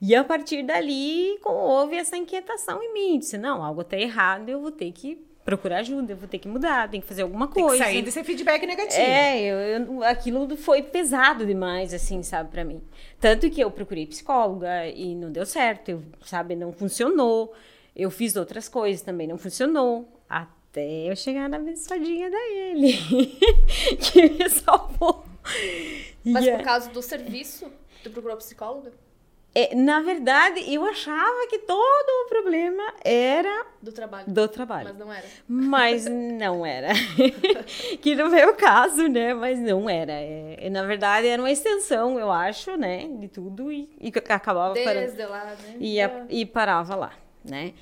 E 0.00 0.14
a 0.14 0.22
partir 0.22 0.62
dali 0.62 1.38
houve 1.44 1.96
essa 1.96 2.16
inquietação 2.16 2.80
em 2.80 2.92
mim. 2.92 3.18
Disse, 3.18 3.36
não, 3.36 3.64
algo 3.64 3.82
tá 3.82 3.98
errado, 3.98 4.48
eu 4.48 4.60
vou 4.60 4.70
ter 4.70 4.92
que 4.92 5.18
procurar 5.44 5.78
ajuda, 5.78 6.12
eu 6.12 6.16
vou 6.16 6.28
ter 6.28 6.38
que 6.38 6.46
mudar, 6.48 6.88
tem 6.90 7.00
que 7.00 7.06
fazer 7.06 7.22
alguma 7.22 7.48
Tem 7.48 7.62
coisa. 7.64 7.82
que 7.82 7.90
sair 7.90 8.02
desse 8.02 8.22
feedback 8.22 8.64
negativo. 8.66 9.00
É, 9.00 9.40
eu, 9.40 9.56
eu- 9.56 10.04
aquilo 10.04 10.56
foi 10.56 10.82
pesado 10.82 11.44
demais, 11.46 11.92
assim, 11.94 12.22
sabe, 12.22 12.50
pra 12.50 12.64
mim. 12.64 12.80
Tanto 13.18 13.48
que 13.50 13.60
eu 13.60 13.70
procurei 13.70 14.06
psicóloga 14.06 14.86
e 14.86 15.14
não 15.14 15.30
deu 15.32 15.44
certo, 15.46 15.88
eu, 15.90 16.02
sabe, 16.24 16.54
não 16.54 16.72
funcionou. 16.72 17.52
Eu 17.96 18.10
fiz 18.10 18.36
outras 18.36 18.68
coisas 18.68 19.02
também, 19.02 19.26
não 19.26 19.36
funcionou. 19.38 20.08
Até 20.28 21.10
eu 21.10 21.16
chegar 21.16 21.48
na 21.48 21.56
abençoadinha 21.56 22.30
da 22.30 22.38
ele, 22.50 22.92
que 23.98 24.28
me 24.30 24.48
salvou. 24.50 25.24
Mas 26.24 26.44
E, 26.46 26.52
por 26.52 26.62
causa 26.62 26.90
do 26.90 27.02
serviço, 27.02 27.66
tu 28.04 28.10
procurou 28.10 28.36
psicóloga? 28.36 28.92
É, 29.54 29.74
na 29.74 30.00
verdade, 30.00 30.62
eu 30.72 30.84
achava 30.84 31.46
que 31.48 31.58
todo 31.58 32.08
o 32.26 32.28
problema 32.28 32.82
era 33.04 33.66
Do 33.82 33.90
trabalho. 33.92 34.24
do 34.30 34.46
trabalho. 34.48 34.88
Mas 34.88 34.98
não 34.98 35.12
era. 35.12 35.24
Mas 35.48 36.04
não 36.06 36.66
era. 36.66 36.88
que 38.00 38.14
não 38.14 38.30
veio 38.30 38.50
o 38.50 38.54
caso, 38.54 39.08
né? 39.08 39.34
Mas 39.34 39.58
não 39.58 39.88
era. 39.90 40.12
É, 40.12 40.68
na 40.70 40.84
verdade, 40.84 41.26
era 41.26 41.40
uma 41.42 41.50
extensão, 41.50 42.18
eu 42.18 42.30
acho, 42.30 42.76
né? 42.76 43.08
De 43.18 43.28
tudo 43.28 43.72
e, 43.72 43.88
e 44.00 44.08
acabava 44.28 44.74
parando. 44.74 45.06
Desde 45.06 45.26
lá, 45.26 45.44
né? 45.44 45.76
E, 45.80 46.00
a- 46.00 46.26
e 46.28 46.46
parava 46.46 46.94
lá, 46.94 47.12
né? 47.44 47.72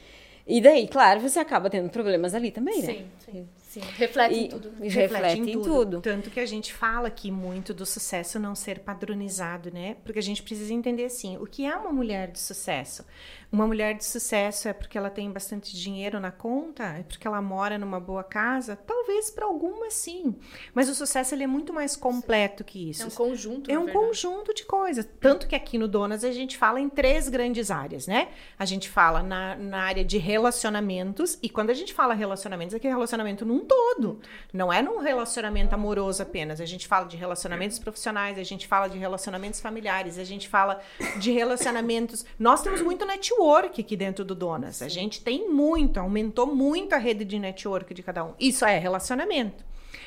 E 0.46 0.62
daí, 0.62 0.88
claro, 0.88 1.20
você 1.20 1.38
acaba 1.38 1.68
tendo 1.68 1.90
problemas 1.90 2.35
ali 2.35 2.50
também, 2.50 2.81
né? 2.81 2.87
Sim, 2.94 3.07
sim, 3.24 3.48
sim. 3.81 3.93
Reflete 3.97 4.35
E, 4.35 4.45
em 4.45 4.49
tudo. 4.49 4.73
e 4.81 4.88
reflete, 4.88 5.41
em 5.41 5.62
tudo. 5.62 6.01
Tanto 6.01 6.31
que 6.31 6.41
a 6.41 6.47
gente 6.47 6.73
fala 6.73 7.09
aqui 7.09 7.31
muito 7.31 7.73
do 7.75 7.85
sucesso 7.87 8.38
não 8.38 8.55
ser 8.55 8.81
padronizado, 8.81 9.71
né? 9.73 9.97
Porque 10.05 10.19
a 10.19 10.23
gente 10.23 10.43
precisa 10.43 10.73
entender 10.73 11.05
assim, 11.05 11.37
o 11.38 11.47
que 11.47 11.64
é 11.67 11.77
uma 11.77 11.93
mulher 11.93 12.31
de 12.31 12.38
sucesso? 12.38 13.05
Uma 13.50 13.66
mulher 13.66 13.94
de 13.94 14.04
sucesso 14.04 14.68
é 14.68 14.74
porque 14.74 14.98
ela 14.98 15.08
tem 15.08 15.32
bastante 15.32 15.74
dinheiro 15.74 16.20
na 16.20 16.30
conta? 16.30 16.84
É 16.84 17.02
porque 17.02 17.26
ela 17.26 17.40
mora 17.40 17.78
numa 17.78 17.98
boa 17.98 18.22
casa? 18.22 18.76
Talvez 18.76 19.30
para 19.30 19.46
algumas 19.46 19.94
sim. 19.94 20.37
Mas 20.74 20.87
o 20.90 20.94
sucesso 20.94 21.34
ele 21.34 21.44
é 21.44 21.46
muito 21.46 21.72
mais 21.72 21.96
completo 21.96 22.62
que 22.62 22.90
isso. 22.90 23.04
É 23.04 23.06
um 23.06 23.11
conjunto, 23.11 23.70
É 23.70 23.78
um 23.78 23.87
verdade. 23.87 24.06
conjunto 24.06 24.52
de 24.52 24.66
coisas. 24.66 25.08
Tanto 25.18 25.48
que 25.48 25.54
aqui 25.56 25.78
no 25.78 25.88
Donas 25.88 26.24
a 26.24 26.30
gente 26.30 26.58
fala 26.58 26.78
em 26.78 26.90
três 26.90 27.30
grandes 27.30 27.70
áreas, 27.70 28.06
né? 28.06 28.28
A 28.58 28.66
gente 28.66 28.90
fala 28.90 29.22
na, 29.22 29.56
na 29.56 29.80
área 29.80 30.04
de 30.04 30.18
relacionamentos, 30.18 31.38
e 31.42 31.48
quando 31.48 31.70
a 31.70 31.74
gente 31.74 31.94
fala 31.94 32.12
relacionamentos, 32.12 32.74
é 32.74 32.78
que 32.78 32.87
é 32.87 32.90
relacionamento 32.90 33.46
num 33.46 33.61
todo. 33.61 34.20
Não 34.52 34.70
é 34.70 34.82
num 34.82 34.98
relacionamento 34.98 35.74
amoroso 35.74 36.22
apenas. 36.22 36.61
A 36.61 36.66
gente 36.66 36.87
fala 36.87 37.06
de 37.06 37.16
relacionamentos 37.16 37.78
profissionais, 37.78 38.38
a 38.38 38.42
gente 38.42 38.66
fala 38.66 38.88
de 38.88 38.98
relacionamentos 38.98 39.58
familiares, 39.58 40.18
a 40.18 40.24
gente 40.24 40.50
fala 40.50 40.82
de 41.18 41.30
relacionamentos. 41.30 42.26
Nós 42.38 42.61
temos 42.61 42.82
muito 42.82 43.06
network 43.06 43.38
aqui 43.81 43.96
dentro 43.96 44.24
do 44.24 44.35
Donas. 44.35 44.83
A 44.83 44.88
gente 44.88 45.20
tem 45.22 45.48
muito, 45.48 45.98
aumentou 45.98 46.46
muito 46.46 46.94
a 46.94 46.98
rede 46.98 47.24
de 47.24 47.38
network 47.38 47.94
de 47.94 48.03
cada 48.03 48.24
um. 48.24 48.35
Isso 48.38 48.64
é 48.64 48.79
relacionamento. 48.79 49.64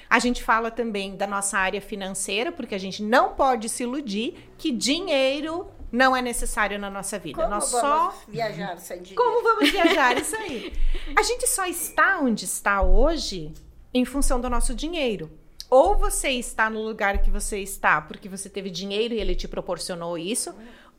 A 0.09 0.19
gente 0.19 0.43
fala 0.43 0.69
também 0.69 1.15
da 1.15 1.25
nossa 1.25 1.57
área 1.57 1.81
financeira, 1.81 2.51
porque 2.51 2.75
a 2.75 2.77
gente 2.77 3.01
não 3.01 3.33
pode 3.33 3.69
se 3.69 3.83
iludir 3.83 4.51
que 4.57 4.71
dinheiro 4.71 5.67
não 5.91 6.15
é 6.15 6.21
necessário 6.21 6.77
na 6.77 6.89
nossa 6.89 7.17
vida. 7.19 7.41
Como 7.41 7.49
Nós 7.49 7.71
vamos 7.71 7.87
só 7.87 8.23
viajar 8.27 8.77
sem 8.77 9.01
dinheiro? 9.01 9.23
como 9.23 9.43
vamos 9.43 9.69
viajar 9.69 10.17
isso 10.17 10.35
aí? 10.35 10.73
A 11.17 11.23
gente 11.23 11.47
só 11.47 11.65
está 11.65 12.19
onde 12.19 12.45
está 12.45 12.81
hoje 12.81 13.53
em 13.93 14.05
função 14.05 14.39
do 14.39 14.49
nosso 14.49 14.73
dinheiro. 14.73 15.31
Ou 15.69 15.97
você 15.97 16.31
está 16.31 16.69
no 16.69 16.81
lugar 16.81 17.21
que 17.21 17.29
você 17.29 17.59
está 17.59 18.01
porque 18.01 18.27
você 18.27 18.49
teve 18.49 18.69
dinheiro 18.69 19.13
e 19.13 19.19
ele 19.19 19.35
te 19.35 19.47
proporcionou 19.47 20.17
isso, 20.17 20.53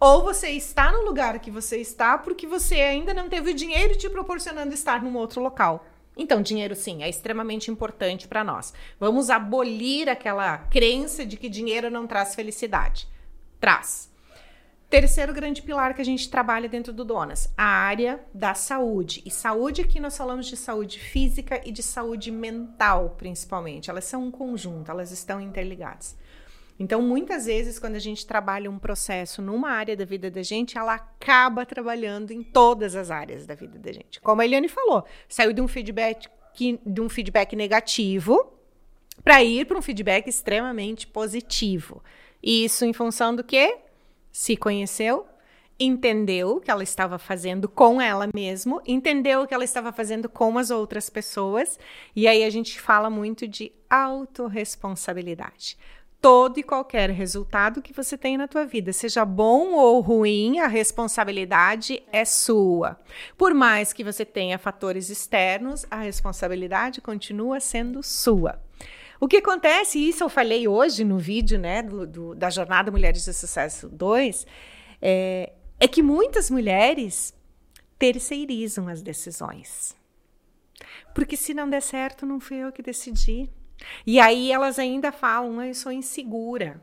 ou 0.05 0.25
você 0.25 0.49
está 0.49 0.91
no 0.91 1.03
lugar 1.03 1.39
que 1.39 1.49
você 1.49 1.77
está 1.77 2.19
porque 2.19 2.45
você 2.45 2.75
ainda 2.75 3.15
não 3.15 3.29
teve 3.29 3.53
o 3.53 3.55
dinheiro 3.55 3.97
te 3.97 4.11
proporcionando 4.11 4.75
estar 4.75 5.01
num 5.01 5.17
outro 5.17 5.41
local. 5.41 5.87
Então, 6.17 6.43
dinheiro 6.43 6.75
sim, 6.75 7.05
é 7.05 7.09
extremamente 7.09 7.71
importante 7.71 8.27
para 8.27 8.43
nós. 8.43 8.75
Vamos 8.99 9.31
abolir 9.31 10.09
aquela 10.09 10.59
crença 10.59 11.25
de 11.25 11.37
que 11.37 11.49
dinheiro 11.49 11.89
não 11.89 12.05
traz 12.05 12.35
felicidade. 12.35 13.07
Traz. 13.61 14.11
Terceiro 14.91 15.33
grande 15.33 15.63
pilar 15.63 15.95
que 15.95 16.03
a 16.03 16.05
gente 16.05 16.29
trabalha 16.29 16.69
dentro 16.69 16.93
do 16.93 17.05
Donas, 17.05 17.49
a 17.57 17.65
área 17.65 18.21
da 18.35 18.55
saúde. 18.55 19.23
E 19.25 19.31
saúde 19.31 19.83
aqui 19.83 20.01
nós 20.01 20.17
falamos 20.17 20.47
de 20.47 20.57
saúde 20.57 20.99
física 20.99 21.61
e 21.65 21.71
de 21.71 21.83
saúde 21.83 22.33
mental, 22.33 23.15
principalmente. 23.17 23.89
Elas 23.89 24.07
são 24.07 24.25
um 24.25 24.33
conjunto, 24.33 24.91
elas 24.91 25.13
estão 25.13 25.41
interligadas. 25.41 26.17
Então, 26.83 27.01
muitas 27.01 27.47
vezes, 27.47 27.79
quando 27.79 27.95
a 27.95 28.01
gente 28.01 28.27
trabalha 28.27 28.69
um 28.69 28.77
processo 28.77 29.41
numa 29.41 29.71
área 29.71 29.97
da 29.97 30.05
vida 30.05 30.29
da 30.29 30.43
gente, 30.43 30.77
ela 30.77 30.95
acaba 30.95 31.65
trabalhando 31.65 32.33
em 32.33 32.43
todas 32.43 32.97
as 32.97 33.09
áreas 33.09 33.47
da 33.47 33.55
vida 33.55 33.79
da 33.79 33.93
gente. 33.93 34.21
Como 34.21 34.43
a 34.43 34.45
Eliane 34.45 34.67
falou, 34.67 35.05
saiu 35.29 35.53
de 35.53 35.61
um 35.61 35.69
feedback, 35.69 36.29
que- 36.53 36.81
de 36.85 37.01
um 37.01 37.09
feedback 37.09 37.55
negativo 37.55 38.53
para 39.23 39.45
ir 39.45 39.65
para 39.65 39.79
um 39.79 39.83
feedback 39.83 40.27
extremamente 40.27 41.07
positivo. 41.07 42.03
E 42.43 42.65
isso 42.65 42.85
em 42.85 42.93
função 42.93 43.37
do 43.37 43.45
quê? 43.45 43.79
Se 44.33 44.57
conheceu, 44.57 45.25
entendeu 45.79 46.57
o 46.57 46.61
que 46.61 46.69
ela 46.69 46.83
estava 46.83 47.17
fazendo 47.17 47.69
com 47.69 48.01
ela 48.01 48.29
mesmo, 48.35 48.83
entendeu 48.85 49.43
o 49.43 49.47
que 49.47 49.55
ela 49.55 49.63
estava 49.63 49.93
fazendo 49.93 50.29
com 50.29 50.59
as 50.59 50.73
outras 50.73 51.09
pessoas, 51.09 51.79
e 52.17 52.27
aí 52.27 52.43
a 52.43 52.51
gente 52.51 52.81
fala 52.81 53.09
muito 53.09 53.47
de 53.47 53.71
autorresponsabilidade. 53.89 55.79
Todo 56.23 56.59
e 56.59 56.63
qualquer 56.63 57.11
resultado 57.11 57.83
que 57.83 57.93
você 57.93 58.17
tem 58.17 58.39
na 58.39 58.47
tua 58.47 58.65
vida, 58.65 58.93
seja 58.93 59.25
bom 59.25 59.73
ou 59.73 60.01
ruim, 60.01 60.61
a 60.61 60.69
responsabilidade 60.69 62.01
é 62.13 62.25
sua. 62.25 62.97
Por 63.37 63.53
mais 63.53 63.93
que 63.93 64.05
você 64.05 64.25
tenha 64.25 64.57
fatores 64.57 65.11
externos, 65.11 65.85
a 65.91 65.97
responsabilidade 65.97 67.01
continua 67.01 67.59
sendo 67.59 68.05
sua. 68.05 68.63
O 69.19 69.27
que 69.27 69.39
acontece, 69.39 69.99
e 69.99 70.09
isso 70.09 70.23
eu 70.23 70.29
falei 70.29 70.69
hoje 70.69 71.03
no 71.03 71.19
vídeo 71.19 71.59
né, 71.59 71.83
do, 71.83 72.07
do, 72.07 72.35
da 72.37 72.51
Jornada 72.51 72.93
Mulheres 72.93 73.25
de 73.25 73.33
Sucesso 73.33 73.89
2, 73.89 74.47
é, 75.01 75.53
é 75.81 75.89
que 75.89 76.03
muitas 76.03 76.51
mulheres 76.51 77.35
terceirizam 77.99 78.87
as 78.87 79.03
decisões. 79.03 79.97
Porque 81.13 81.37
se 81.37 81.53
não 81.53 81.69
der 81.69 81.83
certo, 81.83 82.25
não 82.25 82.39
fui 82.39 82.59
eu 82.59 82.71
que 82.71 82.83
decidi. 82.83 83.51
E 84.07 84.21
aí 84.21 84.53
elas 84.53 84.79
ainda 84.79 85.13
falam, 85.13 85.63
eu 85.63 85.75
sou 85.75 85.93
insegura. 85.93 86.81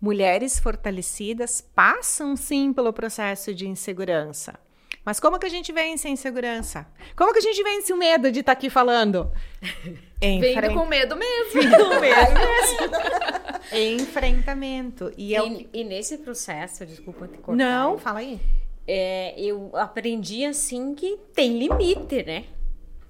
Mulheres 0.00 0.58
fortalecidas 0.58 1.60
passam 1.60 2.36
sim 2.36 2.72
pelo 2.72 2.92
processo 2.92 3.54
de 3.54 3.68
insegurança. 3.68 4.58
Mas 5.04 5.18
como 5.18 5.38
que 5.38 5.46
a 5.46 5.50
gente 5.50 5.72
vence 5.72 6.06
a 6.06 6.10
insegurança? 6.10 6.86
Como 7.16 7.32
que 7.32 7.38
a 7.38 7.42
gente 7.42 7.62
vence 7.62 7.92
o 7.92 7.96
medo 7.96 8.30
de 8.30 8.40
estar 8.40 8.54
tá 8.54 8.58
aqui 8.58 8.68
falando? 8.68 9.30
Vendo 10.20 10.74
com 10.74 10.84
medo 10.84 11.16
mesmo. 11.16 11.62
Vindo 11.62 11.76
com 11.76 12.00
medo 12.00 12.32
mesmo. 13.72 14.00
Enfrentamento. 14.00 15.12
E, 15.16 15.34
é 15.34 15.46
e, 15.46 15.68
e, 15.72 15.84
nesse 15.84 16.18
processo, 16.18 16.84
desculpa 16.84 17.26
te 17.26 17.38
cortar. 17.38 17.56
Não, 17.56 17.98
fala 17.98 18.18
aí. 18.18 18.38
É, 18.86 19.34
eu 19.40 19.70
aprendi 19.74 20.44
assim 20.44 20.94
que 20.94 21.16
tem 21.34 21.58
limite, 21.58 22.22
né? 22.22 22.44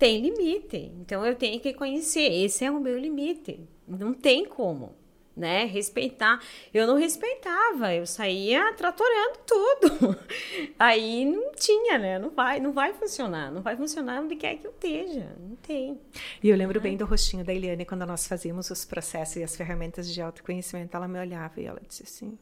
Tem 0.00 0.20
limite. 0.22 0.90
Então 0.98 1.24
eu 1.24 1.36
tenho 1.36 1.60
que 1.60 1.74
conhecer, 1.74 2.22
esse 2.22 2.64
é 2.64 2.70
o 2.70 2.80
meu 2.80 2.98
limite. 2.98 3.68
Não 3.86 4.14
tem 4.14 4.46
como, 4.46 4.96
né? 5.36 5.66
Respeitar. 5.66 6.40
Eu 6.72 6.86
não 6.86 6.96
respeitava, 6.96 7.94
eu 7.94 8.06
saía 8.06 8.72
tratorando 8.72 9.38
tudo. 9.46 10.18
Aí 10.78 11.26
não 11.26 11.52
tinha, 11.52 11.98
né? 11.98 12.18
Não 12.18 12.30
vai, 12.30 12.58
não 12.58 12.72
vai 12.72 12.94
funcionar, 12.94 13.52
não 13.52 13.60
vai 13.60 13.76
funcionar 13.76 14.22
onde 14.22 14.36
quer 14.36 14.56
que 14.56 14.66
eu 14.66 14.70
esteja. 14.70 15.36
Não 15.38 15.54
tem. 15.56 16.00
E 16.42 16.48
eu 16.48 16.56
lembro 16.56 16.80
bem 16.80 16.96
do 16.96 17.04
rostinho 17.04 17.44
da 17.44 17.52
Eliane 17.52 17.84
quando 17.84 18.06
nós 18.06 18.26
fazíamos 18.26 18.70
os 18.70 18.86
processos 18.86 19.36
e 19.36 19.42
as 19.42 19.54
ferramentas 19.54 20.10
de 20.10 20.22
autoconhecimento, 20.22 20.96
ela 20.96 21.06
me 21.06 21.20
olhava 21.20 21.60
e 21.60 21.66
ela 21.66 21.82
disse 21.86 22.04
assim: 22.04 22.38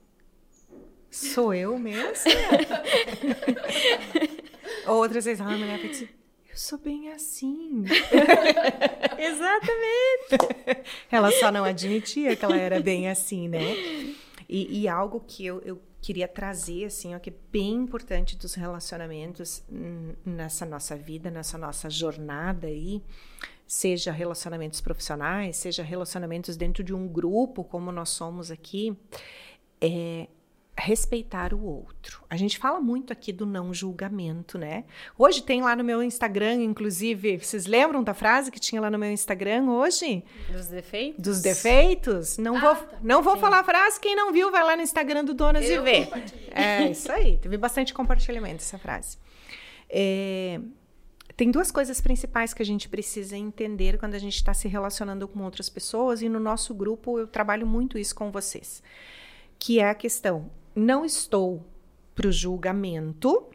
Sou 1.11 1.53
eu 1.53 1.77
mesmo? 1.77 2.07
Outras 4.87 5.25
vezes 5.25 5.41
ela 5.41 5.57
me 5.57 5.65
olhava 5.65 5.83
e 5.83 5.89
disse: 5.89 6.18
sou 6.59 6.79
bem 6.79 7.13
assim. 7.13 7.85
Exatamente. 9.19 10.83
ela 11.11 11.31
só 11.33 11.53
não 11.53 11.65
admitia 11.65 12.35
que 12.35 12.45
ela 12.45 12.57
era 12.57 12.81
bem 12.81 13.09
assim, 13.09 13.49
né? 13.49 13.75
E, 14.49 14.81
e 14.81 14.89
algo 14.89 15.21
que 15.27 15.47
eu, 15.47 15.61
eu 15.61 15.81
queria 16.01 16.27
trazer, 16.27 16.87
assim, 16.87 17.15
ó, 17.15 17.19
que 17.19 17.31
é 17.31 17.35
bem 17.53 17.75
importante 17.75 18.37
dos 18.37 18.55
relacionamentos 18.55 19.63
nessa 20.25 20.65
nossa 20.65 20.97
vida, 20.97 21.31
nessa 21.31 21.59
nossa 21.59 21.91
jornada 21.91 22.67
aí, 22.67 23.03
seja 23.67 24.11
relacionamentos 24.11 24.81
profissionais, 24.81 25.57
seja 25.57 25.83
relacionamentos 25.83 26.57
dentro 26.57 26.83
de 26.83 26.95
um 26.95 27.07
grupo, 27.07 27.63
como 27.63 27.93
nós 27.93 28.09
somos 28.09 28.51
aqui, 28.51 28.97
é 29.81 30.27
respeitar 30.79 31.53
o 31.53 31.63
outro. 31.65 32.25
A 32.31 32.37
gente 32.37 32.57
fala 32.57 32.81
muito 32.81 33.13
aqui 33.13 33.33
do 33.33 33.45
não 33.45 33.75
julgamento, 33.75 34.57
né? 34.57 34.85
Hoje 35.19 35.43
tem 35.43 35.61
lá 35.61 35.75
no 35.75 35.83
meu 35.83 36.03
Instagram, 36.03 36.63
inclusive, 36.63 37.39
vocês 37.39 37.67
lembram 37.67 38.03
da 38.03 38.15
frase 38.15 38.51
que 38.51 38.61
tinha 38.61 38.81
lá 38.81 38.91
no 38.91 38.99
meu 38.99 39.11
Instagram 39.11 39.71
hoje? 39.71 40.25
Dos 40.51 40.69
defeitos? 40.69 41.23
Dos 41.23 41.43
defeitos? 41.43 42.39
Não 42.39 42.57
ah, 42.57 42.61
vou, 42.61 42.75
tá. 42.77 42.99
não 43.03 43.23
vou 43.23 43.37
falar 43.37 43.61
a 43.61 43.65
frase, 43.65 43.99
quem 43.99 44.15
não 44.15 44.33
viu 44.33 44.51
vai 44.51 44.63
lá 44.63 44.77
no 44.77 44.83
Instagram 44.83 45.25
do 45.25 45.35
Donas 45.35 45.69
Eu 45.69 45.83
e 45.83 45.85
vê. 45.85 46.09
É 46.53 46.89
isso 46.91 47.11
aí, 47.11 47.39
teve 47.39 47.57
bastante 47.57 47.93
compartilhamento 47.93 48.63
essa 48.63 48.79
frase. 48.79 49.19
É, 49.91 50.61
tem 51.37 51.51
duas 51.51 51.71
coisas 51.71 52.01
principais 52.01 52.55
que 52.55 52.63
a 52.63 52.67
gente 52.67 52.89
precisa 52.89 53.37
entender 53.37 53.99
quando 53.99 54.15
a 54.15 54.19
gente 54.19 54.37
está 54.37 54.55
se 54.55 54.69
relacionando 54.69 55.27
com 55.27 55.43
outras 55.43 55.69
pessoas, 55.69 56.23
e 56.23 56.29
no 56.29 56.39
nosso 56.39 56.73
grupo 56.73 57.19
eu 57.19 57.27
trabalho 57.27 57.67
muito 57.67 57.99
isso 57.99 58.15
com 58.15 58.31
vocês. 58.31 58.83
Que 59.59 59.81
é 59.81 59.91
a 59.91 59.95
questão 59.95 60.51
não 60.79 61.05
estou 61.05 61.67
para 62.15 62.29
o 62.29 62.33
julgamento 62.33 63.47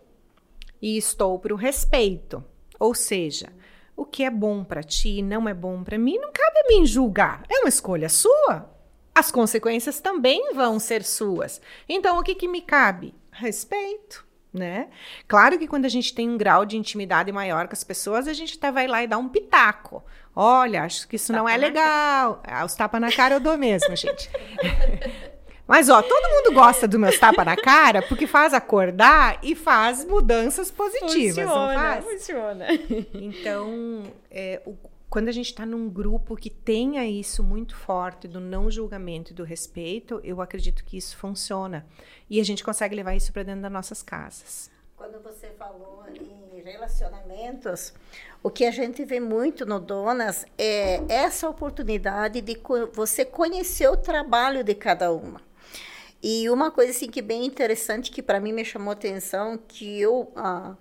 e 0.81 0.97
estou 0.97 1.39
para 1.39 1.53
o 1.53 1.57
respeito. 1.57 2.43
Ou 2.79 2.93
seja, 2.93 3.51
o 3.95 4.05
que 4.05 4.23
é 4.23 4.29
bom 4.29 4.63
para 4.63 4.83
ti 4.83 5.21
não 5.21 5.47
é 5.47 5.53
bom 5.53 5.83
para 5.83 5.97
mim, 5.97 6.17
não 6.17 6.31
cabe 6.31 6.59
a 6.59 6.67
mim 6.67 6.85
julgar. 6.85 7.43
É 7.49 7.59
uma 7.59 7.69
escolha 7.69 8.09
sua. 8.09 8.69
As 9.15 9.31
consequências 9.31 10.01
também 10.01 10.53
vão 10.53 10.79
ser 10.79 11.03
suas. 11.03 11.61
Então, 11.87 12.19
o 12.19 12.23
que, 12.23 12.35
que 12.35 12.47
me 12.47 12.61
cabe? 12.61 13.13
Respeito. 13.31 14.25
Né? 14.53 14.89
Claro 15.27 15.57
que 15.57 15.67
quando 15.67 15.85
a 15.85 15.89
gente 15.89 16.13
tem 16.13 16.29
um 16.29 16.37
grau 16.37 16.63
de 16.63 16.77
intimidade 16.77 17.31
maior 17.31 17.67
com 17.67 17.73
as 17.73 17.83
pessoas, 17.83 18.27
a 18.27 18.33
gente 18.33 18.57
até 18.57 18.71
vai 18.71 18.85
lá 18.85 19.03
e 19.03 19.07
dá 19.07 19.17
um 19.17 19.27
pitaco. 19.27 20.03
Olha, 20.35 20.83
acho 20.83 21.07
que 21.07 21.15
isso 21.15 21.31
tapa 21.31 21.39
não 21.39 21.49
é 21.49 21.57
legal. 21.57 22.43
Ah, 22.45 22.63
os 22.63 22.75
tapas 22.75 23.01
na 23.01 23.11
cara 23.11 23.35
eu 23.35 23.39
dou 23.39 23.57
mesmo, 23.57 23.95
gente. 23.95 24.29
Mas, 25.67 25.87
ó, 25.87 26.01
todo 26.01 26.29
mundo 26.29 26.53
gosta 26.53 26.87
do 26.87 26.99
meu 26.99 27.17
tapa 27.17 27.45
na 27.45 27.55
cara 27.55 28.01
porque 28.01 28.27
faz 28.27 28.53
acordar 28.53 29.39
e 29.41 29.55
faz 29.55 30.03
mudanças 30.03 30.69
positivas, 30.69 31.35
funciona, 31.35 31.73
não 31.73 31.73
faz? 31.73 32.05
Funciona. 32.05 32.67
Então, 33.13 34.03
é, 34.29 34.61
o, 34.65 34.75
quando 35.09 35.29
a 35.29 35.31
gente 35.31 35.45
está 35.45 35.65
num 35.65 35.87
grupo 35.87 36.35
que 36.35 36.49
tenha 36.49 37.05
isso 37.05 37.43
muito 37.43 37.75
forte 37.75 38.27
do 38.27 38.39
não 38.39 38.69
julgamento 38.69 39.31
e 39.31 39.35
do 39.35 39.43
respeito, 39.43 40.19
eu 40.23 40.41
acredito 40.41 40.83
que 40.83 40.97
isso 40.97 41.15
funciona. 41.15 41.85
E 42.29 42.41
a 42.41 42.43
gente 42.43 42.63
consegue 42.63 42.95
levar 42.95 43.15
isso 43.15 43.31
para 43.31 43.43
dentro 43.43 43.61
das 43.61 43.71
nossas 43.71 44.01
casas. 44.01 44.69
Quando 44.97 45.21
você 45.21 45.51
falou 45.57 46.03
em 46.13 46.61
relacionamentos, 46.63 47.93
o 48.41 48.49
que 48.49 48.65
a 48.65 48.71
gente 48.71 49.05
vê 49.05 49.19
muito 49.19 49.65
no 49.65 49.79
Donas 49.79 50.45
é 50.57 51.01
essa 51.07 51.47
oportunidade 51.47 52.41
de 52.41 52.59
você 52.91 53.23
conhecer 53.23 53.87
o 53.87 53.95
trabalho 53.95 54.63
de 54.63 54.73
cada 54.73 55.11
uma. 55.11 55.52
E 56.23 56.49
uma 56.49 56.71
coisa 56.71 56.91
assim 56.91 57.09
que 57.09 57.19
é 57.19 57.23
bem 57.23 57.45
interessante 57.45 58.09
que 58.09 58.23
para 58.23 58.39
mim 58.39 58.53
me 58.53 58.63
chamou 58.63 58.93
atenção 58.93 59.59
que 59.67 59.99
eu 59.99 60.31
ah, 60.37 60.73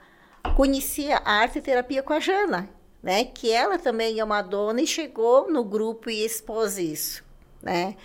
conhecia 0.57 1.16
a 1.16 1.32
arte 1.32 1.61
terapia 1.61 2.01
com 2.01 2.12
a 2.12 2.20
Jana, 2.20 2.70
né? 3.03 3.24
Que 3.24 3.51
ela 3.51 3.76
também 3.76 4.20
é 4.20 4.24
uma 4.24 4.40
dona 4.40 4.80
e 4.80 4.86
chegou 4.86 5.51
no 5.51 5.64
grupo 5.64 6.09
e 6.09 6.24
expôs 6.24 6.78
isso, 6.78 7.24
né? 7.61 7.97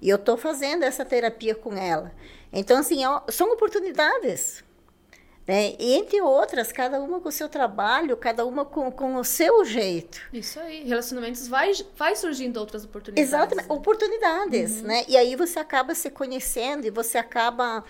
E 0.00 0.08
eu 0.08 0.16
estou 0.16 0.38
fazendo 0.38 0.84
essa 0.84 1.04
terapia 1.04 1.54
com 1.54 1.74
ela. 1.74 2.12
Então 2.50 2.78
assim, 2.78 3.04
é 3.04 3.08
são 3.30 3.52
oportunidades, 3.52 4.64
né? 5.46 5.76
entre 5.78 6.20
outras, 6.20 6.72
cada 6.72 7.00
uma 7.00 7.20
com 7.20 7.28
o 7.28 7.32
seu 7.32 7.48
trabalho, 7.48 8.16
cada 8.16 8.44
uma 8.44 8.64
com, 8.64 8.90
com 8.90 9.16
o 9.16 9.24
seu 9.24 9.64
jeito. 9.64 10.20
Isso 10.32 10.58
aí, 10.58 10.84
relacionamentos 10.84 11.46
vai, 11.46 11.72
vai 11.96 12.16
surgindo 12.16 12.58
outras 12.58 12.84
oportunidades. 12.84 13.28
Exatamente, 13.28 13.68
né? 13.68 13.74
oportunidades, 13.74 14.80
uhum. 14.80 14.86
né? 14.88 15.04
E 15.06 15.16
aí 15.16 15.36
você 15.36 15.58
acaba 15.58 15.94
se 15.94 16.10
conhecendo 16.10 16.86
e 16.86 16.90
você 16.90 17.16
acaba 17.16 17.84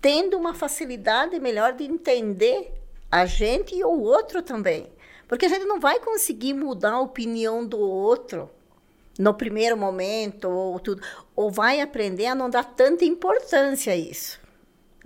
tendo 0.00 0.36
uma 0.36 0.54
facilidade 0.54 1.38
melhor 1.38 1.72
de 1.72 1.84
entender 1.84 2.72
a 3.10 3.26
gente 3.26 3.74
e 3.74 3.84
o 3.84 4.00
outro 4.00 4.42
também. 4.42 4.88
Porque 5.28 5.46
a 5.46 5.48
gente 5.48 5.64
não 5.64 5.80
vai 5.80 6.00
conseguir 6.00 6.54
mudar 6.54 6.92
a 6.92 7.00
opinião 7.00 7.66
do 7.66 7.78
outro 7.78 8.50
no 9.18 9.32
primeiro 9.32 9.76
momento 9.76 10.48
ou 10.48 10.78
tudo, 10.78 11.02
ou 11.34 11.50
vai 11.50 11.80
aprender 11.80 12.26
a 12.26 12.34
não 12.34 12.50
dar 12.50 12.64
tanta 12.64 13.04
importância 13.04 13.92
a 13.92 13.96
isso. 13.96 14.45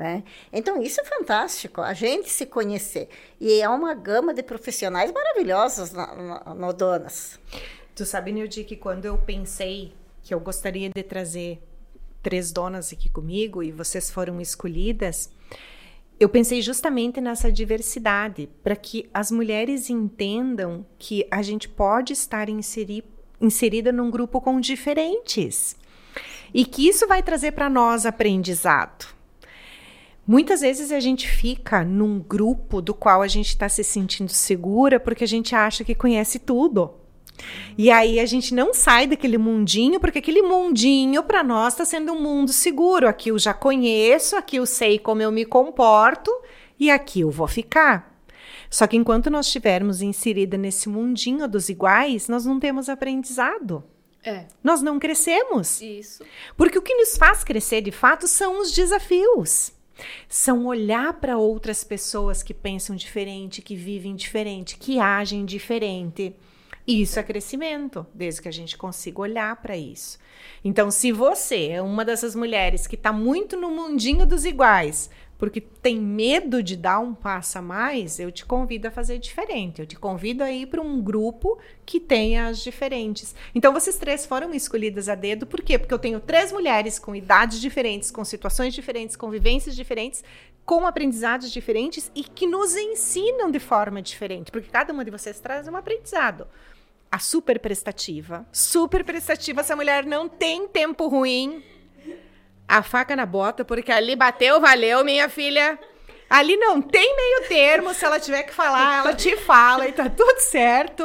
Né? 0.01 0.25
Então, 0.51 0.81
isso 0.83 0.99
é 0.99 1.05
fantástico, 1.05 1.83
a 1.83 1.93
gente 1.93 2.31
se 2.31 2.47
conhecer. 2.47 3.11
E 3.39 3.61
é 3.61 3.69
uma 3.69 3.93
gama 3.93 4.33
de 4.33 4.43
profissionais 4.43 5.13
maravilhosos 5.13 5.93
no, 5.93 6.73
Donas. 6.73 7.39
Tu 7.95 8.07
sabe, 8.07 8.33
Nildi, 8.33 8.65
que 8.65 8.77
quando 8.77 9.05
eu 9.05 9.19
pensei 9.19 9.93
que 10.23 10.33
eu 10.33 10.41
gostaria 10.41 10.89
de 10.89 11.03
trazer 11.03 11.63
três 12.23 12.51
donas 12.51 12.95
aqui 12.95 13.11
comigo 13.11 13.63
e 13.63 13.71
vocês 13.71 14.11
foram 14.11 14.41
escolhidas, 14.41 15.31
eu 16.19 16.31
pensei 16.31 16.63
justamente 16.63 17.21
nessa 17.21 17.53
diversidade, 17.53 18.49
para 18.63 18.77
que 18.77 19.07
as 19.13 19.31
mulheres 19.31 19.91
entendam 19.91 20.87
que 20.99 21.29
a 21.31 21.43
gente 21.43 21.69
pode 21.69 22.15
estar 22.15 22.49
inseri 22.49 23.05
inserida 23.39 23.93
num 23.93 24.11
grupo 24.11 24.41
com 24.41 24.59
diferentes. 24.61 25.77
E 26.55 26.65
que 26.65 26.89
isso 26.89 27.07
vai 27.07 27.23
trazer 27.23 27.53
para 27.53 27.69
nós 27.69 28.07
aprendizado. 28.07 29.20
Muitas 30.31 30.61
vezes 30.61 30.93
a 30.93 31.01
gente 31.01 31.29
fica 31.29 31.83
num 31.83 32.21
grupo 32.21 32.81
do 32.81 32.95
qual 32.95 33.21
a 33.21 33.27
gente 33.27 33.49
está 33.49 33.69
se 33.69 33.83
sentindo 33.83 34.31
segura 34.31 35.01
porque 35.01 35.25
a 35.25 35.27
gente 35.27 35.57
acha 35.57 35.83
que 35.83 35.93
conhece 35.93 36.39
tudo. 36.39 36.95
E 37.77 37.91
aí 37.91 38.21
a 38.21 38.27
gente 38.27 38.55
não 38.55 38.73
sai 38.73 39.09
daquele 39.09 39.37
mundinho, 39.37 39.99
porque 39.99 40.21
aquele 40.21 40.41
mundinho 40.41 41.25
para 41.25 41.43
nós 41.43 41.73
está 41.73 41.85
sendo 41.85 42.13
um 42.13 42.23
mundo 42.23 42.53
seguro. 42.53 43.09
Aqui 43.09 43.31
eu 43.31 43.41
já 43.41 43.53
conheço, 43.53 44.37
aqui 44.37 44.59
eu 44.59 44.67
sei 44.67 45.01
como 45.01 45.21
eu 45.21 45.33
me 45.33 45.45
comporto 45.45 46.31
e 46.79 46.93
aqui 46.93 47.23
eu 47.23 47.31
vou 47.33 47.49
ficar. 47.49 48.17
Só 48.71 48.87
que 48.87 48.97
enquanto 48.97 49.31
nós 49.31 49.47
estivermos 49.47 50.01
inserida 50.01 50.57
nesse 50.57 50.89
mundinho 50.89 51.49
dos 51.49 51.69
iguais, 51.69 52.29
nós 52.29 52.47
não 52.47 52.61
temos 52.61 52.89
aprendizado. 52.89 53.83
É. 54.23 54.45
Nós 54.63 54.81
não 54.81 54.97
crescemos. 54.97 55.83
Isso. 55.83 56.23
Porque 56.57 56.79
o 56.79 56.83
que 56.83 56.95
nos 56.95 57.17
faz 57.17 57.43
crescer, 57.43 57.81
de 57.81 57.91
fato, 57.91 58.29
são 58.29 58.61
os 58.61 58.71
desafios. 58.71 59.73
São 60.29 60.67
olhar 60.67 61.15
para 61.15 61.39
outras 61.39 61.85
pessoas 61.85 62.43
que 62.43 62.55
pensam 62.55 62.97
diferente, 62.97 63.63
que 63.63 63.75
vivem 63.75 64.15
diferente, 64.15 64.77
que 64.77 64.99
agem 64.99 65.45
diferente. 65.45 66.35
Isso 66.87 67.19
é 67.19 67.23
crescimento, 67.23 68.07
desde 68.13 68.43
que 68.43 68.49
a 68.49 68.53
gente 68.53 68.77
consiga 68.77 69.21
olhar 69.21 69.55
para 69.57 69.77
isso. 69.77 70.19
Então, 70.65 70.91
se 70.91 71.13
você 71.13 71.69
é 71.69 71.83
uma 71.83 72.05
dessas 72.05 72.35
mulheres 72.35 72.87
que 72.87 72.97
está 72.97 73.13
muito 73.13 73.57
no 73.57 73.71
mundinho 73.71 74.27
dos 74.27 74.45
iguais, 74.45 75.11
porque 75.41 75.63
tem 75.63 75.99
medo 75.99 76.63
de 76.63 76.77
dar 76.77 76.99
um 77.01 77.15
passo 77.15 77.57
a 77.57 77.63
mais, 77.63 78.21
eu 78.21 78.31
te 78.31 78.45
convido 78.45 78.87
a 78.87 78.91
fazer 78.91 79.19
diferente. 79.19 79.81
Eu 79.81 79.87
te 79.87 79.97
convido 79.97 80.45
a 80.45 80.53
ir 80.53 80.67
para 80.67 80.83
um 80.83 81.01
grupo 81.01 81.59
que 81.87 81.99
tenha 81.99 82.49
as 82.49 82.59
diferentes. 82.59 83.35
Então, 83.55 83.73
vocês 83.73 83.97
três 83.97 84.27
foram 84.27 84.53
escolhidas 84.53 85.09
a 85.09 85.15
dedo, 85.15 85.47
por 85.47 85.63
quê? 85.63 85.79
Porque 85.79 85.95
eu 85.95 85.99
tenho 85.99 86.21
três 86.21 86.53
mulheres 86.53 86.99
com 86.99 87.17
idades 87.17 87.59
diferentes, 87.59 88.11
com 88.11 88.23
situações 88.23 88.75
diferentes, 88.75 89.17
com 89.17 89.31
vivências 89.31 89.75
diferentes, 89.75 90.23
com 90.67 90.87
aprendizados 90.87 91.51
diferentes 91.51 92.13
e 92.15 92.23
que 92.23 92.47
nos 92.47 92.77
ensinam 92.77 93.51
de 93.51 93.59
forma 93.59 94.03
diferente, 94.03 94.53
porque 94.53 94.69
cada 94.69 94.93
uma 94.93 95.07
de 95.07 95.11
vocês 95.11 95.41
traz 95.41 95.67
um 95.67 95.75
aprendizado. 95.75 96.47
A 97.11 97.19
super 97.19 97.59
prestativa, 97.59 98.47
super 98.53 99.03
prestativa, 99.05 99.63
essa 99.63 99.75
mulher 99.75 100.05
não 100.05 100.29
tem 100.29 100.69
tempo 100.69 101.09
ruim 101.09 101.63
a 102.71 102.83
faca 102.83 103.17
na 103.17 103.27
bota, 103.27 103.65
porque 103.65 103.91
ali 103.91 104.15
bateu, 104.15 104.61
valeu, 104.61 105.05
minha 105.05 105.29
filha. 105.29 105.79
Ali 106.29 106.57
não 106.57 106.81
tem 106.81 107.17
meio 107.17 107.49
termo, 107.49 107.93
se 107.93 108.05
ela 108.05 108.21
tiver 108.21 108.45
que 108.45 108.55
falar, 108.55 109.01
ela 109.01 109.13
te 109.13 109.37
fala 109.37 109.89
e 109.89 109.93
tá 109.93 110.09
tudo 110.09 110.39
certo. 110.39 111.05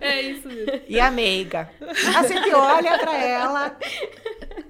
É 0.00 0.20
isso 0.20 0.48
mesmo. 0.48 0.80
E 0.88 0.98
a 0.98 1.08
meiga. 1.08 1.70
A 2.16 2.26
gente 2.26 2.52
olha 2.52 2.98
pra 2.98 3.16
ela, 3.16 3.78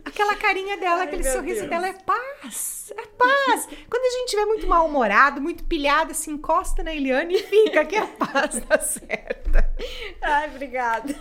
aquela 0.04 0.36
carinha 0.36 0.76
dela, 0.76 1.00
Ai, 1.00 1.06
aquele 1.06 1.24
sorriso 1.24 1.60
Deus. 1.60 1.70
dela 1.70 1.88
é 1.88 1.94
paz, 1.94 2.92
é 2.94 3.06
paz. 3.06 3.68
Quando 3.88 4.04
a 4.04 4.10
gente 4.18 4.24
estiver 4.26 4.44
muito 4.44 4.66
mal-humorado, 4.66 5.40
muito 5.40 5.64
pilhada, 5.64 6.12
se 6.12 6.30
encosta 6.30 6.82
na 6.82 6.94
Eliane 6.94 7.36
e 7.36 7.42
fica, 7.42 7.82
que 7.86 7.96
a 7.96 8.06
paz 8.06 8.60
dá 8.68 8.78
certa. 8.78 9.72
Ai, 10.20 10.50
obrigada. 10.50 11.14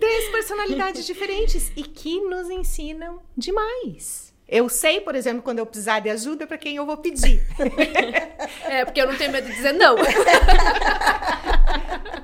Três 0.00 0.30
personalidades 0.30 1.04
diferentes 1.04 1.70
e 1.76 1.82
que 1.82 2.18
nos 2.22 2.48
ensinam 2.48 3.20
demais. 3.36 4.25
Eu 4.48 4.68
sei, 4.68 5.00
por 5.00 5.16
exemplo, 5.16 5.42
quando 5.42 5.58
eu 5.58 5.66
precisar 5.66 5.98
de 6.00 6.08
ajuda, 6.08 6.46
para 6.46 6.56
quem 6.56 6.76
eu 6.76 6.86
vou 6.86 6.96
pedir. 6.96 7.44
É, 8.64 8.84
porque 8.84 9.00
eu 9.00 9.06
não 9.06 9.16
tenho 9.16 9.32
medo 9.32 9.46
de 9.46 9.54
dizer 9.54 9.72
não. 9.72 9.96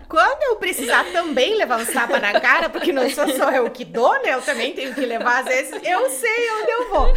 Quando 0.09 0.43
eu 0.43 0.57
precisar 0.57 1.05
também 1.11 1.57
levar 1.57 1.81
um 1.81 1.87
tapa 1.87 2.19
na 2.21 2.39
cara, 2.41 2.69
porque 2.69 2.93
não 2.93 3.09
sou 3.09 3.29
só 3.29 3.51
eu 3.51 3.71
que 3.71 3.85
dou, 3.85 4.13
né? 4.23 4.35
Eu 4.35 4.43
também 4.43 4.73
tenho 4.75 4.95
que 4.95 5.01
levar, 5.07 5.41
às 5.41 5.47
vezes, 5.47 5.73
eu 5.83 6.11
sei 6.11 6.51
onde 6.61 6.71
eu 6.71 6.91
vou. 6.91 7.15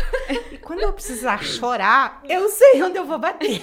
E 0.51 0.58
quando 0.58 0.82
eu 0.82 0.93
precisar 0.93 1.43
chorar, 1.43 2.22
eu 2.28 2.47
sei 2.49 2.82
onde 2.84 2.97
eu 2.97 3.06
vou 3.06 3.18
bater. 3.20 3.62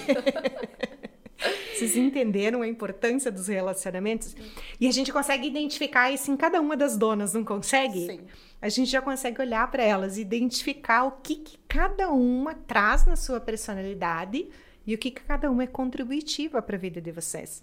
Vocês 1.73 1.97
entenderam 1.97 2.61
a 2.61 2.67
importância 2.67 3.31
dos 3.31 3.47
relacionamentos? 3.47 4.35
E 4.79 4.87
a 4.87 4.91
gente 4.91 5.11
consegue 5.11 5.47
identificar 5.47 6.11
isso 6.11 6.31
em 6.31 6.37
cada 6.37 6.61
uma 6.61 6.77
das 6.77 6.95
donas, 6.95 7.33
não 7.33 7.43
consegue? 7.43 8.05
Sim. 8.05 8.21
A 8.63 8.69
gente 8.69 8.89
já 8.89 9.01
consegue 9.01 9.41
olhar 9.41 9.69
para 9.69 9.83
elas, 9.83 10.17
identificar 10.17 11.03
o 11.03 11.11
que, 11.11 11.35
que 11.35 11.57
cada 11.67 12.07
uma 12.07 12.55
traz 12.55 13.05
na 13.05 13.17
sua 13.17 13.41
personalidade 13.41 14.47
e 14.87 14.95
o 14.95 14.97
que, 14.97 15.11
que 15.11 15.21
cada 15.21 15.51
uma 15.51 15.63
é 15.63 15.67
contributiva 15.67 16.61
para 16.61 16.77
a 16.77 16.79
vida 16.79 17.01
de 17.01 17.11
vocês. 17.11 17.61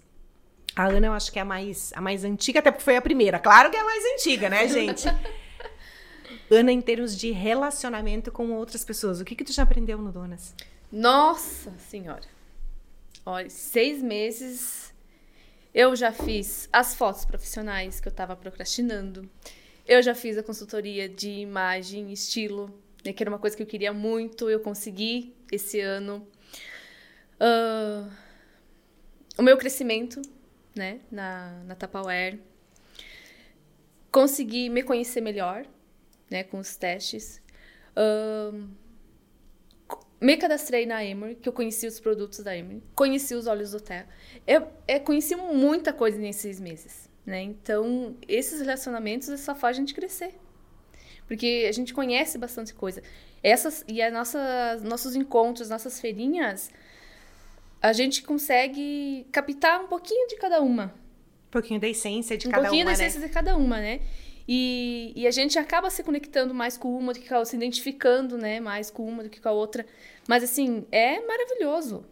A 0.75 0.85
Ana, 0.85 1.07
eu 1.07 1.13
acho 1.13 1.31
que 1.31 1.39
é 1.39 1.41
a 1.41 1.45
mais, 1.45 1.91
a 1.95 2.01
mais 2.01 2.23
antiga, 2.23 2.59
até 2.59 2.69
porque 2.69 2.83
foi 2.83 2.97
a 2.97 3.01
primeira. 3.01 3.39
Claro 3.39 3.71
que 3.71 3.77
é 3.77 3.79
a 3.79 3.83
mais 3.83 4.03
antiga, 4.13 4.47
né, 4.47 4.67
gente? 4.67 5.07
Ana, 6.51 6.71
em 6.71 6.81
termos 6.81 7.17
de 7.17 7.31
relacionamento 7.31 8.31
com 8.31 8.51
outras 8.51 8.85
pessoas, 8.85 9.19
o 9.19 9.25
que, 9.25 9.35
que 9.35 9.43
tu 9.43 9.51
já 9.51 9.63
aprendeu 9.63 9.97
no 9.97 10.11
Donas? 10.11 10.53
Nossa 10.91 11.73
Senhora. 11.79 12.27
Olha, 13.25 13.49
seis 13.49 14.03
meses 14.03 14.93
eu 15.73 15.95
já 15.95 16.11
fiz 16.11 16.69
as 16.71 16.93
fotos 16.93 17.25
profissionais 17.25 17.99
que 17.99 18.07
eu 18.07 18.11
tava 18.11 18.35
procrastinando. 18.35 19.27
Eu 19.85 20.01
já 20.01 20.13
fiz 20.13 20.37
a 20.37 20.43
consultoria 20.43 21.09
de 21.09 21.29
imagem, 21.29 22.11
estilo, 22.11 22.73
né, 23.03 23.11
que 23.13 23.23
era 23.23 23.29
uma 23.29 23.39
coisa 23.39 23.55
que 23.55 23.63
eu 23.63 23.67
queria 23.67 23.91
muito, 23.91 24.49
eu 24.49 24.59
consegui 24.59 25.33
esse 25.51 25.79
ano. 25.79 26.27
Ah, 27.39 28.07
o 29.37 29.41
meu 29.41 29.57
crescimento, 29.57 30.21
né, 30.75 30.99
na, 31.11 31.63
na 31.65 31.75
Tupperware. 31.75 32.39
Consegui 34.11 34.69
me 34.69 34.83
conhecer 34.83 35.21
melhor, 35.21 35.65
né, 36.29 36.43
com 36.43 36.59
os 36.59 36.75
testes. 36.75 37.41
Ahn, 37.95 38.69
me 40.19 40.37
cadastrei 40.37 40.85
na 40.85 41.03
Emory, 41.03 41.35
que 41.35 41.49
eu 41.49 41.53
conheci 41.53 41.87
os 41.87 41.99
produtos 41.99 42.39
da 42.39 42.55
Emory, 42.55 42.83
conheci 42.93 43.33
os 43.33 43.47
óleos 43.47 43.71
do 43.71 43.81
Terra. 43.81 44.07
Eu, 44.45 44.67
eu 44.87 44.99
conheci 45.01 45.35
muita 45.35 45.91
coisa 45.91 46.17
nesses 46.17 46.59
meses, 46.59 47.09
né? 47.25 47.41
Então, 47.41 48.15
esses 48.27 48.61
relacionamentos 48.61 49.39
só 49.39 49.55
faz 49.55 49.77
a 49.77 49.79
gente 49.79 49.93
crescer. 49.93 50.33
Porque 51.27 51.65
a 51.67 51.71
gente 51.71 51.93
conhece 51.93 52.37
bastante 52.37 52.73
coisa. 52.73 53.01
Essas 53.41 53.85
e 53.87 54.01
as 54.01 54.11
nossas 54.11 54.83
nossos 54.83 55.15
encontros, 55.15 55.69
nossas 55.69 55.99
feirinhas, 55.99 56.69
a 57.81 57.93
gente 57.93 58.21
consegue 58.21 59.25
captar 59.31 59.81
um 59.81 59.87
pouquinho 59.87 60.27
de 60.27 60.35
cada 60.35 60.61
uma, 60.61 60.93
Um 61.47 61.51
pouquinho 61.51 61.79
da 61.79 61.87
essência 61.87 62.37
de 62.37 62.47
um 62.47 62.51
cada 62.51 62.63
pouquinho 62.63 62.85
uma, 62.85 62.91
da 62.91 62.97
né? 62.97 63.05
essência 63.05 63.27
de 63.27 63.33
cada 63.33 63.55
uma, 63.55 63.79
né? 63.79 64.01
E, 64.47 65.13
e 65.15 65.27
a 65.27 65.31
gente 65.31 65.57
acaba 65.57 65.89
se 65.89 66.03
conectando 66.03 66.53
mais 66.53 66.77
com 66.77 66.93
uma 66.97 67.13
do 67.13 67.19
que 67.19 67.27
com 67.27 67.35
a 67.35 67.37
outra, 67.37 67.51
se 67.51 67.55
identificando, 67.55 68.37
né, 68.37 68.59
mais 68.59 68.89
com 68.89 69.07
uma 69.07 69.23
do 69.23 69.29
que 69.29 69.39
com 69.39 69.49
a 69.49 69.51
outra. 69.51 69.85
Mas, 70.27 70.43
assim, 70.43 70.85
é 70.91 71.25
maravilhoso. 71.25 72.05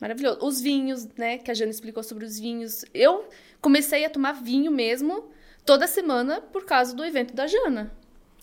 Maravilhoso. 0.00 0.38
Os 0.42 0.60
vinhos, 0.60 1.06
né, 1.16 1.38
que 1.38 1.50
a 1.50 1.54
Jana 1.54 1.70
explicou 1.70 2.02
sobre 2.02 2.24
os 2.24 2.38
vinhos. 2.38 2.84
Eu 2.94 3.28
comecei 3.64 4.04
a 4.04 4.10
tomar 4.10 4.32
vinho 4.32 4.70
mesmo 4.70 5.30
toda 5.64 5.86
semana 5.86 6.42
por 6.42 6.66
causa 6.66 6.94
do 6.94 7.02
evento 7.02 7.34
da 7.34 7.46
Jana. 7.46 7.90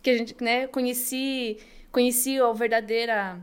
Que 0.02 0.10
a 0.10 0.18
gente, 0.18 0.36
né, 0.44 0.66
conheci, 0.66 1.60
conheci 1.92 2.40
a 2.40 2.52
verdadeira... 2.52 3.40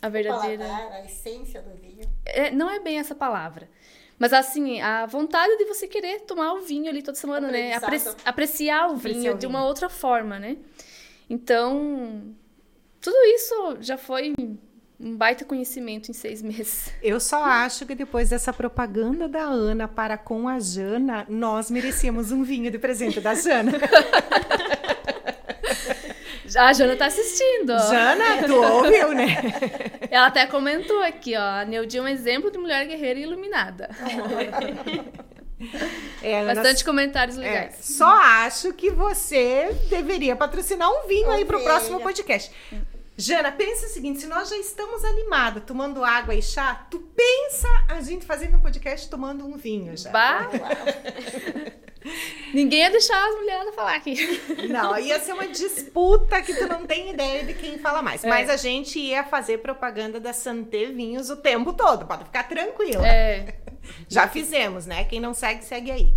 A 0.00 0.08
verdadeira... 0.08 0.64
Paladar, 0.64 0.92
a 0.92 1.04
essência 1.04 1.60
do 1.60 1.70
vinho. 1.78 2.00
É, 2.24 2.50
não 2.50 2.70
é 2.70 2.80
bem 2.80 2.98
essa 2.98 3.14
palavra. 3.14 3.68
Mas 4.18 4.32
assim, 4.32 4.80
a 4.80 5.04
vontade 5.04 5.58
de 5.58 5.66
você 5.66 5.86
querer 5.86 6.22
tomar 6.22 6.54
o 6.54 6.62
vinho 6.62 6.88
ali 6.88 7.02
toda 7.02 7.18
semana, 7.18 7.50
né? 7.50 7.74
Apre 7.74 7.96
Aprendizado. 7.96 8.22
apreciar 8.24 8.88
o 8.88 8.94
Apreciar 8.94 9.12
vinho 9.12 9.32
o 9.32 9.34
de 9.34 9.46
vinho. 9.46 9.50
uma 9.50 9.66
outra 9.66 9.90
forma, 9.90 10.38
né? 10.38 10.56
Então, 11.28 12.34
tudo 13.02 13.16
isso 13.34 13.76
já 13.80 13.98
foi 13.98 14.32
um 14.98 15.14
baita 15.16 15.44
conhecimento 15.44 16.10
em 16.10 16.14
seis 16.14 16.40
meses. 16.42 16.92
Eu 17.02 17.20
só 17.20 17.44
acho 17.44 17.84
que 17.84 17.94
depois 17.94 18.30
dessa 18.30 18.52
propaganda 18.52 19.28
da 19.28 19.42
Ana 19.42 19.86
para 19.86 20.16
com 20.16 20.48
a 20.48 20.58
Jana, 20.58 21.26
nós 21.28 21.70
merecíamos 21.70 22.32
um 22.32 22.42
vinho 22.42 22.70
de 22.70 22.78
presente 22.78 23.20
da 23.20 23.34
Jana. 23.34 23.72
A 26.56 26.72
Jana 26.72 26.96
tá 26.96 27.06
assistindo, 27.06 27.70
ó. 27.70 27.78
Jana, 27.78 28.46
tu 28.46 28.54
ouviu, 28.54 29.12
né? 29.12 29.36
Ela 30.10 30.28
até 30.28 30.46
comentou 30.46 31.02
aqui, 31.02 31.36
ó. 31.36 31.60
A 31.60 31.64
Neudi 31.64 31.98
é 31.98 32.02
um 32.02 32.08
exemplo 32.08 32.50
de 32.50 32.56
mulher 32.56 32.86
guerreira 32.86 33.18
e 33.18 33.24
iluminada. 33.24 33.90
É, 36.22 36.44
Bastante 36.44 36.84
comentários 36.84 37.36
é, 37.36 37.40
legais. 37.40 37.76
só 37.80 38.06
acho 38.06 38.72
que 38.74 38.90
você 38.90 39.74
deveria 39.90 40.36
patrocinar 40.36 40.88
um 40.88 41.08
vinho 41.08 41.30
aí 41.30 41.44
pro 41.44 41.56
Ovelha. 41.56 41.72
próximo 41.72 42.00
podcast. 42.00 42.52
Jana, 43.18 43.50
pensa 43.50 43.86
o 43.86 43.88
seguinte, 43.88 44.20
se 44.20 44.26
nós 44.26 44.50
já 44.50 44.58
estamos 44.58 45.02
animadas 45.02 45.64
tomando 45.64 46.04
água 46.04 46.34
e 46.34 46.42
chá, 46.42 46.86
tu 46.90 46.98
pensa 46.98 47.68
a 47.88 47.98
gente 48.02 48.26
fazendo 48.26 48.58
um 48.58 48.60
podcast 48.60 49.08
tomando 49.08 49.46
um 49.46 49.56
vinho 49.56 49.96
já. 49.96 50.10
Bah, 50.10 50.50
ninguém 52.52 52.80
ia 52.80 52.90
deixar 52.90 53.26
as 53.26 53.34
mulheres 53.36 53.74
falar 53.74 53.96
aqui. 53.96 54.16
Não, 54.68 54.98
ia 54.98 55.18
ser 55.18 55.32
uma 55.32 55.48
disputa 55.48 56.42
que 56.42 56.52
tu 56.52 56.68
não 56.68 56.86
tem 56.86 57.10
ideia 57.10 57.42
de 57.42 57.54
quem 57.54 57.78
fala 57.78 58.02
mais. 58.02 58.22
É. 58.22 58.28
Mas 58.28 58.50
a 58.50 58.56
gente 58.58 58.98
ia 58.98 59.24
fazer 59.24 59.62
propaganda 59.62 60.20
da 60.20 60.34
Santé 60.34 60.84
Vinhos 60.84 61.30
o 61.30 61.36
tempo 61.36 61.72
todo, 61.72 62.04
pode 62.04 62.24
ficar 62.24 62.46
tranquila. 62.46 63.08
É. 63.08 63.56
Já 64.06 64.28
fizemos, 64.28 64.84
né? 64.84 65.04
Quem 65.04 65.20
não 65.20 65.32
segue, 65.32 65.64
segue 65.64 65.90
aí. 65.90 66.14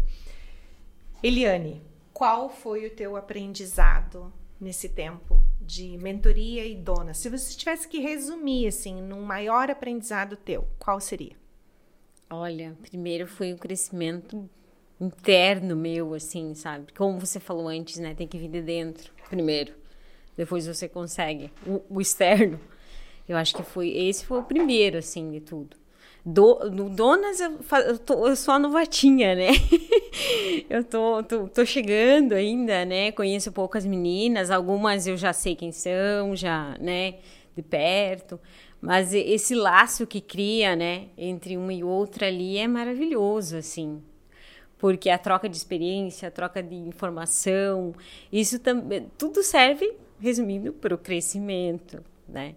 Eliane, 1.24 1.82
qual 2.14 2.50
foi 2.50 2.88
o 2.88 2.90
teu 2.90 3.16
aprendizado 3.16 4.34
nesse 4.60 4.90
tempo 4.90 5.42
de 5.70 6.00
mentoria 6.00 6.66
e 6.66 6.74
dona? 6.74 7.14
Se 7.14 7.30
você 7.30 7.56
tivesse 7.56 7.88
que 7.88 8.00
resumir, 8.00 8.66
assim, 8.66 9.00
num 9.04 9.22
maior 9.22 9.70
aprendizado 9.70 10.36
teu, 10.36 10.68
qual 10.80 11.00
seria? 11.00 11.36
Olha, 12.28 12.76
primeiro 12.82 13.28
foi 13.28 13.54
um 13.54 13.58
crescimento 13.58 14.50
interno 15.00 15.76
meu, 15.76 16.16
assim, 16.16 16.56
sabe? 16.56 16.92
Como 16.94 17.20
você 17.20 17.40
falou 17.40 17.68
antes, 17.68 18.00
né? 18.00 18.16
Tem 18.16 18.28
que 18.28 18.40
vir 18.40 18.50
de 18.50 18.64
dentro 18.64 19.14
primeiro. 19.30 19.76
Depois 20.36 20.66
você 20.66 20.90
consegue 20.90 21.52
o, 21.68 21.84
o 21.88 22.02
externo. 22.02 22.60
Eu 23.28 23.38
acho 23.38 23.56
que 23.56 23.62
foi 23.62 23.90
esse 23.90 24.26
foi 24.26 24.40
o 24.40 24.44
primeiro, 24.44 24.98
assim, 24.98 25.30
de 25.30 25.40
tudo. 25.40 25.78
Do, 26.26 26.70
Donas 26.90 27.40
eu, 27.40 27.58
eu, 27.88 27.98
tô, 27.98 28.28
eu 28.28 28.36
sou 28.36 28.54
a 28.54 28.60
novatinha, 28.60 29.34
né? 29.36 29.52
eu 30.70 30.84
tô, 30.84 31.24
tô, 31.24 31.48
tô, 31.48 31.66
chegando 31.66 32.34
ainda, 32.34 32.84
né? 32.86 33.12
Conheço 33.12 33.52
poucas 33.52 33.86
meninas, 33.86 34.52
algumas 34.52 35.08
eu 35.08 35.16
já 35.16 35.32
sei 35.32 35.56
quem 35.56 35.72
são, 35.72 36.36
já, 36.36 36.78
né? 36.80 37.16
De 37.56 37.64
perto. 37.64 38.40
Mas 38.82 39.14
esse 39.14 39.56
laço 39.56 40.06
que 40.06 40.22
cria, 40.22 40.76
né? 40.76 41.08
Entre 41.18 41.58
uma 41.58 41.74
e 41.74 41.84
outra 41.84 42.28
ali 42.28 42.58
é 42.58 42.68
maravilhoso, 42.68 43.58
assim. 43.58 44.02
Porque 44.78 45.10
a 45.10 45.18
troca 45.18 45.50
de 45.50 45.58
experiência, 45.58 46.28
a 46.28 46.32
troca 46.32 46.64
de 46.64 46.76
informação, 46.76 47.94
isso 48.32 48.60
também, 48.60 49.10
tudo 49.18 49.44
serve, 49.44 49.94
resumindo, 50.20 50.72
para 50.74 50.96
o 50.96 50.98
crescimento, 50.98 52.04
né? 52.28 52.56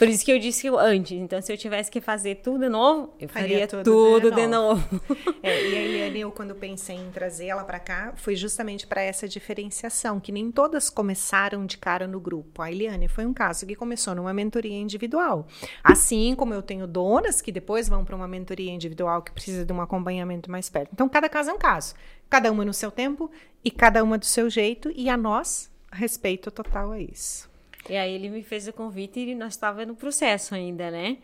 Por 0.00 0.08
isso 0.08 0.24
que 0.24 0.32
eu 0.32 0.38
disse 0.38 0.66
antes. 0.66 1.12
Então, 1.12 1.42
se 1.42 1.52
eu 1.52 1.58
tivesse 1.58 1.90
que 1.90 2.00
fazer 2.00 2.36
tudo 2.36 2.60
de 2.60 2.70
novo, 2.70 3.12
eu 3.20 3.28
faria, 3.28 3.48
faria 3.48 3.68
tudo, 3.68 3.84
tudo, 3.84 4.30
de 4.34 4.46
novo. 4.46 4.80
De 4.80 4.94
novo. 4.94 5.20
É, 5.42 5.68
e 5.68 5.76
a 5.76 5.80
Eliane, 5.84 6.20
eu 6.20 6.32
quando 6.32 6.54
pensei 6.54 6.96
em 6.96 7.10
trazer 7.10 7.48
ela 7.48 7.64
para 7.64 7.78
cá, 7.78 8.14
foi 8.16 8.34
justamente 8.34 8.86
para 8.86 9.02
essa 9.02 9.28
diferenciação, 9.28 10.18
que 10.18 10.32
nem 10.32 10.50
todas 10.50 10.88
começaram 10.88 11.66
de 11.66 11.76
cara 11.76 12.06
no 12.06 12.18
grupo. 12.18 12.62
A 12.62 12.70
Eliane 12.70 13.08
foi 13.08 13.26
um 13.26 13.34
caso 13.34 13.66
que 13.66 13.74
começou 13.74 14.14
numa 14.14 14.32
mentoria 14.32 14.78
individual. 14.78 15.46
Assim 15.84 16.34
como 16.34 16.54
eu 16.54 16.62
tenho 16.62 16.86
donas 16.86 17.42
que 17.42 17.52
depois 17.52 17.86
vão 17.86 18.02
para 18.02 18.16
uma 18.16 18.26
mentoria 18.26 18.72
individual 18.72 19.20
que 19.20 19.32
precisa 19.32 19.66
de 19.66 19.72
um 19.72 19.82
acompanhamento 19.82 20.50
mais 20.50 20.70
perto. 20.70 20.90
Então, 20.94 21.10
cada 21.10 21.28
caso 21.28 21.50
é 21.50 21.52
um 21.52 21.58
caso. 21.58 21.94
Cada 22.30 22.50
uma 22.50 22.64
no 22.64 22.72
seu 22.72 22.90
tempo 22.90 23.30
e 23.62 23.70
cada 23.70 24.02
uma 24.02 24.16
do 24.16 24.24
seu 24.24 24.48
jeito. 24.48 24.90
E 24.94 25.10
a 25.10 25.16
nós, 25.16 25.70
respeito 25.92 26.50
total 26.50 26.92
a 26.92 26.98
isso. 26.98 27.49
E 27.88 27.96
aí 27.96 28.14
ele 28.14 28.28
me 28.28 28.42
fez 28.42 28.68
o 28.68 28.72
convite 28.72 29.20
e 29.20 29.34
nós 29.34 29.54
estávamos 29.54 29.88
no 29.88 29.94
processo 29.94 30.54
ainda, 30.54 30.90
né? 30.90 31.18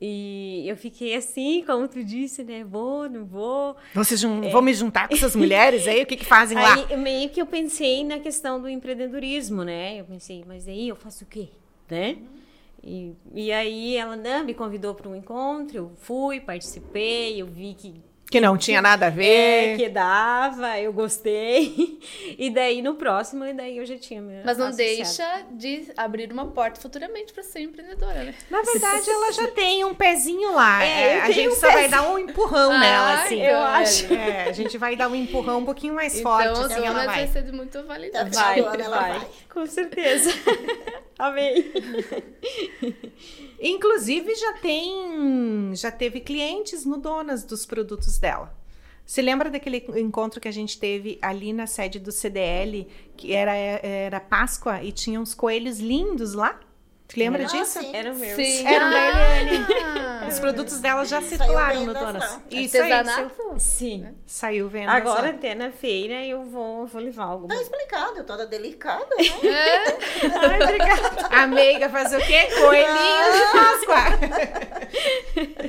E 0.00 0.64
eu 0.68 0.76
fiquei 0.76 1.14
assim, 1.14 1.64
como 1.64 1.88
tu 1.88 2.04
disse, 2.04 2.44
né? 2.44 2.62
Vou, 2.64 3.08
não 3.08 3.24
vou. 3.24 3.76
Vocês 3.94 4.20
jun... 4.20 4.42
é. 4.44 4.50
vão 4.50 4.60
me 4.60 4.74
juntar 4.74 5.08
com 5.08 5.14
essas 5.14 5.34
mulheres 5.36 5.88
aí? 5.88 6.02
O 6.02 6.06
que 6.06 6.16
que 6.16 6.24
fazem 6.24 6.58
lá? 6.58 6.74
Aí, 6.74 6.96
meio 6.98 7.30
que 7.30 7.40
eu 7.40 7.46
pensei 7.46 8.04
na 8.04 8.18
questão 8.18 8.60
do 8.60 8.68
empreendedorismo, 8.68 9.64
né? 9.64 9.98
Eu 9.98 10.04
pensei, 10.04 10.44
mas 10.46 10.68
aí 10.68 10.88
eu 10.88 10.96
faço 10.96 11.24
o 11.24 11.26
quê? 11.26 11.48
Né? 11.88 12.18
E, 12.84 13.14
e 13.34 13.50
aí 13.50 13.96
ela 13.96 14.16
não, 14.16 14.44
me 14.44 14.52
convidou 14.52 14.94
para 14.94 15.08
um 15.08 15.16
encontro, 15.16 15.76
eu 15.76 15.92
fui, 15.96 16.40
participei, 16.40 17.40
eu 17.40 17.46
vi 17.46 17.74
que 17.74 17.94
que 18.30 18.40
não 18.40 18.56
tinha 18.56 18.82
nada 18.82 19.06
a 19.06 19.10
ver. 19.10 19.74
É, 19.74 19.76
que 19.76 19.88
dava, 19.88 20.78
eu 20.78 20.92
gostei. 20.92 21.98
E 22.38 22.50
daí 22.50 22.82
no 22.82 22.94
próximo, 22.94 23.44
e 23.44 23.52
daí 23.52 23.78
eu 23.78 23.86
já 23.86 23.96
tinha 23.96 24.20
me 24.20 24.42
Mas 24.44 24.58
não 24.58 24.70
deixa 24.70 25.24
de 25.52 25.86
abrir 25.96 26.30
uma 26.30 26.46
porta 26.46 26.80
futuramente 26.80 27.32
para 27.32 27.42
ser 27.42 27.60
empreendedora, 27.60 28.24
né? 28.24 28.34
Na 28.50 28.62
verdade, 28.62 29.08
ela 29.08 29.32
já 29.32 29.48
tem 29.48 29.84
um 29.84 29.94
pezinho 29.94 30.52
lá. 30.52 30.84
É, 30.84 31.18
é 31.18 31.22
a 31.22 31.30
gente 31.30 31.48
um 31.48 31.54
só 31.54 31.68
pezinho. 31.68 31.72
vai 31.72 31.88
dar 31.88 32.10
um 32.10 32.18
empurrão 32.18 32.72
ah, 32.72 32.78
nela, 32.78 33.22
assim. 33.22 33.40
Eu 33.40 33.58
acho. 33.58 34.12
É, 34.12 34.48
a 34.48 34.52
gente 34.52 34.76
vai 34.76 34.96
dar 34.96 35.08
um 35.08 35.14
empurrão 35.14 35.58
um 35.60 35.64
pouquinho 35.64 35.94
mais 35.94 36.18
então, 36.18 36.30
forte. 36.30 36.48
Então, 36.50 36.64
assim, 36.64 36.84
ela 36.84 37.06
vai. 37.06 37.16
vai 37.16 37.26
ser 37.28 37.42
de 37.42 37.52
muito 37.52 37.82
validade. 37.84 38.34
Vai, 38.34 38.62
vai, 38.62 38.80
ela 38.80 39.00
vai. 39.00 39.18
vai. 39.18 39.28
Com 39.52 39.66
certeza. 39.66 40.30
Amém. 41.18 41.72
Inclusive 43.60 44.34
já 44.34 44.52
tem, 44.54 45.74
já 45.74 45.90
teve 45.90 46.20
clientes 46.20 46.84
no 46.84 46.98
Donas 46.98 47.44
dos 47.44 47.64
produtos 47.64 48.18
dela. 48.18 48.54
Se 49.04 49.22
lembra 49.22 49.48
daquele 49.48 49.84
encontro 49.96 50.40
que 50.40 50.48
a 50.48 50.52
gente 50.52 50.78
teve 50.78 51.18
ali 51.22 51.52
na 51.52 51.66
sede 51.66 52.00
do 52.00 52.10
CDL, 52.10 52.88
que 53.16 53.32
era, 53.32 53.54
era 53.54 54.18
Páscoa 54.18 54.82
e 54.82 54.90
tinha 54.90 55.20
uns 55.20 55.32
coelhos 55.32 55.78
lindos 55.78 56.34
lá? 56.34 56.58
Te 57.08 57.20
lembra 57.20 57.44
ah, 57.44 57.46
disso? 57.46 57.78
Sim. 57.78 57.94
Era 57.94 58.12
o 58.12 58.16
meu. 58.16 58.34
Sim. 58.34 58.66
Era 58.66 58.86
ah, 58.86 59.40
Eliane. 59.40 59.66
Os 60.28 60.40
produtos 60.40 60.80
dela 60.80 61.04
já 61.04 61.22
circularam 61.22 61.86
no 61.86 61.94
Donas. 61.94 62.40
Isso 62.50 62.82
aí. 62.82 62.92
Sim. 63.58 64.08
Saiu 64.26 64.68
vendo. 64.68 64.90
Agora 64.90 65.30
até 65.30 65.54
na 65.54 65.70
feira 65.70 66.24
eu 66.24 66.44
vou, 66.44 66.86
vou 66.86 67.00
levar 67.00 67.24
algo. 67.24 67.46
Tá 67.46 67.54
explicado, 67.54 68.24
toda 68.24 68.44
delicada, 68.46 69.06
né? 69.16 69.48
É. 69.48 70.26
Ai, 70.36 70.62
obrigada. 70.62 71.28
A 71.30 71.46
meiga 71.46 71.88
faz 71.88 72.12
o 72.12 72.18
quê? 72.18 72.48
Coelhinho 72.58 73.32
de 73.32 73.42
Páscoa. 73.52 73.96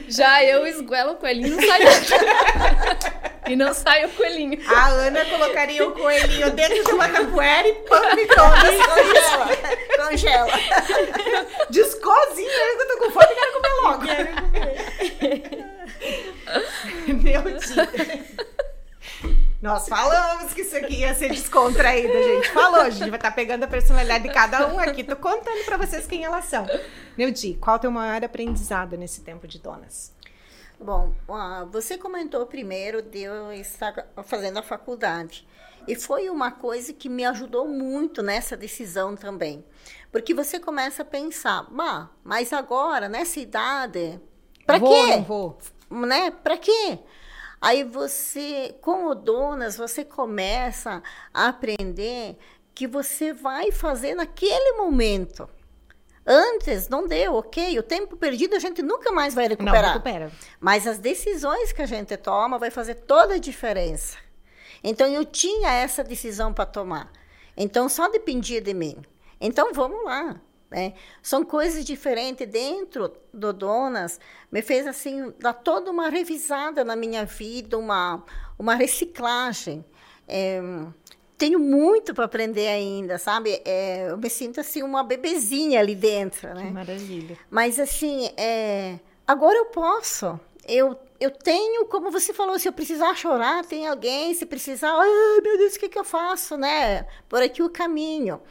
Já 0.08 0.44
eu 0.44 0.66
esguelo 0.66 1.14
o 1.14 1.16
coelhinho 1.18 1.56
não 1.56 1.62
sai 1.62 1.80
E 3.48 3.56
não 3.56 3.74
sai 3.74 4.06
o 4.06 4.10
coelhinho. 4.10 4.60
A 4.68 4.88
Ana 4.88 5.26
colocaria 5.26 5.88
o 5.88 5.92
coelhinho 5.92 6.52
dentro 6.52 6.84
de 6.84 6.92
uma 6.92 7.10
capoeira 7.10 7.68
e 7.68 7.74
pão 7.74 8.16
micro-ondas. 8.16 8.76
Congela. 8.86 9.48
Congela. 9.98 10.52
Descozinha, 11.70 12.50
eu 12.50 12.88
tô 12.88 12.98
com 12.98 13.12
fome 13.12 13.28
e 13.32 13.36
quero 13.36 13.54
comer 13.54 13.74
logo. 13.82 14.06
Quero 14.06 14.28
comer. 14.42 15.68
Meu 17.08 17.42
Deus. 17.42 17.66
Nós 19.62 19.90
falamos 19.90 20.54
que 20.54 20.62
isso 20.62 20.78
aqui 20.78 21.00
ia 21.00 21.16
ser 21.16 21.30
descontraído, 21.30 22.14
gente. 22.14 22.50
Falou, 22.52 22.82
a 22.82 22.90
gente 22.90 23.10
vai 23.10 23.18
estar 23.18 23.32
tá 23.32 23.36
pegando 23.36 23.64
a 23.64 23.68
personalidade 23.68 24.28
de 24.28 24.34
cada 24.34 24.68
um 24.68 24.78
aqui. 24.78 25.04
Tô 25.04 25.16
contando 25.16 25.66
para 25.66 25.78
vocês 25.78 26.06
quem 26.06 26.24
elas 26.24 26.46
são. 26.46 26.68
Neudi, 27.18 27.56
qual 27.56 27.76
é 27.76 27.78
o 27.78 27.82
teu 27.82 27.92
maior 27.92 28.24
aprendizado 28.24 28.96
nesse 28.96 29.22
tempo 29.22 29.48
de 29.48 29.58
donas? 29.58 30.14
Bom, 30.80 31.14
você 31.72 31.98
comentou 31.98 32.46
primeiro 32.46 33.02
de 33.02 33.22
eu 33.22 33.52
estar 33.52 34.08
fazendo 34.24 34.60
a 34.60 34.64
faculdade. 34.64 35.48
E 35.88 35.96
foi 35.96 36.30
uma 36.30 36.52
coisa 36.52 36.94
que 36.94 37.10
me 37.10 37.26
ajudou 37.26 37.68
muito 37.68 38.22
nessa 38.22 38.58
decisão 38.58 39.16
também. 39.16 39.66
Porque 40.12 40.34
você 40.34 40.60
começa 40.60 41.02
a 41.02 41.06
pensar, 41.06 41.68
mas 42.24 42.54
agora, 42.54 43.10
nessa 43.10 43.40
idade, 43.40 44.20
para 44.66 44.80
quê? 44.80 45.16
Não 45.16 45.24
vou. 45.24 45.58
Né? 45.90 46.32
Para 46.32 46.58
quê? 46.58 47.00
Aí 47.60 47.84
você, 47.84 48.76
com 48.82 49.08
o 49.08 49.16
Donas, 49.16 49.78
você 49.78 50.06
começa 50.06 51.02
a 51.34 51.48
aprender 51.48 52.38
que 52.76 52.86
você 52.86 53.34
vai 53.34 53.72
fazer 53.72 54.14
naquele 54.14 54.74
momento. 54.74 55.50
Antes 56.30 56.90
não 56.90 57.08
deu, 57.08 57.36
ok. 57.36 57.80
O 57.80 57.84
tempo 57.84 58.18
perdido 58.18 58.54
a 58.56 58.60
gente 58.60 58.82
nunca 58.82 59.14
mais 59.14 59.34
vai 59.34 59.48
recuperar. 59.48 59.82
Não 59.82 59.90
recupera. 59.94 60.30
Mas 60.60 60.86
as 60.86 61.00
decisões 61.00 61.72
que 61.72 61.82
a 61.82 61.86
gente 61.86 62.18
toma 62.18 62.60
vai 62.60 62.70
fazer 62.70 62.96
toda 62.96 63.36
a 63.36 63.38
diferença. 63.38 64.18
Então 64.84 65.08
eu 65.08 65.24
tinha 65.24 65.72
essa 65.72 66.04
decisão 66.04 66.54
para 66.54 66.66
tomar. 66.66 67.12
Então 67.56 67.88
só 67.88 68.10
dependia 68.10 68.60
de 68.60 68.74
mim. 68.74 68.98
Então 69.40 69.74
vamos 69.74 70.04
lá. 70.04 70.40
Né? 70.70 70.96
São 71.22 71.46
coisas 71.46 71.86
diferentes 71.86 72.46
dentro 72.46 73.14
do 73.34 73.54
Donas, 73.54 74.20
me 74.52 74.62
fez 74.62 74.86
assim 74.86 75.34
dar 75.40 75.54
toda 75.54 75.90
uma 75.90 76.10
revisada 76.10 76.84
na 76.84 76.94
minha 76.94 77.24
vida, 77.24 77.78
uma, 77.78 78.22
uma 78.60 78.76
reciclagem. 78.76 79.86
É, 80.28 80.62
tenho 81.38 81.60
muito 81.60 82.14
para 82.14 82.26
aprender 82.26 82.68
ainda, 82.68 83.18
sabe? 83.18 83.62
É, 83.64 84.10
eu 84.10 84.18
me 84.18 84.30
sinto 84.30 84.60
assim 84.60 84.82
uma 84.82 85.04
bebezinha 85.04 85.80
ali 85.80 85.96
dentro, 85.96 86.54
né? 86.54 86.66
Que 86.66 86.72
maravilha. 86.72 87.38
Mas 87.50 87.80
assim, 87.80 88.30
é, 88.36 89.00
agora 89.26 89.58
eu 89.58 89.66
posso. 89.66 90.40
Eu, 90.68 90.98
eu 91.20 91.32
tenho, 91.32 91.86
como 91.86 92.10
você 92.12 92.34
falou, 92.34 92.58
se 92.58 92.68
eu 92.68 92.74
precisar 92.74 93.16
chorar, 93.16 93.64
tem 93.64 93.88
alguém, 93.88 94.34
se 94.34 94.46
precisar, 94.46 94.92
ai 94.92 95.42
meu 95.42 95.58
Deus, 95.58 95.76
o 95.76 95.80
que, 95.80 95.88
que 95.90 96.00
eu 96.00 96.04
faço, 96.04 96.58
né? 96.58 97.06
Por 97.30 97.42
aqui 97.42 97.62
o 97.62 97.70
caminho. 97.70 98.42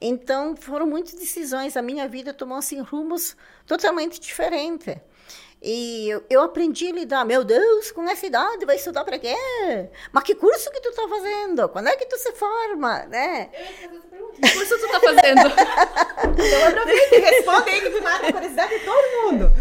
Então, 0.00 0.56
foram 0.56 0.86
muitas 0.86 1.14
decisões. 1.14 1.76
A 1.76 1.82
minha 1.82 2.06
vida 2.08 2.34
tomou 2.34 2.58
assim, 2.58 2.80
rumos 2.80 3.36
totalmente 3.66 4.20
diferentes. 4.20 4.96
E 5.66 6.10
eu, 6.10 6.22
eu, 6.28 6.42
aprendi 6.42 6.88
a 6.88 6.92
lidar, 6.92 7.24
meu 7.24 7.42
Deus, 7.42 7.90
com 7.90 8.06
essa 8.06 8.26
idade, 8.26 8.66
vai 8.66 8.76
estudar 8.76 9.02
para 9.02 9.18
quê? 9.18 9.34
Mas 10.12 10.22
que 10.22 10.34
curso 10.34 10.70
que 10.70 10.78
tu 10.78 10.92
tá 10.92 11.08
fazendo? 11.08 11.70
Quando 11.70 11.88
é 11.88 11.96
que 11.96 12.04
tu 12.04 12.18
se 12.18 12.32
forma, 12.32 12.98
né? 13.06 13.46
Que 13.46 14.52
curso 14.52 14.78
tu 14.78 14.88
tá 14.88 15.00
fazendo? 15.00 15.40
então 16.36 16.68
aproveita 16.68 17.16
e 17.16 17.18
responde 17.18 17.70
aí 17.70 17.80
que 17.80 17.90
tu 17.90 18.02
mata 18.02 18.26
a 18.26 18.32
curiosidade 18.34 18.78
de 18.78 18.84
todo 18.84 19.22
mundo. 19.22 19.52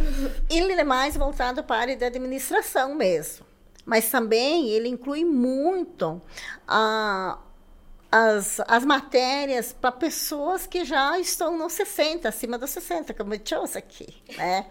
Ele 0.49 0.74
é 0.74 0.84
mais 0.84 1.16
voltado 1.16 1.64
para 1.64 1.78
a 1.78 1.80
área 1.80 1.95
da 1.95 2.08
administração 2.08 2.93
mesmo. 2.95 3.45
Mas 3.86 4.10
também 4.10 4.72
ele 4.72 4.89
inclui 4.89 5.24
muito 5.24 6.22
a 6.68 7.39
as, 8.12 8.60
as 8.68 8.86
matérias 8.86 9.74
para 9.74 9.91
pessoas 9.91 10.68
que 10.68 10.86
já 10.86 11.18
estão 11.18 11.58
nos 11.58 11.74
60, 11.74 12.30
acima 12.30 12.60
dos 12.60 12.70
60, 12.70 13.12
como 13.16 13.34
eu 13.34 13.39
trouxe 13.39 13.76
aqui, 13.80 14.22
né? 14.38 14.68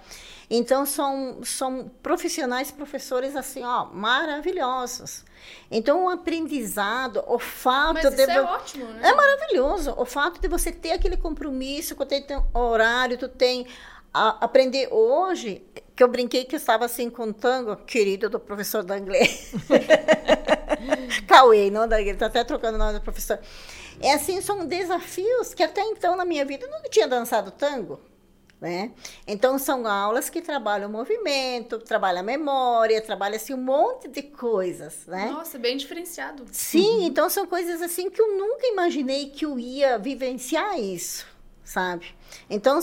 Então, 0.51 0.84
são, 0.84 1.43
são 1.43 1.90
profissionais, 2.03 2.70
professores, 2.70 3.34
assim, 3.34 3.64
ó, 3.64 3.86
maravilhosos. 3.86 5.24
Então, 5.70 6.05
o 6.05 6.09
aprendizado, 6.09 7.24
o 7.26 7.38
fato 7.38 7.95
Mas 7.95 8.14
de... 8.14 8.22
Isso 8.22 8.30
é 8.30 8.43
ótimo, 8.43 8.84
né? 8.86 9.09
É 9.09 9.14
maravilhoso. 9.14 9.95
O 9.97 10.05
fato 10.05 10.40
de 10.40 10.49
você 10.49 10.70
ter 10.70 10.93
aquele 10.93 11.16
compromisso, 11.16 11.97
que 11.97 12.07
tem 12.07 12.24
horário, 12.53 13.16
tu 13.18 13.28
tem... 13.28 13.66
A, 14.14 14.45
aprender 14.45 14.88
hoje, 14.90 15.64
que 15.97 16.03
eu 16.03 16.09
brinquei 16.09 16.45
que 16.45 16.55
eu 16.55 16.59
estava 16.59 16.84
assim 16.84 17.09
com 17.09 17.24
o 17.24 17.32
tango, 17.32 17.76
querido 17.76 18.28
do 18.28 18.38
professor 18.38 18.82
da 18.82 18.99
inglês. 18.99 19.53
Cauê, 21.26 21.70
não 21.70 21.88
da 21.88 21.99
ele 21.99 22.11
está 22.11 22.26
até 22.26 22.45
trocando 22.45 22.76
o 22.76 22.78
nome 22.78 22.99
do 22.99 23.01
professor. 23.01 23.38
É 24.01 24.14
assim, 24.14 24.40
são 24.40 24.66
desafios 24.66 25.55
que 25.55 25.62
até 25.62 25.80
então 25.82 26.16
na 26.16 26.24
minha 26.24 26.45
vida 26.45 26.66
eu 26.66 26.70
nunca 26.70 26.88
tinha 26.88 27.07
dançado 27.07 27.51
tango. 27.51 28.01
Né? 28.62 28.92
Então, 29.26 29.58
são 29.58 29.88
aulas 29.88 30.30
que 30.30 30.40
trabalham 30.40 30.88
o 30.88 30.92
movimento, 30.92 31.80
trabalham 31.80 32.20
a 32.20 32.22
memória, 32.22 33.02
trabalham 33.02 33.34
assim, 33.34 33.52
um 33.52 33.56
monte 33.56 34.06
de 34.06 34.22
coisas. 34.22 35.04
Né? 35.04 35.32
Nossa, 35.32 35.58
bem 35.58 35.76
diferenciado. 35.76 36.44
Sim, 36.52 36.98
uhum. 36.98 37.02
então 37.02 37.28
são 37.28 37.44
coisas 37.44 37.82
assim 37.82 38.08
que 38.08 38.22
eu 38.22 38.38
nunca 38.38 38.64
imaginei 38.68 39.30
que 39.30 39.44
eu 39.44 39.58
ia 39.58 39.98
vivenciar 39.98 40.78
isso, 40.78 41.26
sabe? 41.64 42.14
Então, 42.48 42.78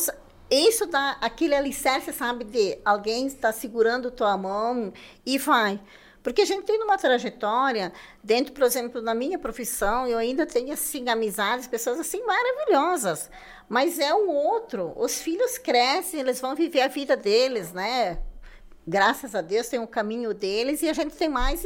isso 0.51 0.85
dá 0.85 1.15
aquele 1.21 1.55
alicerce, 1.55 2.11
sabe, 2.11 2.43
de 2.43 2.77
alguém 2.83 3.25
está 3.25 3.53
segurando 3.53 4.11
tua 4.11 4.35
mão 4.35 4.91
e 5.25 5.37
vai. 5.37 5.79
Porque 6.29 6.43
a 6.43 6.45
gente 6.45 6.63
tem 6.63 6.79
uma 6.83 6.95
trajetória, 6.95 7.91
dentro, 8.23 8.53
por 8.53 8.63
exemplo, 8.63 9.01
da 9.01 9.15
minha 9.15 9.39
profissão, 9.39 10.05
eu 10.05 10.15
ainda 10.15 10.45
tenho, 10.45 10.71
assim, 10.71 11.09
amizades, 11.09 11.65
pessoas, 11.65 11.99
assim, 11.99 12.23
maravilhosas. 12.23 13.31
Mas 13.67 13.97
é 13.97 14.13
um 14.13 14.29
outro. 14.29 14.93
Os 14.95 15.19
filhos 15.19 15.57
crescem, 15.57 16.19
eles 16.19 16.39
vão 16.39 16.53
viver 16.53 16.81
a 16.81 16.87
vida 16.87 17.17
deles, 17.17 17.73
né? 17.73 18.19
Graças 18.87 19.33
a 19.33 19.41
Deus 19.41 19.69
tem 19.69 19.79
um 19.79 19.87
caminho 19.87 20.31
deles 20.31 20.83
e 20.83 20.89
a 20.89 20.93
gente 20.93 21.15
tem 21.15 21.27
mais, 21.27 21.63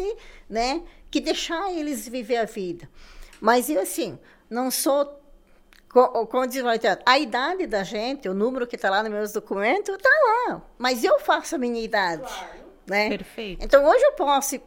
né, 0.50 0.82
que 1.12 1.20
deixar 1.20 1.70
eles 1.74 2.08
viver 2.08 2.38
a 2.38 2.46
vida. 2.46 2.90
Mas 3.42 3.70
eu, 3.70 3.82
assim, 3.82 4.18
não 4.50 4.72
sou 4.72 5.22
como 5.90 6.48
diz 6.48 6.64
a 7.06 7.20
idade 7.20 7.68
da 7.68 7.84
gente, 7.84 8.30
o 8.30 8.34
número 8.34 8.66
que 8.66 8.78
está 8.78 8.90
lá 8.90 9.04
nos 9.04 9.12
meus 9.12 9.34
documentos, 9.34 9.94
está 9.94 10.10
lá. 10.10 10.62
Mas 10.78 11.04
eu 11.04 11.20
faço 11.20 11.56
a 11.56 11.58
minha 11.58 11.84
idade. 11.84 12.24
Claro. 12.24 12.63
Né? 12.88 13.10
Perfeito. 13.10 13.64
Então, 13.64 13.86
hoje 13.86 14.04
eu 14.04 14.14
posso 14.14 14.60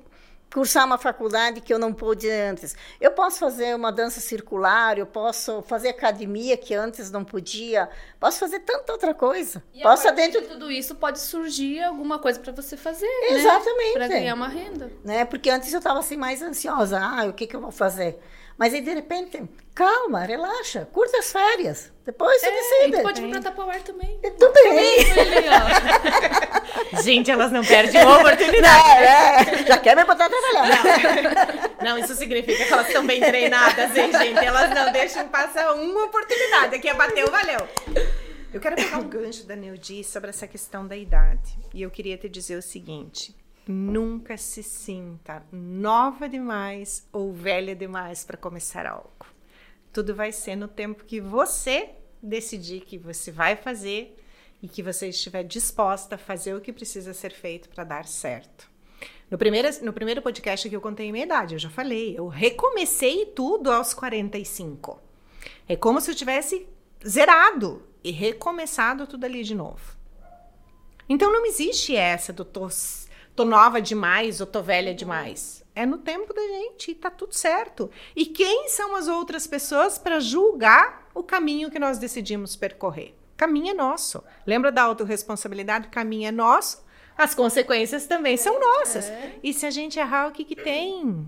cursar 0.52 0.86
uma 0.86 0.96
faculdade 0.96 1.60
que 1.60 1.72
eu 1.72 1.78
não 1.78 1.92
pude 1.92 2.30
antes. 2.30 2.74
Eu 3.00 3.10
posso 3.10 3.38
fazer 3.38 3.74
uma 3.74 3.92
dança 3.92 4.20
circular, 4.20 4.98
eu 4.98 5.06
posso 5.06 5.62
fazer 5.62 5.90
academia 5.90 6.56
que 6.56 6.74
antes 6.74 7.10
não 7.10 7.24
podia, 7.24 7.88
posso 8.18 8.38
fazer 8.38 8.60
tanta 8.60 8.92
outra 8.92 9.12
coisa. 9.12 9.62
E 9.74 9.82
posso 9.82 10.10
dentro 10.12 10.40
de 10.40 10.46
tudo 10.46 10.70
isso 10.70 10.94
pode 10.94 11.18
surgir 11.18 11.82
alguma 11.82 12.18
coisa 12.18 12.40
para 12.40 12.52
você 12.52 12.76
fazer, 12.76 13.06
né? 13.06 13.36
Exatamente. 13.36 13.92
Para 13.92 14.08
ganhar 14.08 14.34
uma 14.34 14.48
renda. 14.48 14.90
Né? 15.04 15.24
Porque 15.24 15.50
antes 15.50 15.72
eu 15.72 15.78
estava 15.78 15.98
assim 15.98 16.16
mais 16.16 16.40
ansiosa, 16.40 16.98
ah, 17.00 17.26
o 17.26 17.32
que 17.32 17.46
que 17.46 17.54
eu 17.54 17.60
vou 17.60 17.72
fazer? 17.72 18.18
Mas 18.58 18.72
aí, 18.72 18.80
de 18.80 18.94
repente, 18.94 19.42
calma, 19.74 20.20
relaxa, 20.20 20.88
curta 20.90 21.18
as 21.18 21.30
férias. 21.30 21.92
Depois 22.06 22.40
você 22.40 22.46
é, 22.46 22.52
decide. 22.52 22.96
E 22.96 23.02
pode 23.02 23.20
vir 23.20 23.30
pra 23.30 23.42
Tapauer 23.42 23.82
também. 23.82 24.18
Tudo 24.38 24.52
bem. 24.54 24.96
Gente, 27.02 27.30
elas 27.30 27.52
não 27.52 27.64
perdem 27.64 28.02
uma 28.02 28.18
oportunidade. 28.18 28.60
Não, 28.60 28.96
é. 28.96 29.66
Já 29.66 29.78
quer 29.78 29.96
me 29.96 30.04
botar 30.04 30.26
a 30.26 30.28
trabalhar. 30.28 30.82
Não. 31.78 31.90
não, 31.90 31.98
isso 31.98 32.14
significa 32.14 32.64
que 32.64 32.72
elas 32.72 32.86
estão 32.86 33.06
bem 33.06 33.20
treinadas, 33.20 33.96
hein, 33.96 34.12
gente? 34.12 34.44
Elas 34.44 34.70
não 34.70 34.92
deixam 34.92 35.28
passar 35.28 35.72
uma 35.74 36.04
oportunidade. 36.04 36.76
Aqui 36.76 36.88
é 36.88 36.94
bateu, 36.94 37.30
valeu. 37.30 37.68
Eu 38.52 38.60
quero 38.60 38.76
pegar 38.76 38.98
um 38.98 39.08
gancho 39.08 39.46
da 39.46 39.54
Neudi 39.54 40.02
sobre 40.02 40.30
essa 40.30 40.46
questão 40.46 40.86
da 40.86 40.96
idade. 40.96 41.58
E 41.74 41.82
eu 41.82 41.90
queria 41.90 42.16
te 42.16 42.28
dizer 42.28 42.56
o 42.56 42.62
seguinte. 42.62 43.34
Nunca 43.68 44.36
se 44.36 44.62
sinta 44.62 45.42
nova 45.50 46.28
demais 46.28 47.06
ou 47.12 47.32
velha 47.32 47.74
demais 47.74 48.24
para 48.24 48.36
começar 48.36 48.86
algo. 48.86 49.26
Tudo 49.92 50.14
vai 50.14 50.30
ser 50.30 50.54
no 50.56 50.68
tempo 50.68 51.04
que 51.04 51.20
você 51.20 51.90
decidir 52.22 52.80
que 52.80 52.96
você 52.96 53.30
vai 53.30 53.56
fazer 53.56 54.16
e 54.66 54.68
que 54.68 54.82
você 54.82 55.10
estiver 55.10 55.44
disposta 55.44 56.16
a 56.16 56.18
fazer 56.18 56.52
o 56.52 56.60
que 56.60 56.72
precisa 56.72 57.14
ser 57.14 57.30
feito 57.30 57.68
para 57.68 57.84
dar 57.84 58.04
certo. 58.04 58.68
No 59.30 59.38
primeiro, 59.38 59.68
no 59.84 59.92
primeiro 59.92 60.20
podcast 60.20 60.68
que 60.68 60.74
eu 60.74 60.80
contei 60.80 61.12
minha 61.12 61.24
idade, 61.24 61.54
eu 61.54 61.58
já 61.58 61.70
falei, 61.70 62.18
eu 62.18 62.26
recomecei 62.26 63.26
tudo 63.26 63.70
aos 63.70 63.94
45. 63.94 65.00
É 65.68 65.76
como 65.76 66.00
se 66.00 66.10
eu 66.10 66.16
tivesse 66.16 66.66
zerado 67.06 67.86
e 68.02 68.10
recomeçado 68.10 69.06
tudo 69.06 69.24
ali 69.24 69.44
de 69.44 69.54
novo. 69.54 69.96
Então 71.08 71.32
não 71.32 71.46
existe 71.46 71.94
essa 71.94 72.32
do 72.32 72.44
tô 72.44 72.68
tô 73.36 73.44
nova 73.44 73.80
demais 73.80 74.40
ou 74.40 74.48
tô 74.48 74.62
velha 74.62 74.92
demais. 74.92 75.64
É 75.76 75.86
no 75.86 75.98
tempo 75.98 76.34
da 76.34 76.42
gente 76.42 76.90
e 76.90 76.94
tá 76.96 77.08
tudo 77.08 77.34
certo. 77.34 77.88
E 78.16 78.26
quem 78.26 78.68
são 78.68 78.96
as 78.96 79.06
outras 79.06 79.46
pessoas 79.46 79.96
para 79.96 80.18
julgar 80.18 81.08
o 81.14 81.22
caminho 81.22 81.70
que 81.70 81.78
nós 81.78 81.98
decidimos 81.98 82.56
percorrer? 82.56 83.14
Caminho 83.36 83.70
é 83.70 83.74
nosso. 83.74 84.22
Lembra 84.46 84.72
da 84.72 84.82
autorresponsabilidade? 84.82 85.88
O 85.88 85.90
caminho 85.90 86.28
é 86.28 86.32
nosso. 86.32 86.84
As 87.16 87.34
consequências 87.34 88.06
também 88.06 88.36
são 88.36 88.58
nossas. 88.60 89.08
É. 89.08 89.34
E 89.42 89.52
se 89.52 89.64
a 89.66 89.70
gente 89.70 89.98
errar, 89.98 90.28
o 90.28 90.32
que 90.32 90.44
que 90.44 90.56
tem? 90.56 91.26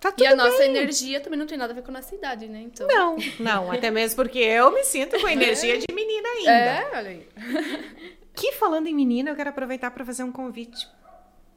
Tá 0.00 0.10
tudo 0.10 0.22
e 0.22 0.26
a 0.26 0.30
bem. 0.30 0.38
nossa 0.38 0.64
energia 0.64 1.20
também 1.20 1.38
não 1.38 1.46
tem 1.46 1.58
nada 1.58 1.72
a 1.72 1.76
ver 1.76 1.82
com 1.82 1.90
a 1.90 1.94
nossa 1.94 2.14
idade, 2.14 2.48
né? 2.48 2.60
Então... 2.60 2.86
Não, 2.86 3.16
não. 3.38 3.72
Até 3.72 3.90
mesmo 3.90 4.16
porque 4.16 4.38
eu 4.38 4.70
me 4.72 4.82
sinto 4.84 5.20
com 5.20 5.28
energia 5.28 5.78
de 5.78 5.86
menina 5.94 6.28
ainda. 6.28 6.50
É, 6.50 6.90
olha 6.94 7.10
aí. 7.10 7.28
Que 8.32 8.52
falando 8.52 8.86
em 8.86 8.94
menina, 8.94 9.28
eu 9.28 9.36
quero 9.36 9.50
aproveitar 9.50 9.90
para 9.90 10.04
fazer 10.04 10.22
um 10.22 10.32
convite 10.32 10.88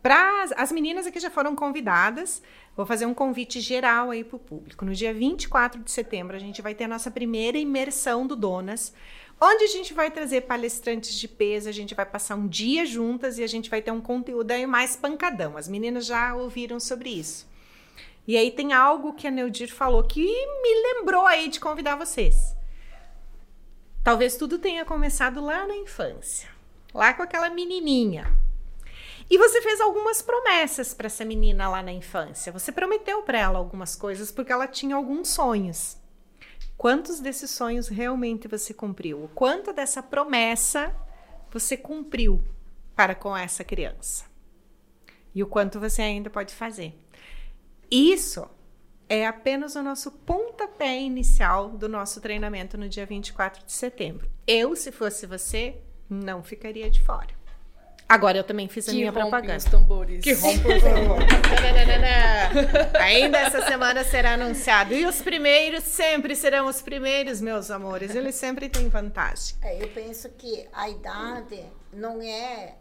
para 0.04 0.44
as 0.58 0.70
meninas 0.70 1.08
aqui 1.08 1.18
já 1.18 1.32
foram 1.32 1.56
convidadas. 1.56 2.44
Vou 2.76 2.86
fazer 2.86 3.06
um 3.06 3.14
convite 3.14 3.62
geral 3.62 4.12
aí 4.12 4.22
para 4.22 4.36
o 4.36 4.40
público. 4.40 4.84
No 4.84 4.94
dia 4.94 5.14
24 5.14 5.82
de 5.82 5.90
setembro, 5.90 6.36
a 6.36 6.40
gente 6.40 6.62
vai 6.62 6.76
ter 6.76 6.84
a 6.84 6.88
nossa 6.90 7.10
primeira 7.10 7.58
imersão 7.58 8.28
do 8.28 8.36
Donas, 8.36 8.94
onde 9.40 9.64
a 9.64 9.68
gente 9.68 9.94
vai 9.94 10.10
trazer 10.10 10.42
palestrantes 10.42 11.16
de 11.16 11.28
peso, 11.28 11.70
a 11.70 11.72
gente 11.72 11.94
vai 11.94 12.06
passar 12.06 12.36
um 12.36 12.48
dia 12.48 12.86
juntas 12.86 13.38
e 13.38 13.44
a 13.44 13.48
gente 13.48 13.70
vai 13.70 13.82
ter 13.82 13.92
um 13.92 14.02
conteúdo 14.02 14.52
aí 14.52 14.66
mais 14.66 14.96
pancadão. 14.96 15.58
As 15.58 15.68
meninas 15.68 16.06
já 16.06 16.36
ouviram 16.36 16.80
sobre 16.80 17.10
isso. 17.10 17.48
E 18.28 18.38
aí 18.38 18.52
tem 18.52 18.74
algo 18.74 19.14
que 19.14 19.28
a 19.28 19.32
Neudir 19.32 19.74
falou 19.74 20.04
que 20.04 20.22
me 20.22 20.94
lembrou 20.94 21.26
aí 21.26 21.50
de 21.50 21.60
convidar 21.60 21.96
vocês. 21.96 22.56
Talvez 24.04 24.38
tudo 24.38 24.60
tenha 24.60 24.86
começado 24.86 25.42
lá 25.42 25.68
na 25.68 25.76
infância, 25.76 26.50
lá 26.94 27.14
com 27.14 27.24
aquela 27.24 27.50
menininha 27.50 28.44
e 29.30 29.38
você 29.38 29.62
fez 29.62 29.80
algumas 29.80 30.22
promessas 30.22 30.94
para 30.94 31.08
essa 31.08 31.26
menina 31.26 31.70
lá 31.70 31.82
na 31.82 31.92
infância. 31.92 32.52
Você 32.52 32.72
prometeu 32.72 33.22
para 33.24 33.40
ela 33.40 33.58
algumas 33.58 33.96
coisas 33.96 34.32
porque 34.32 34.52
ela 34.52 34.68
tinha 34.68 34.96
alguns 34.96 35.30
sonhos. 35.30 35.98
Quantos 36.84 37.22
desses 37.22 37.50
sonhos 37.50 37.88
realmente 37.88 38.46
você 38.46 38.74
cumpriu? 38.74 39.24
O 39.24 39.30
quanto 39.30 39.72
dessa 39.72 40.04
promessa 40.04 40.94
você 41.50 41.78
cumpriu 41.78 42.44
para 42.94 43.16
com 43.16 43.38
essa 43.38 43.64
criança? 43.64 44.26
E 45.34 45.42
o 45.42 45.48
quanto 45.48 45.80
você 45.80 46.02
ainda 46.02 46.30
pode 46.30 46.54
fazer? 46.54 46.94
Isso 47.90 48.46
é 49.08 49.26
apenas 49.26 49.76
o 49.76 49.82
nosso 49.82 50.12
pontapé 50.12 51.00
inicial 51.00 51.70
do 51.70 51.88
nosso 51.88 52.20
treinamento 52.20 52.78
no 52.78 52.90
dia 52.90 53.06
24 53.06 53.66
de 53.66 53.72
setembro. 53.72 54.30
Eu, 54.46 54.76
se 54.76 54.92
fosse 54.92 55.26
você, 55.26 55.82
não 56.10 56.44
ficaria 56.44 56.92
de 56.92 57.02
fora. 57.02 57.43
Agora 58.08 58.38
eu 58.38 58.44
também 58.44 58.68
fiz 58.68 58.88
a 58.88 58.92
que 58.92 58.98
minha 58.98 59.12
propaganda. 59.12 59.58
Os 59.58 59.64
tambores. 59.66 60.22
Que 60.22 60.34
rompe 60.34 60.74
os 60.74 60.84
tambores. 60.84 61.28
Ainda 63.00 63.40
essa 63.40 63.66
semana 63.66 64.04
será 64.04 64.34
anunciado. 64.34 64.94
E 64.94 65.06
os 65.06 65.22
primeiros 65.22 65.84
sempre 65.84 66.36
serão 66.36 66.68
os 66.68 66.82
primeiros, 66.82 67.42
meus 67.42 67.72
amores. 67.72 68.14
Eles 68.14 68.36
sempre 68.36 68.70
têm 68.70 68.90
vantagem. 68.90 69.56
É, 69.62 69.82
eu 69.82 69.88
penso 69.90 70.30
que 70.38 70.68
a 70.74 70.90
idade 70.90 71.64
não 71.92 72.22
é 72.22 72.76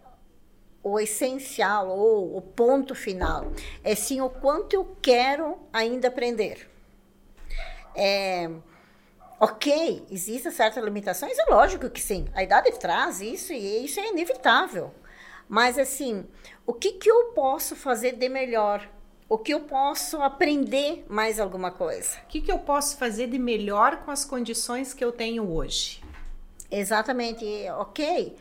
o 0.82 0.98
essencial 0.98 1.88
ou 1.88 2.36
o 2.36 2.42
ponto 2.42 2.94
final. 2.94 3.52
É 3.84 3.94
sim 3.94 4.20
o 4.20 4.28
quanto 4.28 4.74
eu 4.74 4.96
quero 5.00 5.58
ainda 5.72 6.08
aprender. 6.08 6.68
É, 7.94 8.50
ok, 9.38 10.06
existem 10.10 10.50
certas 10.50 10.82
limitações, 10.82 11.38
é 11.38 11.44
lógico 11.44 11.88
que 11.88 12.00
sim. 12.00 12.26
A 12.34 12.42
idade 12.42 12.70
traz 12.78 13.20
isso 13.20 13.52
e 13.52 13.84
isso 13.84 14.00
é 14.00 14.08
inevitável. 14.08 14.92
Mas 15.48 15.78
assim, 15.78 16.26
o 16.66 16.72
que, 16.72 16.92
que 16.92 17.10
eu 17.10 17.32
posso 17.34 17.76
fazer 17.76 18.12
de 18.12 18.28
melhor? 18.28 18.88
O 19.28 19.38
que 19.38 19.54
eu 19.54 19.60
posso 19.60 20.20
aprender 20.20 21.06
mais 21.08 21.40
alguma 21.40 21.70
coisa? 21.70 22.18
O 22.24 22.26
que, 22.26 22.40
que 22.40 22.52
eu 22.52 22.58
posso 22.58 22.98
fazer 22.98 23.28
de 23.28 23.38
melhor 23.38 24.04
com 24.04 24.10
as 24.10 24.24
condições 24.24 24.92
que 24.92 25.02
eu 25.02 25.10
tenho 25.10 25.50
hoje? 25.50 26.02
Exatamente, 26.70 27.44
ok. 27.78 28.36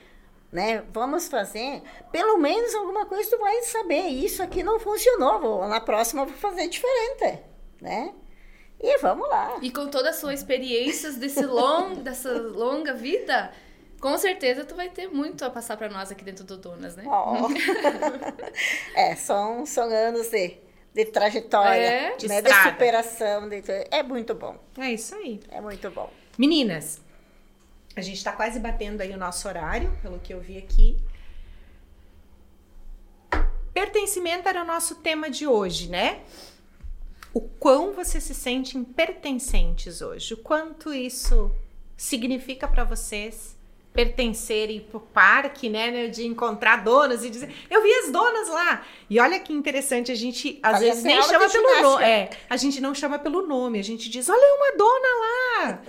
Né? 0.51 0.83
Vamos 0.91 1.29
fazer, 1.29 1.81
pelo 2.11 2.37
menos 2.37 2.75
alguma 2.75 3.05
coisa 3.05 3.29
tu 3.29 3.37
vai 3.37 3.61
saber. 3.61 4.07
Isso 4.07 4.43
aqui 4.43 4.63
não 4.63 4.81
funcionou, 4.81 5.39
vou, 5.39 5.67
na 5.67 5.79
próxima 5.79 6.23
eu 6.23 6.25
vou 6.25 6.37
fazer 6.37 6.67
diferente, 6.67 7.39
né? 7.79 8.13
E 8.83 8.97
vamos 8.97 9.29
lá. 9.29 9.59
E 9.61 9.71
com 9.71 9.87
toda 9.87 10.09
a 10.09 10.13
sua 10.13 10.33
experiências 10.33 11.15
desse 11.15 11.45
long, 11.45 11.95
dessa 12.03 12.31
longa 12.31 12.93
vida, 12.93 13.53
com 14.01 14.17
certeza 14.17 14.65
tu 14.65 14.75
vai 14.75 14.89
ter 14.89 15.07
muito 15.07 15.45
a 15.45 15.49
passar 15.49 15.77
para 15.77 15.87
nós 15.87 16.11
aqui 16.11 16.23
dentro 16.23 16.43
do 16.43 16.57
Donas, 16.57 16.95
né? 16.95 17.03
Oh. 17.05 17.47
é, 18.99 19.15
são, 19.15 19.63
são 19.63 19.87
anos 19.89 20.31
de, 20.31 20.57
de 20.91 21.05
trajetória, 21.05 21.79
é, 21.79 22.17
de, 22.17 22.27
né? 22.27 22.41
de 22.41 22.51
superação. 22.51 23.47
De, 23.47 23.61
é 23.91 24.01
muito 24.01 24.33
bom. 24.33 24.57
É 24.75 24.91
isso 24.91 25.13
aí. 25.13 25.39
É 25.51 25.61
muito 25.61 25.89
bom. 25.91 26.11
Meninas, 26.35 26.99
a 27.95 28.01
gente 28.01 28.17
está 28.17 28.31
quase 28.31 28.59
batendo 28.59 29.01
aí 29.01 29.11
o 29.11 29.17
nosso 29.17 29.47
horário, 29.47 29.95
pelo 30.01 30.17
que 30.17 30.33
eu 30.33 30.41
vi 30.41 30.57
aqui. 30.57 30.97
Pertencimento 33.71 34.49
era 34.49 34.63
o 34.63 34.65
nosso 34.65 34.95
tema 34.95 35.29
de 35.29 35.45
hoje, 35.45 35.87
né? 35.87 36.21
O 37.31 37.39
quão 37.39 37.93
você 37.93 38.19
se 38.19 38.33
sente 38.33 38.77
pertencentes 38.79 40.01
hoje, 40.01 40.33
o 40.33 40.37
quanto 40.37 40.91
isso 40.91 41.51
significa 41.95 42.67
para 42.67 42.83
vocês 42.83 43.60
pertencer 43.93 44.69
e 44.69 44.77
ir 44.77 44.81
pro 44.81 44.99
parque, 44.99 45.69
né, 45.69 46.07
de 46.07 46.25
encontrar 46.25 46.83
donas 46.83 47.23
e 47.23 47.29
dizer, 47.29 47.53
eu 47.69 47.83
vi 47.83 47.93
as 47.93 48.11
donas 48.11 48.47
lá. 48.47 48.85
E 49.09 49.19
olha 49.19 49.39
que 49.39 49.51
interessante, 49.51 50.11
a 50.11 50.15
gente 50.15 50.59
às 50.63 50.79
vezes 50.79 51.03
nem 51.03 51.17
aula 51.17 51.27
chama 51.27 51.47
de 51.47 51.53
pelo 51.53 51.81
nome, 51.81 52.03
é, 52.05 52.29
a 52.49 52.57
gente 52.57 52.81
não 52.81 52.95
chama 52.95 53.19
pelo 53.19 53.45
nome, 53.45 53.79
a 53.79 53.83
gente 53.83 54.09
diz, 54.09 54.29
olha 54.29 54.55
uma 54.55 54.77
dona 54.77 55.07
lá. 55.19 55.81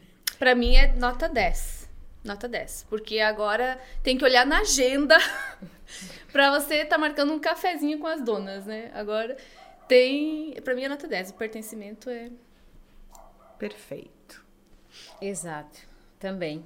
Pra 0.38 0.54
mim 0.54 0.74
é 0.74 0.94
nota 0.94 1.28
10. 1.28 1.86
Nota 2.24 2.48
10. 2.48 2.86
Porque 2.88 3.20
agora 3.20 3.78
tem 4.02 4.16
que 4.16 4.24
olhar 4.24 4.46
na 4.46 4.60
agenda 4.60 5.18
pra 6.32 6.58
você 6.58 6.82
tá 6.82 6.96
marcando 6.96 7.32
um 7.32 7.38
cafezinho 7.38 7.98
com 7.98 8.06
as 8.06 8.22
donas, 8.22 8.64
né? 8.64 8.90
Agora 8.94 9.36
tem. 9.86 10.54
Pra 10.64 10.74
mim 10.74 10.84
é 10.84 10.88
nota 10.88 11.06
10. 11.06 11.30
O 11.30 11.34
pertencimento 11.34 12.08
é. 12.08 12.30
Perfeito. 13.58 14.42
Exato, 15.20 15.80
também. 16.18 16.64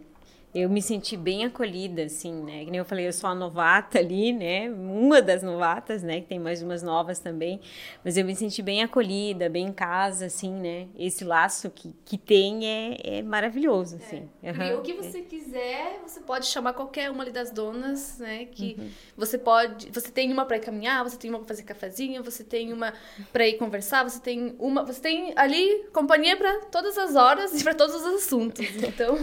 Eu 0.54 0.70
me 0.70 0.80
senti 0.80 1.16
bem 1.16 1.44
acolhida, 1.44 2.04
assim, 2.04 2.32
né? 2.32 2.64
Que 2.64 2.70
nem 2.70 2.78
eu 2.78 2.84
falei, 2.84 3.08
eu 3.08 3.12
sou 3.12 3.28
a 3.28 3.34
novata 3.34 3.98
ali, 3.98 4.32
né? 4.32 4.70
Uma 4.70 5.20
das 5.20 5.42
novatas, 5.42 6.02
né? 6.04 6.20
Que 6.20 6.28
tem 6.28 6.38
mais 6.38 6.62
umas 6.62 6.80
novas 6.80 7.18
também. 7.18 7.60
Mas 8.04 8.16
eu 8.16 8.24
me 8.24 8.36
senti 8.36 8.62
bem 8.62 8.80
acolhida, 8.80 9.48
bem 9.48 9.66
em 9.66 9.72
casa, 9.72 10.26
assim, 10.26 10.52
né? 10.52 10.86
Esse 10.96 11.24
laço 11.24 11.68
que, 11.70 11.92
que 12.04 12.16
tem 12.16 12.66
é, 12.66 13.18
é 13.18 13.22
maravilhoso, 13.22 13.96
assim. 13.96 14.28
E 14.40 14.48
Aham. 14.48 14.76
o 14.78 14.82
que 14.82 14.92
você 14.92 15.22
quiser, 15.22 16.00
você 16.06 16.20
pode 16.20 16.46
chamar 16.46 16.72
qualquer 16.74 17.10
uma 17.10 17.24
ali 17.24 17.32
das 17.32 17.50
donas, 17.50 18.18
né? 18.20 18.44
Que 18.44 18.76
você 19.16 19.36
pode. 19.36 19.90
Você 19.90 20.12
tem 20.12 20.32
uma 20.32 20.46
pra 20.46 20.56
ir 20.56 20.60
caminhar, 20.60 21.02
você 21.02 21.16
tem 21.16 21.30
uma 21.30 21.40
pra 21.40 21.48
fazer 21.48 21.64
cafezinho, 21.64 22.22
você 22.22 22.44
tem 22.44 22.72
uma 22.72 22.94
pra 23.32 23.44
ir 23.48 23.54
conversar, 23.54 24.04
você 24.04 24.20
tem 24.20 24.54
uma. 24.60 24.84
Você 24.84 25.00
tem 25.00 25.32
ali 25.34 25.84
companhia 25.92 26.36
pra 26.36 26.60
todas 26.66 26.96
as 26.96 27.16
horas 27.16 27.60
e 27.60 27.64
pra 27.64 27.74
todos 27.74 27.96
os 27.96 28.06
assuntos. 28.06 28.64
Então. 28.94 29.16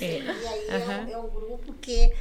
E 0.00 0.04
aí 0.04 0.77
é, 0.78 1.00
um, 1.00 1.10
é 1.10 1.18
um 1.18 1.28
grupo 1.28 1.72
que, 1.74 2.12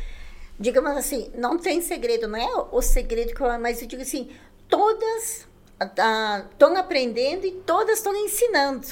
digamos 0.60 0.96
assim, 0.98 1.32
não 1.36 1.58
tem 1.58 1.82
segredo, 1.82 2.28
não 2.28 2.40
é 2.40 2.68
o 2.72 2.82
segredo 2.82 3.34
que 3.34 3.42
eu, 3.42 3.60
mas 3.60 3.82
eu 3.82 3.88
digo 3.88 4.02
assim, 4.02 4.30
todas 4.68 5.48
estão 5.80 6.76
aprendendo 6.76 7.46
e 7.46 7.52
todas 7.52 7.98
estão 7.98 8.16
ensinando. 8.16 8.88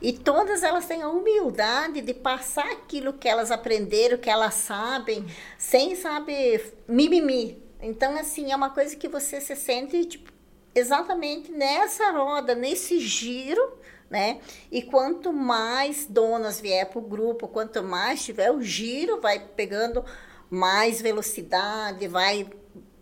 E 0.00 0.12
todas 0.12 0.62
elas 0.62 0.86
têm 0.86 1.02
a 1.02 1.08
humildade 1.08 2.00
de 2.00 2.14
passar 2.14 2.70
aquilo 2.70 3.12
que 3.12 3.28
elas 3.28 3.50
aprenderam, 3.50 4.16
que 4.16 4.30
elas 4.30 4.54
sabem, 4.54 5.26
sem, 5.58 5.96
sabe, 5.96 6.62
mimimi. 6.86 7.60
Então, 7.80 8.16
assim, 8.16 8.52
é 8.52 8.56
uma 8.56 8.70
coisa 8.70 8.94
que 8.94 9.08
você 9.08 9.40
se 9.40 9.56
sente, 9.56 10.04
tipo, 10.04 10.32
exatamente 10.74 11.50
nessa 11.50 12.10
roda, 12.12 12.54
nesse 12.54 13.00
giro, 13.00 13.76
né? 14.10 14.40
E 14.70 14.82
quanto 14.82 15.32
mais 15.32 16.06
donas 16.06 16.60
vier 16.60 16.88
para 16.88 16.98
o 16.98 17.02
grupo, 17.02 17.48
quanto 17.48 17.82
mais 17.82 18.24
tiver 18.24 18.50
o 18.50 18.62
giro, 18.62 19.20
vai 19.20 19.38
pegando 19.38 20.04
mais 20.50 21.00
velocidade, 21.00 22.08
vai 22.08 22.48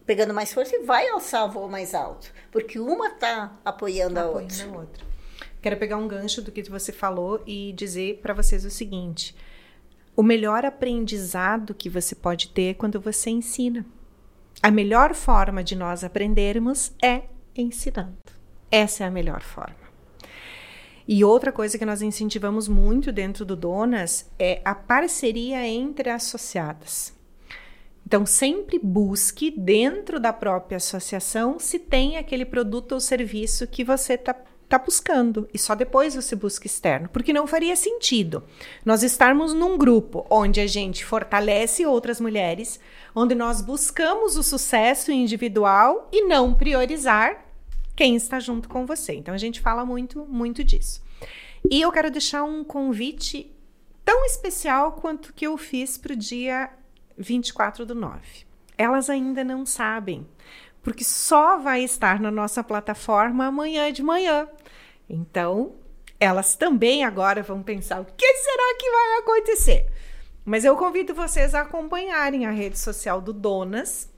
pegando 0.04 0.32
mais 0.32 0.52
força 0.52 0.76
e 0.76 0.84
vai 0.84 1.09
alçar 1.09 1.46
o 1.46 1.50
voo 1.50 1.68
mais 1.68 1.94
alto. 1.94 2.32
Porque 2.50 2.78
uma 2.78 3.09
está 3.09 3.57
apoiando, 3.64 4.18
a 4.18 4.22
Apoiando 4.22 4.44
outra. 4.44 4.64
a 4.64 4.78
outra. 4.78 5.07
Quero 5.61 5.76
pegar 5.76 5.96
um 5.96 6.07
gancho 6.09 6.42
do 6.42 6.52
que 6.52 6.62
você 6.62 6.92
falou 6.92 7.42
e 7.46 7.72
dizer 7.72 8.20
para 8.22 8.34
vocês 8.34 8.64
o 8.64 8.70
seguinte: 8.70 9.34
o 10.14 10.22
melhor 10.22 10.64
aprendizado 10.64 11.74
que 11.74 11.90
você 11.90 12.14
pode 12.14 12.48
ter 12.48 12.70
é 12.70 12.74
quando 12.74 13.00
você 13.00 13.30
ensina. 13.30 13.84
A 14.62 14.70
melhor 14.70 15.14
forma 15.14 15.62
de 15.62 15.76
nós 15.76 16.02
aprendermos 16.02 16.92
é 17.02 17.24
ensinando. 17.54 18.16
Essa 18.70 19.04
é 19.04 19.07
a 19.07 19.11
melhor 19.11 19.42
forma. 19.42 19.86
E 21.09 21.24
outra 21.24 21.52
coisa 21.52 21.78
que 21.78 21.86
nós 21.86 22.02
incentivamos 22.02 22.66
muito 22.66 23.12
dentro 23.12 23.44
do 23.44 23.54
Donas 23.54 24.28
é 24.38 24.61
a 24.64 24.74
parceria 24.74 25.66
entre 25.66 26.11
associadas. 26.11 27.14
Então, 28.04 28.24
sempre 28.26 28.78
busque 28.78 29.50
dentro 29.50 30.18
da 30.18 30.32
própria 30.32 30.76
associação 30.76 31.59
se 31.59 31.78
tem 31.78 32.16
aquele 32.16 32.44
produto 32.44 32.92
ou 32.92 33.00
serviço 33.00 33.66
que 33.66 33.84
você 33.84 34.14
está 34.14 34.34
tá 34.68 34.78
buscando. 34.78 35.48
E 35.54 35.59
só 35.59 35.74
depois 35.74 36.14
você 36.14 36.34
busca 36.34 36.66
externo. 36.66 37.09
Porque 37.09 37.32
não 37.32 37.46
faria 37.46 37.76
sentido 37.76 38.42
nós 38.84 39.02
estarmos 39.02 39.52
num 39.52 39.78
grupo 39.78 40.26
onde 40.28 40.61
a 40.61 40.66
gente 40.66 41.04
fortalece 41.04 41.86
outras 41.86 42.20
mulheres, 42.20 42.80
onde 43.14 43.34
nós 43.34 43.61
buscamos 43.61 44.36
o 44.36 44.42
sucesso 44.42 45.11
individual 45.11 46.09
e 46.12 46.26
não 46.26 46.52
priorizar 46.54 47.45
quem 47.97 48.14
está 48.14 48.38
junto 48.38 48.68
com 48.68 48.84
você. 48.86 49.14
Então, 49.14 49.34
a 49.34 49.38
gente 49.38 49.61
fala 49.61 49.84
muito, 49.84 50.24
muito 50.26 50.62
disso. 50.62 51.03
E 51.70 51.80
eu 51.80 51.90
quero 51.90 52.11
deixar 52.11 52.44
um 52.44 52.62
convite 52.62 53.53
tão 54.05 54.24
especial 54.24 54.92
quanto 54.92 55.32
que 55.32 55.47
eu 55.47 55.57
fiz 55.57 55.99
para 55.99 56.12
o 56.12 56.16
dia 56.16 56.70
24 57.18 57.84
do 57.84 57.94
9. 57.94 58.20
Elas 58.78 59.11
ainda 59.11 59.42
não 59.42 59.64
sabem, 59.64 60.26
porque 60.82 61.03
só 61.03 61.59
vai 61.59 61.82
estar 61.82 62.20
na 62.20 62.30
nossa 62.30 62.62
plataforma 62.62 63.47
amanhã 63.47 63.90
de 63.90 64.03
manhã. 64.03 64.49
Então, 65.09 65.74
elas 66.20 66.55
também 66.57 67.05
agora 67.05 67.42
vão 67.42 67.62
pensar: 67.62 68.01
o 68.01 68.05
que 68.05 68.34
será 68.34 68.78
que 68.78 68.90
vai 68.90 69.18
acontecer? 69.18 69.86
Mas 70.44 70.64
eu 70.64 70.76
convido 70.76 71.12
vocês 71.12 71.55
a 71.55 71.62
acompanharem 71.62 72.47
a 72.47 72.51
rede 72.51 72.78
social 72.78 73.20
do 73.20 73.32
Donas. 73.32 74.09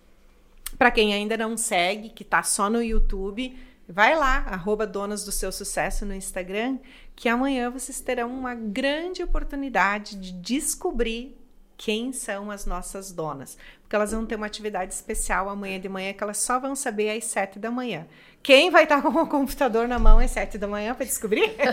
Para 0.77 0.91
quem 0.91 1.15
ainda 1.15 1.37
não 1.37 1.57
segue, 1.57 2.11
que 2.11 2.23
está 2.23 2.43
só 2.43 2.69
no 2.69 2.83
YouTube, 2.83 3.57
vai 3.89 4.15
lá, 4.15 4.45
arroba 4.47 4.87
Donas 4.87 5.25
do 5.25 5.33
Seu 5.33 5.51
Sucesso 5.51 6.05
no 6.05 6.15
Instagram, 6.15 6.79
que 7.17 7.29
amanhã 7.29 7.71
vocês 7.71 8.01
terão 8.01 8.31
uma 8.31 8.55
grande 8.55 9.23
oportunidade 9.23 10.17
de 10.17 10.33
descobrir 10.33 11.37
quem 11.79 12.13
são 12.13 12.51
as 12.51 12.67
nossas 12.67 13.13
donas. 13.13 13.57
Porque 13.81 13.97
elas 13.97 14.13
vão 14.13 14.27
ter 14.27 14.35
uma 14.35 14.47
atividade 14.47 14.93
especial 14.93 15.49
amanhã 15.49 15.81
de 15.81 15.89
manhã 15.89 16.13
que 16.13 16.23
elas 16.23 16.39
só 16.39 16.59
vão 16.59 16.77
saber 16.77 17.17
às 17.17 17.25
sete 17.25 17.59
da 17.59 17.71
manhã. 17.71 18.07
Quem 18.43 18.71
vai 18.71 18.83
estar 18.83 19.01
com 19.01 19.09
o 19.09 19.27
computador 19.27 19.89
na 19.89 19.99
mão 19.99 20.19
às 20.19 20.33
sete 20.33 20.59
da 20.59 20.67
manhã 20.67 20.95
para 20.95 21.07
descobrir? 21.07 21.55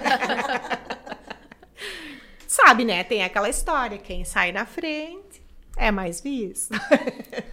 Sabe, 2.47 2.85
né? 2.85 3.03
Tem 3.03 3.23
aquela 3.23 3.49
história: 3.49 3.97
quem 3.97 4.23
sai 4.23 4.51
na 4.51 4.65
frente 4.65 5.41
é 5.75 5.91
mais 5.91 6.21
visto. 6.21 6.73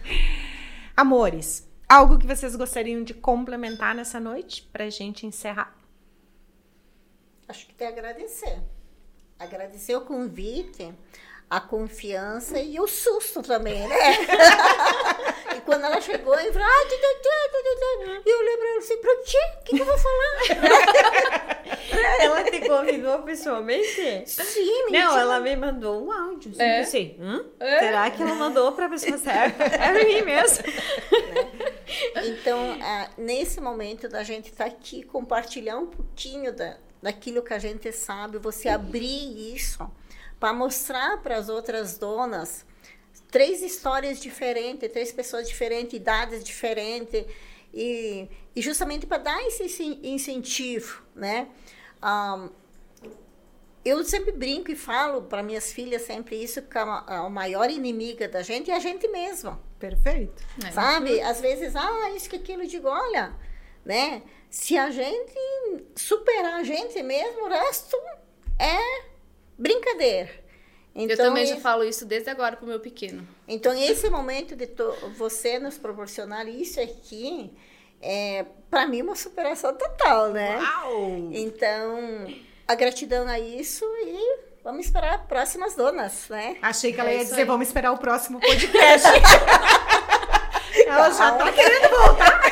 Amores, 0.95 1.67
algo 1.93 2.17
que 2.17 2.25
vocês 2.25 2.55
gostariam 2.55 3.03
de 3.03 3.13
complementar 3.13 3.93
nessa 3.93 4.19
noite 4.19 4.67
pra 4.73 4.89
gente 4.89 5.27
encerrar? 5.27 5.75
Acho 7.47 7.67
que 7.67 7.73
tem 7.75 7.87
agradecer. 7.87 8.59
Agradecer 9.37 9.95
o 9.95 10.01
convite, 10.01 10.91
a 11.47 11.59
confiança 11.61 12.59
e 12.59 12.79
o 12.79 12.87
susto 12.87 13.43
também, 13.43 13.87
né? 13.87 13.95
quando 15.65 15.85
ela 15.85 15.99
chegou, 16.01 16.33
eu 16.35 16.53
falei, 16.53 16.67
ah, 16.67 16.85
tê, 16.89 16.95
tê, 16.97 17.19
tê, 17.21 17.29
e 18.25 18.29
eu 18.29 18.41
lembrei 18.41 18.77
assim, 18.77 18.97
pra 18.97 19.15
quê? 19.17 19.37
O 19.59 19.63
que, 19.63 19.75
que 19.75 19.81
eu 19.81 19.85
vou 19.85 19.97
falar? 19.97 21.63
Ela 22.19 22.43
te 22.43 22.59
convidou 22.61 23.19
pessoalmente? 23.23 24.23
Sim, 24.25 24.85
menina. 24.85 25.05
Não, 25.05 25.17
ela 25.19 25.39
me 25.39 25.55
mandou 25.55 26.05
um 26.05 26.11
áudio. 26.11 26.51
Assim, 26.81 27.15
É. 27.19 27.23
hã? 27.23 27.45
É. 27.59 27.79
Será 27.79 28.11
que 28.11 28.21
ela 28.21 28.35
mandou 28.35 28.71
pra 28.71 28.89
pessoa 28.89 29.17
certa? 29.17 29.63
É 29.73 29.91
pra 29.91 30.03
mim 30.03 30.21
mesmo. 30.21 30.63
Então, 32.23 32.77
ah, 32.81 33.09
nesse 33.17 33.59
momento 33.61 34.07
da 34.07 34.23
gente 34.23 34.49
estar 34.49 34.65
aqui, 34.65 35.03
compartilhar 35.03 35.77
um 35.77 35.87
pouquinho 35.87 36.53
da, 36.53 36.77
daquilo 37.01 37.41
que 37.41 37.53
a 37.53 37.59
gente 37.59 37.91
sabe, 37.91 38.37
você 38.37 38.69
abrir 38.69 39.53
isso 39.55 39.89
para 40.39 40.53
mostrar 40.53 41.21
para 41.21 41.37
as 41.37 41.49
outras 41.49 41.97
donas 41.97 42.65
três 43.33 43.61
histórias 43.63 44.19
diferentes, 44.21 44.89
três 44.91 45.11
pessoas 45.11 45.47
diferentes, 45.49 45.93
idades 45.99 46.43
diferentes, 46.43 47.25
e, 47.73 48.29
e 48.55 48.61
justamente 48.61 49.07
para 49.07 49.17
dar 49.17 49.43
esse 49.47 49.63
incen- 49.63 49.99
incentivo, 50.03 51.01
né? 51.15 51.47
Ah, 51.99 52.47
eu 53.83 54.01
sempre 54.05 54.31
brinco 54.31 54.71
e 54.71 54.75
falo 54.75 55.23
para 55.23 55.41
minhas 55.43 55.73
filhas 55.73 56.03
sempre 56.03 56.41
isso, 56.41 56.61
que 56.61 56.77
a, 56.77 56.85
ma- 56.85 57.03
a 57.07 57.29
maior 57.29 57.69
inimiga 57.69 58.27
da 58.29 58.41
gente 58.43 58.69
é 58.71 58.75
a 58.75 58.79
gente 58.79 59.07
mesma. 59.07 59.59
Perfeito. 59.79 60.41
É. 60.65 60.71
Sabe? 60.71 61.19
Às 61.19 61.41
vezes, 61.41 61.75
ah, 61.75 62.11
isso 62.15 62.29
que 62.29 62.35
aquilo, 62.37 62.61
eu 62.63 62.67
digo, 62.67 62.87
olha, 62.87 63.35
né? 63.83 64.21
Se 64.49 64.77
a 64.77 64.91
gente 64.91 65.33
superar 65.95 66.59
a 66.59 66.63
gente 66.63 67.01
mesmo, 67.01 67.45
o 67.45 67.49
resto 67.49 67.97
é 68.59 69.05
brincadeira. 69.57 70.42
Então, 70.95 71.15
eu 71.15 71.17
também 71.17 71.45
já 71.45 71.57
falo 71.57 71.83
isso 71.83 72.05
desde 72.05 72.29
agora 72.29 72.55
pro 72.55 72.67
meu 72.67 72.79
pequeno. 72.79 73.27
então 73.47 73.73
esse 73.73 74.09
momento 74.09 74.55
de 74.55 74.69
você 75.17 75.57
nos 75.57 75.77
proporcionar 75.77 76.47
isso 76.47 76.79
aqui, 76.79 77.51
é, 78.01 78.45
para 78.69 78.85
mim, 78.85 79.01
uma 79.01 79.15
superação 79.15 79.73
total, 79.73 80.29
né? 80.29 80.59
Uau! 80.59 81.29
Então, 81.31 82.27
a 82.67 82.75
gratidão 82.75 83.27
a 83.27 83.39
isso 83.39 83.83
e 84.05 84.39
vamos 84.63 84.85
esperar 84.85 85.25
próximas 85.27 85.73
donas, 85.75 86.27
né? 86.29 86.57
Achei 86.61 86.93
que 86.93 86.99
ela 86.99 87.09
É 87.09 87.17
ia 87.17 87.23
dizer, 87.23 87.39
aí. 87.41 87.45
vamos 87.45 87.67
esperar 87.67 87.91
o 87.91 87.97
próximo 87.97 88.39
podcast. 88.39 89.07
ela 90.87 91.09
já 91.09 91.31
tá 91.37 91.51
querendo 91.51 91.89
voltar. 91.89 92.43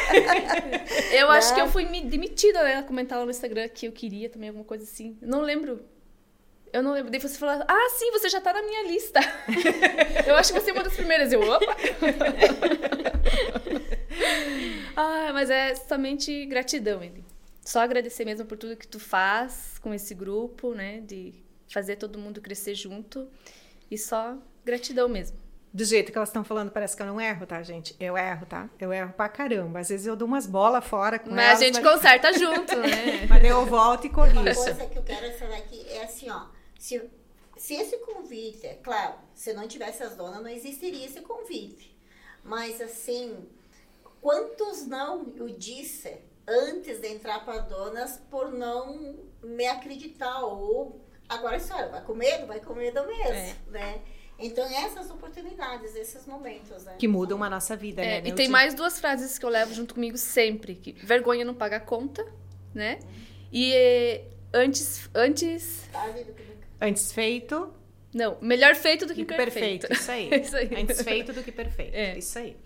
Eu 1.12 1.30
acho 1.30 1.54
que 1.54 1.62
eu 1.62 1.68
fui 1.68 1.86
me 1.86 2.02
demitida, 2.02 2.64
né? 2.64 2.82
Comentar 2.84 3.18
lá 3.20 3.26
no 3.26 3.32
Instagram 3.32 3.68
que 3.70 3.86
eu 3.88 3.92
queria 3.92 4.30
também 4.30 4.50
alguma 4.50 4.66
coisa 4.66 4.84
assim. 4.84 5.18
Não 5.22 5.42
lembro. 5.42 5.80
Eu 6.74 6.82
não 6.82 6.94
lembro. 6.94 7.12
Daí 7.12 7.20
você 7.20 7.38
falou, 7.38 7.64
ah, 7.68 7.90
sim, 7.98 8.12
você 8.12 8.30
já 8.30 8.40
tá 8.40 8.54
na 8.54 8.62
minha 8.62 8.88
lista. 8.88 9.20
eu 10.26 10.36
acho 10.36 10.54
que 10.54 10.60
você 10.60 10.72
é 10.72 10.74
uma 10.74 10.84
das 10.84 10.96
primeiras. 10.96 11.34
Eu, 11.34 11.42
opa! 11.42 11.66
ah, 14.96 15.32
mas 15.34 15.50
é 15.50 15.76
somente 15.76 16.46
gratidão, 16.46 17.04
Eli. 17.04 17.26
Só 17.64 17.82
agradecer 17.82 18.26
mesmo 18.26 18.46
por 18.46 18.58
tudo 18.58 18.76
que 18.76 18.88
tu 18.88 19.00
faz 19.00 19.78
com 19.82 19.94
esse 19.94 20.16
grupo, 20.16 20.74
né? 20.74 21.02
De 21.02 21.34
fazer 21.68 21.98
todo 21.98 22.18
mundo 22.18 22.42
crescer 22.42 22.76
junto. 22.76 23.28
E 23.90 23.98
só 23.98 24.38
gratidão 24.64 25.10
mesmo. 25.10 25.38
Do 25.74 25.86
jeito 25.86 26.12
que 26.12 26.18
elas 26.18 26.28
estão 26.28 26.44
falando, 26.44 26.70
parece 26.70 26.98
que 26.98 27.02
eu 27.02 27.06
não 27.06 27.20
erro, 27.20 27.46
tá, 27.46 27.64
gente? 27.64 27.96
Eu 27.98 28.18
erro, 28.18 28.46
tá? 28.46 28.70
Eu 28.78 28.92
erro 28.92 29.14
pra 29.14 29.30
caramba. 29.30 29.80
Às 29.80 29.88
vezes 29.88 30.06
eu 30.06 30.18
dou 30.18 30.28
umas 30.28 30.46
bolas 30.46 30.86
fora 30.86 31.18
com 31.18 31.30
Mas 31.30 31.46
elas, 31.46 31.62
a 31.62 31.64
gente 31.64 31.82
mas... 31.82 31.94
conserta 31.94 32.34
junto, 32.34 32.76
né? 32.78 33.26
mas 33.30 33.44
eu 33.44 33.66
volto 33.66 34.06
e 34.06 34.10
Uma 34.10 34.16
corrijo. 34.16 34.64
coisa 34.64 34.86
que 34.86 34.98
eu 34.98 35.04
quero 35.04 35.32
falar 35.38 35.56
aqui 35.56 35.86
é 35.88 36.04
assim, 36.04 36.30
ó. 36.30 36.48
Se, 36.82 37.00
se 37.58 37.76
esse 37.76 37.96
convite, 38.00 38.66
é 38.66 38.74
claro, 38.74 39.14
se 39.36 39.54
não 39.54 39.68
tivesse 39.68 40.02
as 40.02 40.16
donas, 40.16 40.42
não 40.42 40.50
existiria 40.50 41.06
esse 41.06 41.22
convite. 41.22 41.96
Mas 42.44 42.82
assim, 42.82 43.38
quantos 44.20 44.88
não 44.88 45.32
eu 45.36 45.48
disse 45.50 46.18
antes 46.48 47.00
de 47.00 47.08
entrar 47.08 47.46
para 47.46 47.60
donas 47.60 48.20
por 48.32 48.52
não 48.52 49.16
me 49.44 49.68
acreditar 49.68 50.40
ou 50.44 51.00
agora 51.30 51.58
a 51.58 51.60
senhora 51.60 51.88
vai 51.90 52.02
com 52.04 52.16
medo, 52.16 52.48
vai 52.48 52.60
com 52.60 52.74
medo 52.74 53.06
mesmo, 53.06 53.32
É. 53.32 53.56
né? 53.70 54.02
Então 54.40 54.66
essas 54.66 55.12
oportunidades, 55.12 55.96
esses 55.96 56.26
momentos, 56.26 56.84
né? 56.84 56.96
Que 56.98 57.08
mudam 57.08 57.44
a 57.44 57.50
nossa 57.50 57.76
vida, 57.76 58.02
É, 58.04 58.22
né? 58.22 58.30
e 58.30 58.34
tem 58.34 58.48
mais 58.48 58.74
duas 58.74 59.00
frases 59.00 59.38
que 59.38 59.46
eu 59.46 59.50
levo 59.50 59.72
junto 59.72 59.94
comigo 59.94 60.18
sempre. 60.18 60.74
Que 60.74 60.94
vergonha 60.94 61.46
não 61.46 61.54
paga 61.54 61.80
conta, 61.80 62.26
né? 62.74 62.98
E 63.52 63.72
eh, 63.72 64.26
antes, 64.52 65.08
antes... 65.14 65.88
Tarde 65.92 66.24
do 66.24 66.34
que. 66.34 66.51
Antes 66.82 67.12
feito 67.14 67.72
Não, 68.14 68.38
melhor 68.42 68.76
feito 68.76 69.06
do 69.06 69.14
que 69.14 69.24
do 69.24 69.28
que 69.28 69.36
perfeito. 69.36 69.88
perfeito. 69.88 70.02
Isso 70.02 70.12
aí. 70.12 70.30
Isso 70.42 70.56
aí. 70.58 70.82
Antes 70.82 71.02
feito 71.02 71.32
do 71.32 71.44
que 71.44 71.52
perfeito. 71.52 71.94
É. 71.94 72.18
Isso 72.18 72.40
aí. 72.40 72.58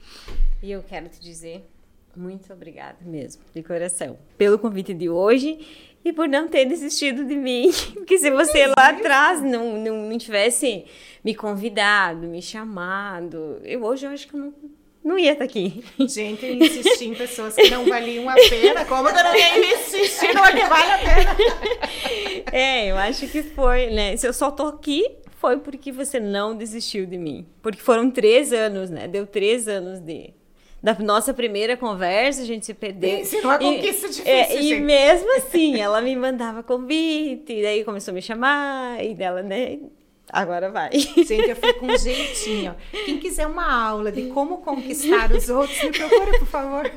E 0.64 0.72
eu 0.72 0.82
quero 0.82 1.10
te 1.10 1.20
dizer 1.20 1.68
muito 2.16 2.52
obrigada 2.54 2.98
mesmo, 3.02 3.42
de 3.54 3.62
coração, 3.62 4.18
pelo 4.38 4.58
convite 4.58 4.94
de 4.94 5.10
hoje 5.10 5.60
e 6.04 6.14
por 6.14 6.28
não 6.28 6.48
ter 6.48 6.66
desistido 6.66 7.26
de 7.26 7.36
mim. 7.36 7.70
Porque 7.94 8.18
se 8.18 8.32
você 8.32 8.68
lá 8.68 8.90
atrás 8.90 9.42
não, 9.42 9.78
não, 9.78 10.10
não 10.10 10.18
tivesse 10.18 10.86
me 11.24 11.36
convidado, 11.36 12.28
me 12.28 12.42
chamado, 12.42 13.60
eu 13.64 13.84
hoje 13.84 14.06
eu 14.06 14.12
acho 14.12 14.28
que 14.28 14.36
eu 14.36 14.40
não, 14.40 14.54
não 15.06 15.18
ia 15.20 15.34
estar 15.34 15.46
aqui. 15.46 15.84
Gente, 16.00 16.46
eu 16.46 16.56
insisti 16.56 17.06
em 17.06 17.14
pessoas 17.14 17.56
que 17.56 17.70
não 17.70 17.86
valiam 17.86 18.28
a 18.28 18.34
pena. 18.34 18.84
Como 18.86 19.08
que 19.08 19.18
eu 19.20 19.24
não 19.24 19.36
ia 19.36 19.74
insistir 19.76 20.34
numa 20.34 20.52
que 20.52 20.66
vale 20.66 20.92
a 20.92 20.98
pena? 20.98 21.36
É, 22.52 22.88
eu 22.92 22.98
acho 22.98 23.28
que 23.28 23.42
foi, 23.44 23.88
né? 23.88 24.16
Se 24.18 24.28
eu 24.28 24.34
só 24.34 24.50
tô 24.52 24.64
aqui, 24.68 25.04
foi 25.40 25.58
porque 25.58 25.92
você 25.92 26.20
não 26.20 26.56
desistiu 26.56 27.06
de 27.06 27.18
mim. 27.18 27.46
Porque 27.62 27.80
foram 27.80 28.10
três 28.10 28.54
anos, 28.54 28.90
né? 28.90 29.08
Deu 29.08 29.26
três 29.28 29.68
anos 29.68 30.00
de. 30.00 30.34
Da 30.82 30.94
nossa 31.00 31.34
primeira 31.34 31.76
conversa, 31.76 32.44
a 32.44 32.46
gente 32.46 32.66
se 32.66 32.74
perdeu. 32.74 33.20
Isso 33.20 33.36
é 33.38 33.42
uma 33.42 33.56
E- 33.56 33.60
conquista 33.60 34.08
difícil, 34.08 34.32
é, 34.32 34.62
E 34.62 34.80
mesmo 34.80 35.36
assim, 35.38 35.82
ela 35.82 36.00
me 36.00 36.16
mandava 36.16 36.62
convite, 36.62 37.54
e 37.54 37.62
daí 37.64 37.84
começou 37.84 38.12
a 38.12 38.16
me 38.16 38.22
chamar, 38.22 39.04
e 39.04 39.16
dela, 39.16 39.42
né? 39.42 39.80
Agora 40.32 40.72
vai. 40.72 40.92
Gente, 40.92 41.50
eu 41.50 41.56
fui 41.56 41.74
com 41.74 41.88
um 41.88 41.98
jeitinho. 41.98 42.76
Quem 43.06 43.20
quiser 43.20 43.48
uma 43.48 43.72
aula 43.72 44.12
de 44.12 44.28
como 44.30 44.58
conquistar 44.58 45.32
os 45.32 45.50
outros, 45.50 45.82
me 45.84 45.92
procura, 45.92 46.40
por 46.40 46.48
favor. 46.48 46.92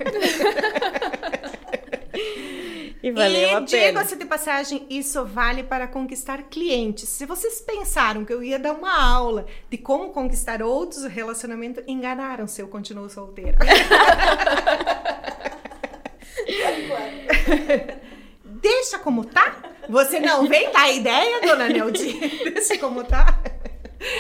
E 3.01 3.13
valeu 3.13 3.41
e 3.41 3.45
a 3.45 3.61
pena. 3.61 3.67
diga-se 3.67 4.17
de 4.17 4.25
passagem, 4.25 4.85
isso 4.91 5.25
vale 5.25 5.63
para 5.63 5.87
conquistar 5.87 6.43
clientes. 6.45 7.09
Se 7.09 7.27
vocês 7.27 7.61
pensaram 7.61 8.25
que 8.25 8.33
eu 8.33 8.43
ia 8.43 8.59
dar 8.59 8.73
uma 8.73 9.01
aula 9.01 9.47
de 9.71 9.79
como 9.79 10.09
conquistar 10.11 10.63
outros 10.63 11.05
relacionamentos, 11.05 11.85
enganaram-se, 11.87 12.61
eu 12.61 12.67
continuo 12.67 13.09
solteira. 13.09 13.59
Deixa 18.69 18.99
como 18.99 19.25
tá. 19.25 19.57
Você 19.89 20.21
não 20.21 20.47
vem 20.47 20.71
dar 20.71 20.91
ideia, 20.93 21.41
dona 21.41 21.69
Neldi? 21.69 22.13
Deixa 22.53 22.77
como 22.77 23.03
tá. 23.03 23.39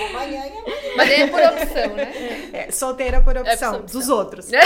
Amanhã 0.08 0.40
amanhã. 0.40 0.62
Mas 0.96 1.10
é 1.10 1.26
por 1.26 1.40
opção, 1.40 1.94
né? 1.94 2.50
É, 2.54 2.72
solteira 2.72 3.20
por 3.20 3.36
opção, 3.36 3.72
por 3.72 3.80
opção. 3.82 4.00
dos 4.00 4.08
outros. 4.08 4.48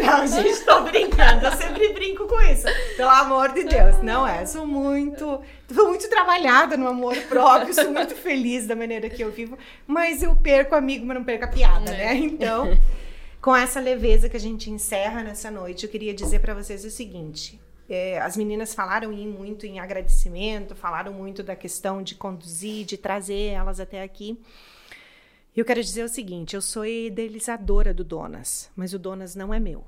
Não, 0.00 0.26
gente, 0.26 0.60
tô 0.64 0.80
brincando. 0.82 1.44
Eu 1.44 1.52
sempre 1.52 1.92
brinco 1.92 2.26
com 2.26 2.40
isso. 2.42 2.66
Pelo 2.96 3.10
amor 3.10 3.52
de 3.52 3.64
Deus. 3.64 3.98
Não 4.02 4.26
é. 4.26 4.46
Sou 4.46 4.66
muito. 4.66 5.42
Sou 5.74 5.88
muito 5.88 6.08
trabalhada 6.08 6.76
no 6.76 6.88
amor 6.88 7.16
próprio. 7.28 7.74
Sou 7.74 7.90
muito 7.90 8.14
feliz 8.14 8.66
da 8.66 8.76
maneira 8.76 9.10
que 9.10 9.22
eu 9.22 9.30
vivo. 9.30 9.58
Mas 9.86 10.22
eu 10.22 10.34
perco 10.36 10.74
amigo, 10.74 11.04
mas 11.04 11.16
não 11.16 11.24
perco 11.24 11.44
a 11.44 11.48
piada, 11.48 11.90
né? 11.90 12.14
Então, 12.14 12.78
com 13.42 13.54
essa 13.54 13.80
leveza 13.80 14.28
que 14.28 14.36
a 14.36 14.40
gente 14.40 14.70
encerra 14.70 15.22
nessa 15.22 15.50
noite, 15.50 15.84
eu 15.84 15.90
queria 15.90 16.14
dizer 16.14 16.38
pra 16.38 16.54
vocês 16.54 16.84
o 16.84 16.90
seguinte. 16.90 17.60
é, 17.88 18.20
as 18.20 18.36
meninas 18.36 18.72
falaram 18.72 19.12
muito 19.12 19.66
em 19.66 19.80
agradecimento, 19.80 20.76
falaram 20.76 21.12
muito 21.12 21.42
da 21.42 21.54
questão 21.56 22.02
de 22.02 22.14
conduzir, 22.14 22.86
de 22.86 22.96
trazer 22.96 23.48
elas 23.48 23.80
até 23.80 24.02
aqui. 24.02 24.40
Eu 25.54 25.64
quero 25.64 25.82
dizer 25.82 26.04
o 26.04 26.08
seguinte: 26.08 26.54
eu 26.54 26.62
sou 26.62 26.86
idealizadora 26.86 27.92
do 27.92 28.04
Donas, 28.04 28.70
mas 28.74 28.94
o 28.94 28.98
Donas 28.98 29.34
não 29.34 29.52
é 29.52 29.60
meu. 29.60 29.84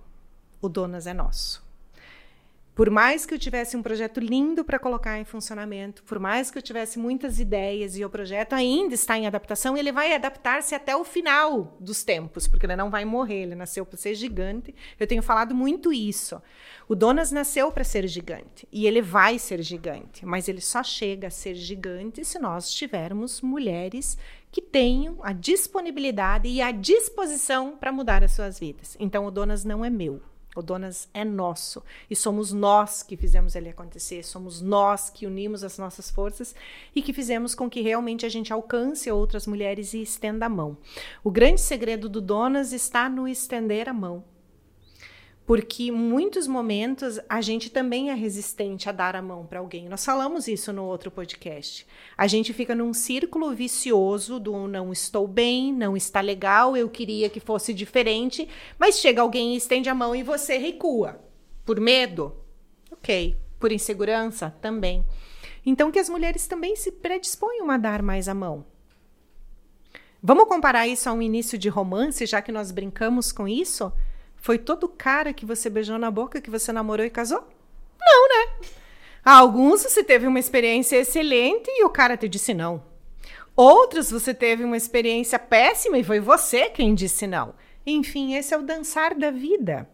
O 0.60 0.68
Donas 0.68 1.06
é 1.06 1.14
nosso. 1.14 1.63
Por 2.74 2.90
mais 2.90 3.24
que 3.24 3.32
eu 3.32 3.38
tivesse 3.38 3.76
um 3.76 3.82
projeto 3.82 4.18
lindo 4.18 4.64
para 4.64 4.80
colocar 4.80 5.16
em 5.16 5.24
funcionamento, 5.24 6.02
por 6.02 6.18
mais 6.18 6.50
que 6.50 6.58
eu 6.58 6.62
tivesse 6.62 6.98
muitas 6.98 7.38
ideias 7.38 7.96
e 7.96 8.04
o 8.04 8.10
projeto 8.10 8.52
ainda 8.52 8.94
está 8.94 9.16
em 9.16 9.28
adaptação, 9.28 9.76
ele 9.76 9.92
vai 9.92 10.12
adaptar-se 10.12 10.74
até 10.74 10.96
o 10.96 11.04
final 11.04 11.76
dos 11.78 12.02
tempos, 12.02 12.48
porque 12.48 12.66
ele 12.66 12.74
não 12.74 12.90
vai 12.90 13.04
morrer, 13.04 13.42
ele 13.42 13.54
nasceu 13.54 13.86
para 13.86 13.96
ser 13.96 14.16
gigante. 14.16 14.74
Eu 14.98 15.06
tenho 15.06 15.22
falado 15.22 15.54
muito 15.54 15.92
isso. 15.92 16.42
O 16.88 16.96
Donas 16.96 17.30
nasceu 17.30 17.70
para 17.70 17.84
ser 17.84 18.08
gigante 18.08 18.66
e 18.72 18.88
ele 18.88 19.00
vai 19.00 19.38
ser 19.38 19.62
gigante, 19.62 20.26
mas 20.26 20.48
ele 20.48 20.60
só 20.60 20.82
chega 20.82 21.28
a 21.28 21.30
ser 21.30 21.54
gigante 21.54 22.24
se 22.24 22.40
nós 22.40 22.72
tivermos 22.72 23.40
mulheres 23.40 24.18
que 24.50 24.60
tenham 24.60 25.18
a 25.22 25.32
disponibilidade 25.32 26.48
e 26.48 26.60
a 26.60 26.72
disposição 26.72 27.76
para 27.76 27.92
mudar 27.92 28.24
as 28.24 28.32
suas 28.32 28.58
vidas. 28.58 28.96
Então 28.98 29.26
o 29.26 29.30
Donas 29.30 29.64
não 29.64 29.84
é 29.84 29.90
meu. 29.90 30.20
O 30.54 30.62
Donas 30.62 31.08
é 31.12 31.24
nosso 31.24 31.82
e 32.08 32.14
somos 32.14 32.52
nós 32.52 33.02
que 33.02 33.16
fizemos 33.16 33.54
ele 33.54 33.68
acontecer, 33.68 34.22
somos 34.22 34.60
nós 34.60 35.10
que 35.10 35.26
unimos 35.26 35.64
as 35.64 35.78
nossas 35.78 36.10
forças 36.10 36.54
e 36.94 37.02
que 37.02 37.12
fizemos 37.12 37.54
com 37.54 37.68
que 37.68 37.80
realmente 37.80 38.24
a 38.24 38.28
gente 38.28 38.52
alcance 38.52 39.10
outras 39.10 39.46
mulheres 39.46 39.94
e 39.94 40.02
estenda 40.02 40.46
a 40.46 40.48
mão. 40.48 40.76
O 41.22 41.30
grande 41.30 41.60
segredo 41.60 42.08
do 42.08 42.20
Donas 42.20 42.72
está 42.72 43.08
no 43.08 43.26
estender 43.26 43.88
a 43.88 43.92
mão. 43.92 44.24
Porque 45.46 45.90
muitos 45.90 46.46
momentos 46.46 47.20
a 47.28 47.42
gente 47.42 47.68
também 47.68 48.10
é 48.10 48.14
resistente 48.14 48.88
a 48.88 48.92
dar 48.92 49.14
a 49.14 49.20
mão 49.20 49.44
para 49.44 49.58
alguém. 49.58 49.88
Nós 49.88 50.02
falamos 50.02 50.48
isso 50.48 50.72
no 50.72 50.84
outro 50.84 51.10
podcast. 51.10 51.86
A 52.16 52.26
gente 52.26 52.54
fica 52.54 52.74
num 52.74 52.94
círculo 52.94 53.54
vicioso 53.54 54.40
do 54.40 54.66
não 54.66 54.90
estou 54.90 55.28
bem, 55.28 55.70
não 55.70 55.94
está 55.94 56.22
legal, 56.22 56.74
eu 56.76 56.88
queria 56.88 57.28
que 57.28 57.40
fosse 57.40 57.74
diferente, 57.74 58.48
mas 58.78 58.98
chega 58.98 59.20
alguém 59.20 59.52
e 59.52 59.58
estende 59.58 59.90
a 59.90 59.94
mão 59.94 60.16
e 60.16 60.22
você 60.22 60.56
recua. 60.56 61.20
Por 61.62 61.78
medo? 61.78 62.34
Ok. 62.90 63.36
Por 63.60 63.70
insegurança? 63.70 64.48
Também. 64.62 65.04
Então 65.66 65.90
que 65.90 65.98
as 65.98 66.08
mulheres 66.08 66.46
também 66.46 66.74
se 66.74 66.90
predisponham 66.90 67.70
a 67.70 67.76
dar 67.76 68.02
mais 68.02 68.28
a 68.28 68.34
mão. 68.34 68.64
Vamos 70.22 70.48
comparar 70.48 70.86
isso 70.88 71.06
a 71.06 71.12
um 71.12 71.20
início 71.20 71.58
de 71.58 71.68
romance, 71.68 72.24
já 72.24 72.40
que 72.40 72.50
nós 72.50 72.70
brincamos 72.70 73.30
com 73.30 73.46
isso? 73.46 73.92
Foi 74.44 74.58
todo 74.58 74.86
cara 74.86 75.32
que 75.32 75.46
você 75.46 75.70
beijou 75.70 75.96
na 75.96 76.10
boca 76.10 76.38
que 76.38 76.50
você 76.50 76.70
namorou 76.70 77.06
e 77.06 77.08
casou? 77.08 77.48
Não, 77.98 78.28
né? 78.28 78.68
Alguns 79.24 79.82
você 79.82 80.04
teve 80.04 80.26
uma 80.26 80.38
experiência 80.38 80.96
excelente 80.96 81.70
e 81.70 81.82
o 81.82 81.88
cara 81.88 82.14
te 82.14 82.28
disse 82.28 82.52
não. 82.52 82.84
Outros 83.56 84.10
você 84.10 84.34
teve 84.34 84.62
uma 84.62 84.76
experiência 84.76 85.38
péssima 85.38 85.96
e 85.96 86.04
foi 86.04 86.20
você 86.20 86.68
quem 86.68 86.94
disse 86.94 87.26
não. 87.26 87.54
Enfim, 87.86 88.34
esse 88.34 88.52
é 88.52 88.58
o 88.58 88.62
dançar 88.62 89.14
da 89.14 89.30
vida. 89.30 89.88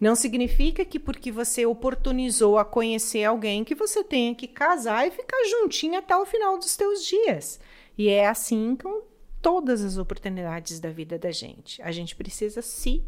Não 0.00 0.16
significa 0.16 0.84
que 0.84 0.98
porque 0.98 1.30
você 1.30 1.64
oportunizou 1.64 2.58
a 2.58 2.64
conhecer 2.64 3.22
alguém 3.22 3.62
que 3.62 3.76
você 3.76 4.02
tenha 4.02 4.34
que 4.34 4.48
casar 4.48 5.06
e 5.06 5.12
ficar 5.12 5.38
juntinho 5.44 5.96
até 5.96 6.16
o 6.16 6.26
final 6.26 6.58
dos 6.58 6.76
teus 6.76 7.06
dias. 7.06 7.60
E 7.96 8.08
é 8.08 8.26
assim 8.26 8.74
com 8.74 9.02
todas 9.40 9.84
as 9.84 9.98
oportunidades 9.98 10.80
da 10.80 10.90
vida 10.90 11.16
da 11.16 11.30
gente. 11.30 11.80
A 11.80 11.92
gente 11.92 12.16
precisa 12.16 12.60
se 12.60 13.04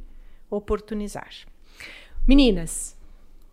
oportunizar. 0.50 1.30
Meninas, 2.26 2.96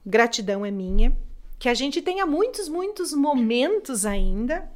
gratidão 0.06 0.66
é 0.66 0.72
minha. 0.72 1.16
Que 1.60 1.70
a 1.70 1.74
gente 1.74 2.02
tenha 2.02 2.26
muitos, 2.26 2.68
muitos 2.68 3.14
momentos 3.14 4.06
ainda. 4.06 4.70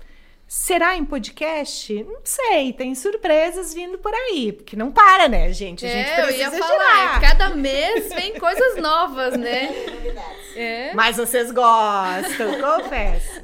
Será 0.48 0.96
em 0.96 1.04
podcast? 1.04 2.04
Não 2.04 2.22
sei, 2.24 2.72
tem 2.72 2.96
surpresas 2.96 3.74
vindo 3.74 3.98
por 3.98 4.14
aí, 4.14 4.54
porque 4.54 4.78
não 4.78 4.90
para, 4.90 5.28
né, 5.28 5.52
gente? 5.52 5.86
A 5.86 5.90
gente 5.90 6.10
é, 6.10 6.22
eu 6.22 6.26
precisa 6.26 6.44
ia 6.44 6.52
girar. 6.52 6.68
falar, 6.70 7.22
cada 7.22 7.50
mês 7.54 8.14
vem 8.14 8.40
coisas 8.40 8.78
novas, 8.78 9.36
né? 9.36 9.68
Novidades. 9.92 10.56
É. 10.56 10.94
Mas 10.94 11.18
vocês 11.18 11.52
gostam, 11.52 12.62
confesso. 12.62 13.42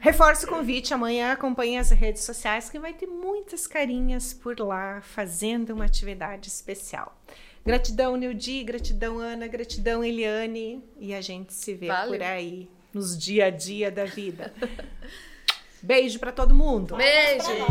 Reforço 0.00 0.44
o 0.44 0.48
convite, 0.50 0.92
amanhã 0.92 1.32
acompanhe 1.32 1.78
as 1.78 1.90
redes 1.90 2.24
sociais 2.24 2.68
que 2.68 2.78
vai 2.78 2.92
ter 2.92 3.06
muitas 3.06 3.66
carinhas 3.66 4.34
por 4.34 4.60
lá 4.60 5.00
fazendo 5.00 5.70
uma 5.70 5.86
atividade 5.86 6.48
especial. 6.48 7.16
Gratidão, 7.64 8.16
Nildi, 8.16 8.64
gratidão, 8.64 9.18
Ana, 9.18 9.46
gratidão, 9.46 10.02
Eliane. 10.02 10.82
E 10.98 11.14
a 11.14 11.20
gente 11.20 11.54
se 11.54 11.74
vê 11.74 11.86
Valeu. 11.86 12.12
por 12.12 12.22
aí, 12.22 12.68
nos 12.92 13.16
dia 13.16 13.46
a 13.46 13.50
dia 13.50 13.90
da 13.90 14.04
vida. 14.04 14.52
Beijo 15.80 16.18
para 16.18 16.32
todo 16.32 16.54
mundo. 16.54 16.96
Beijo. 16.96 17.66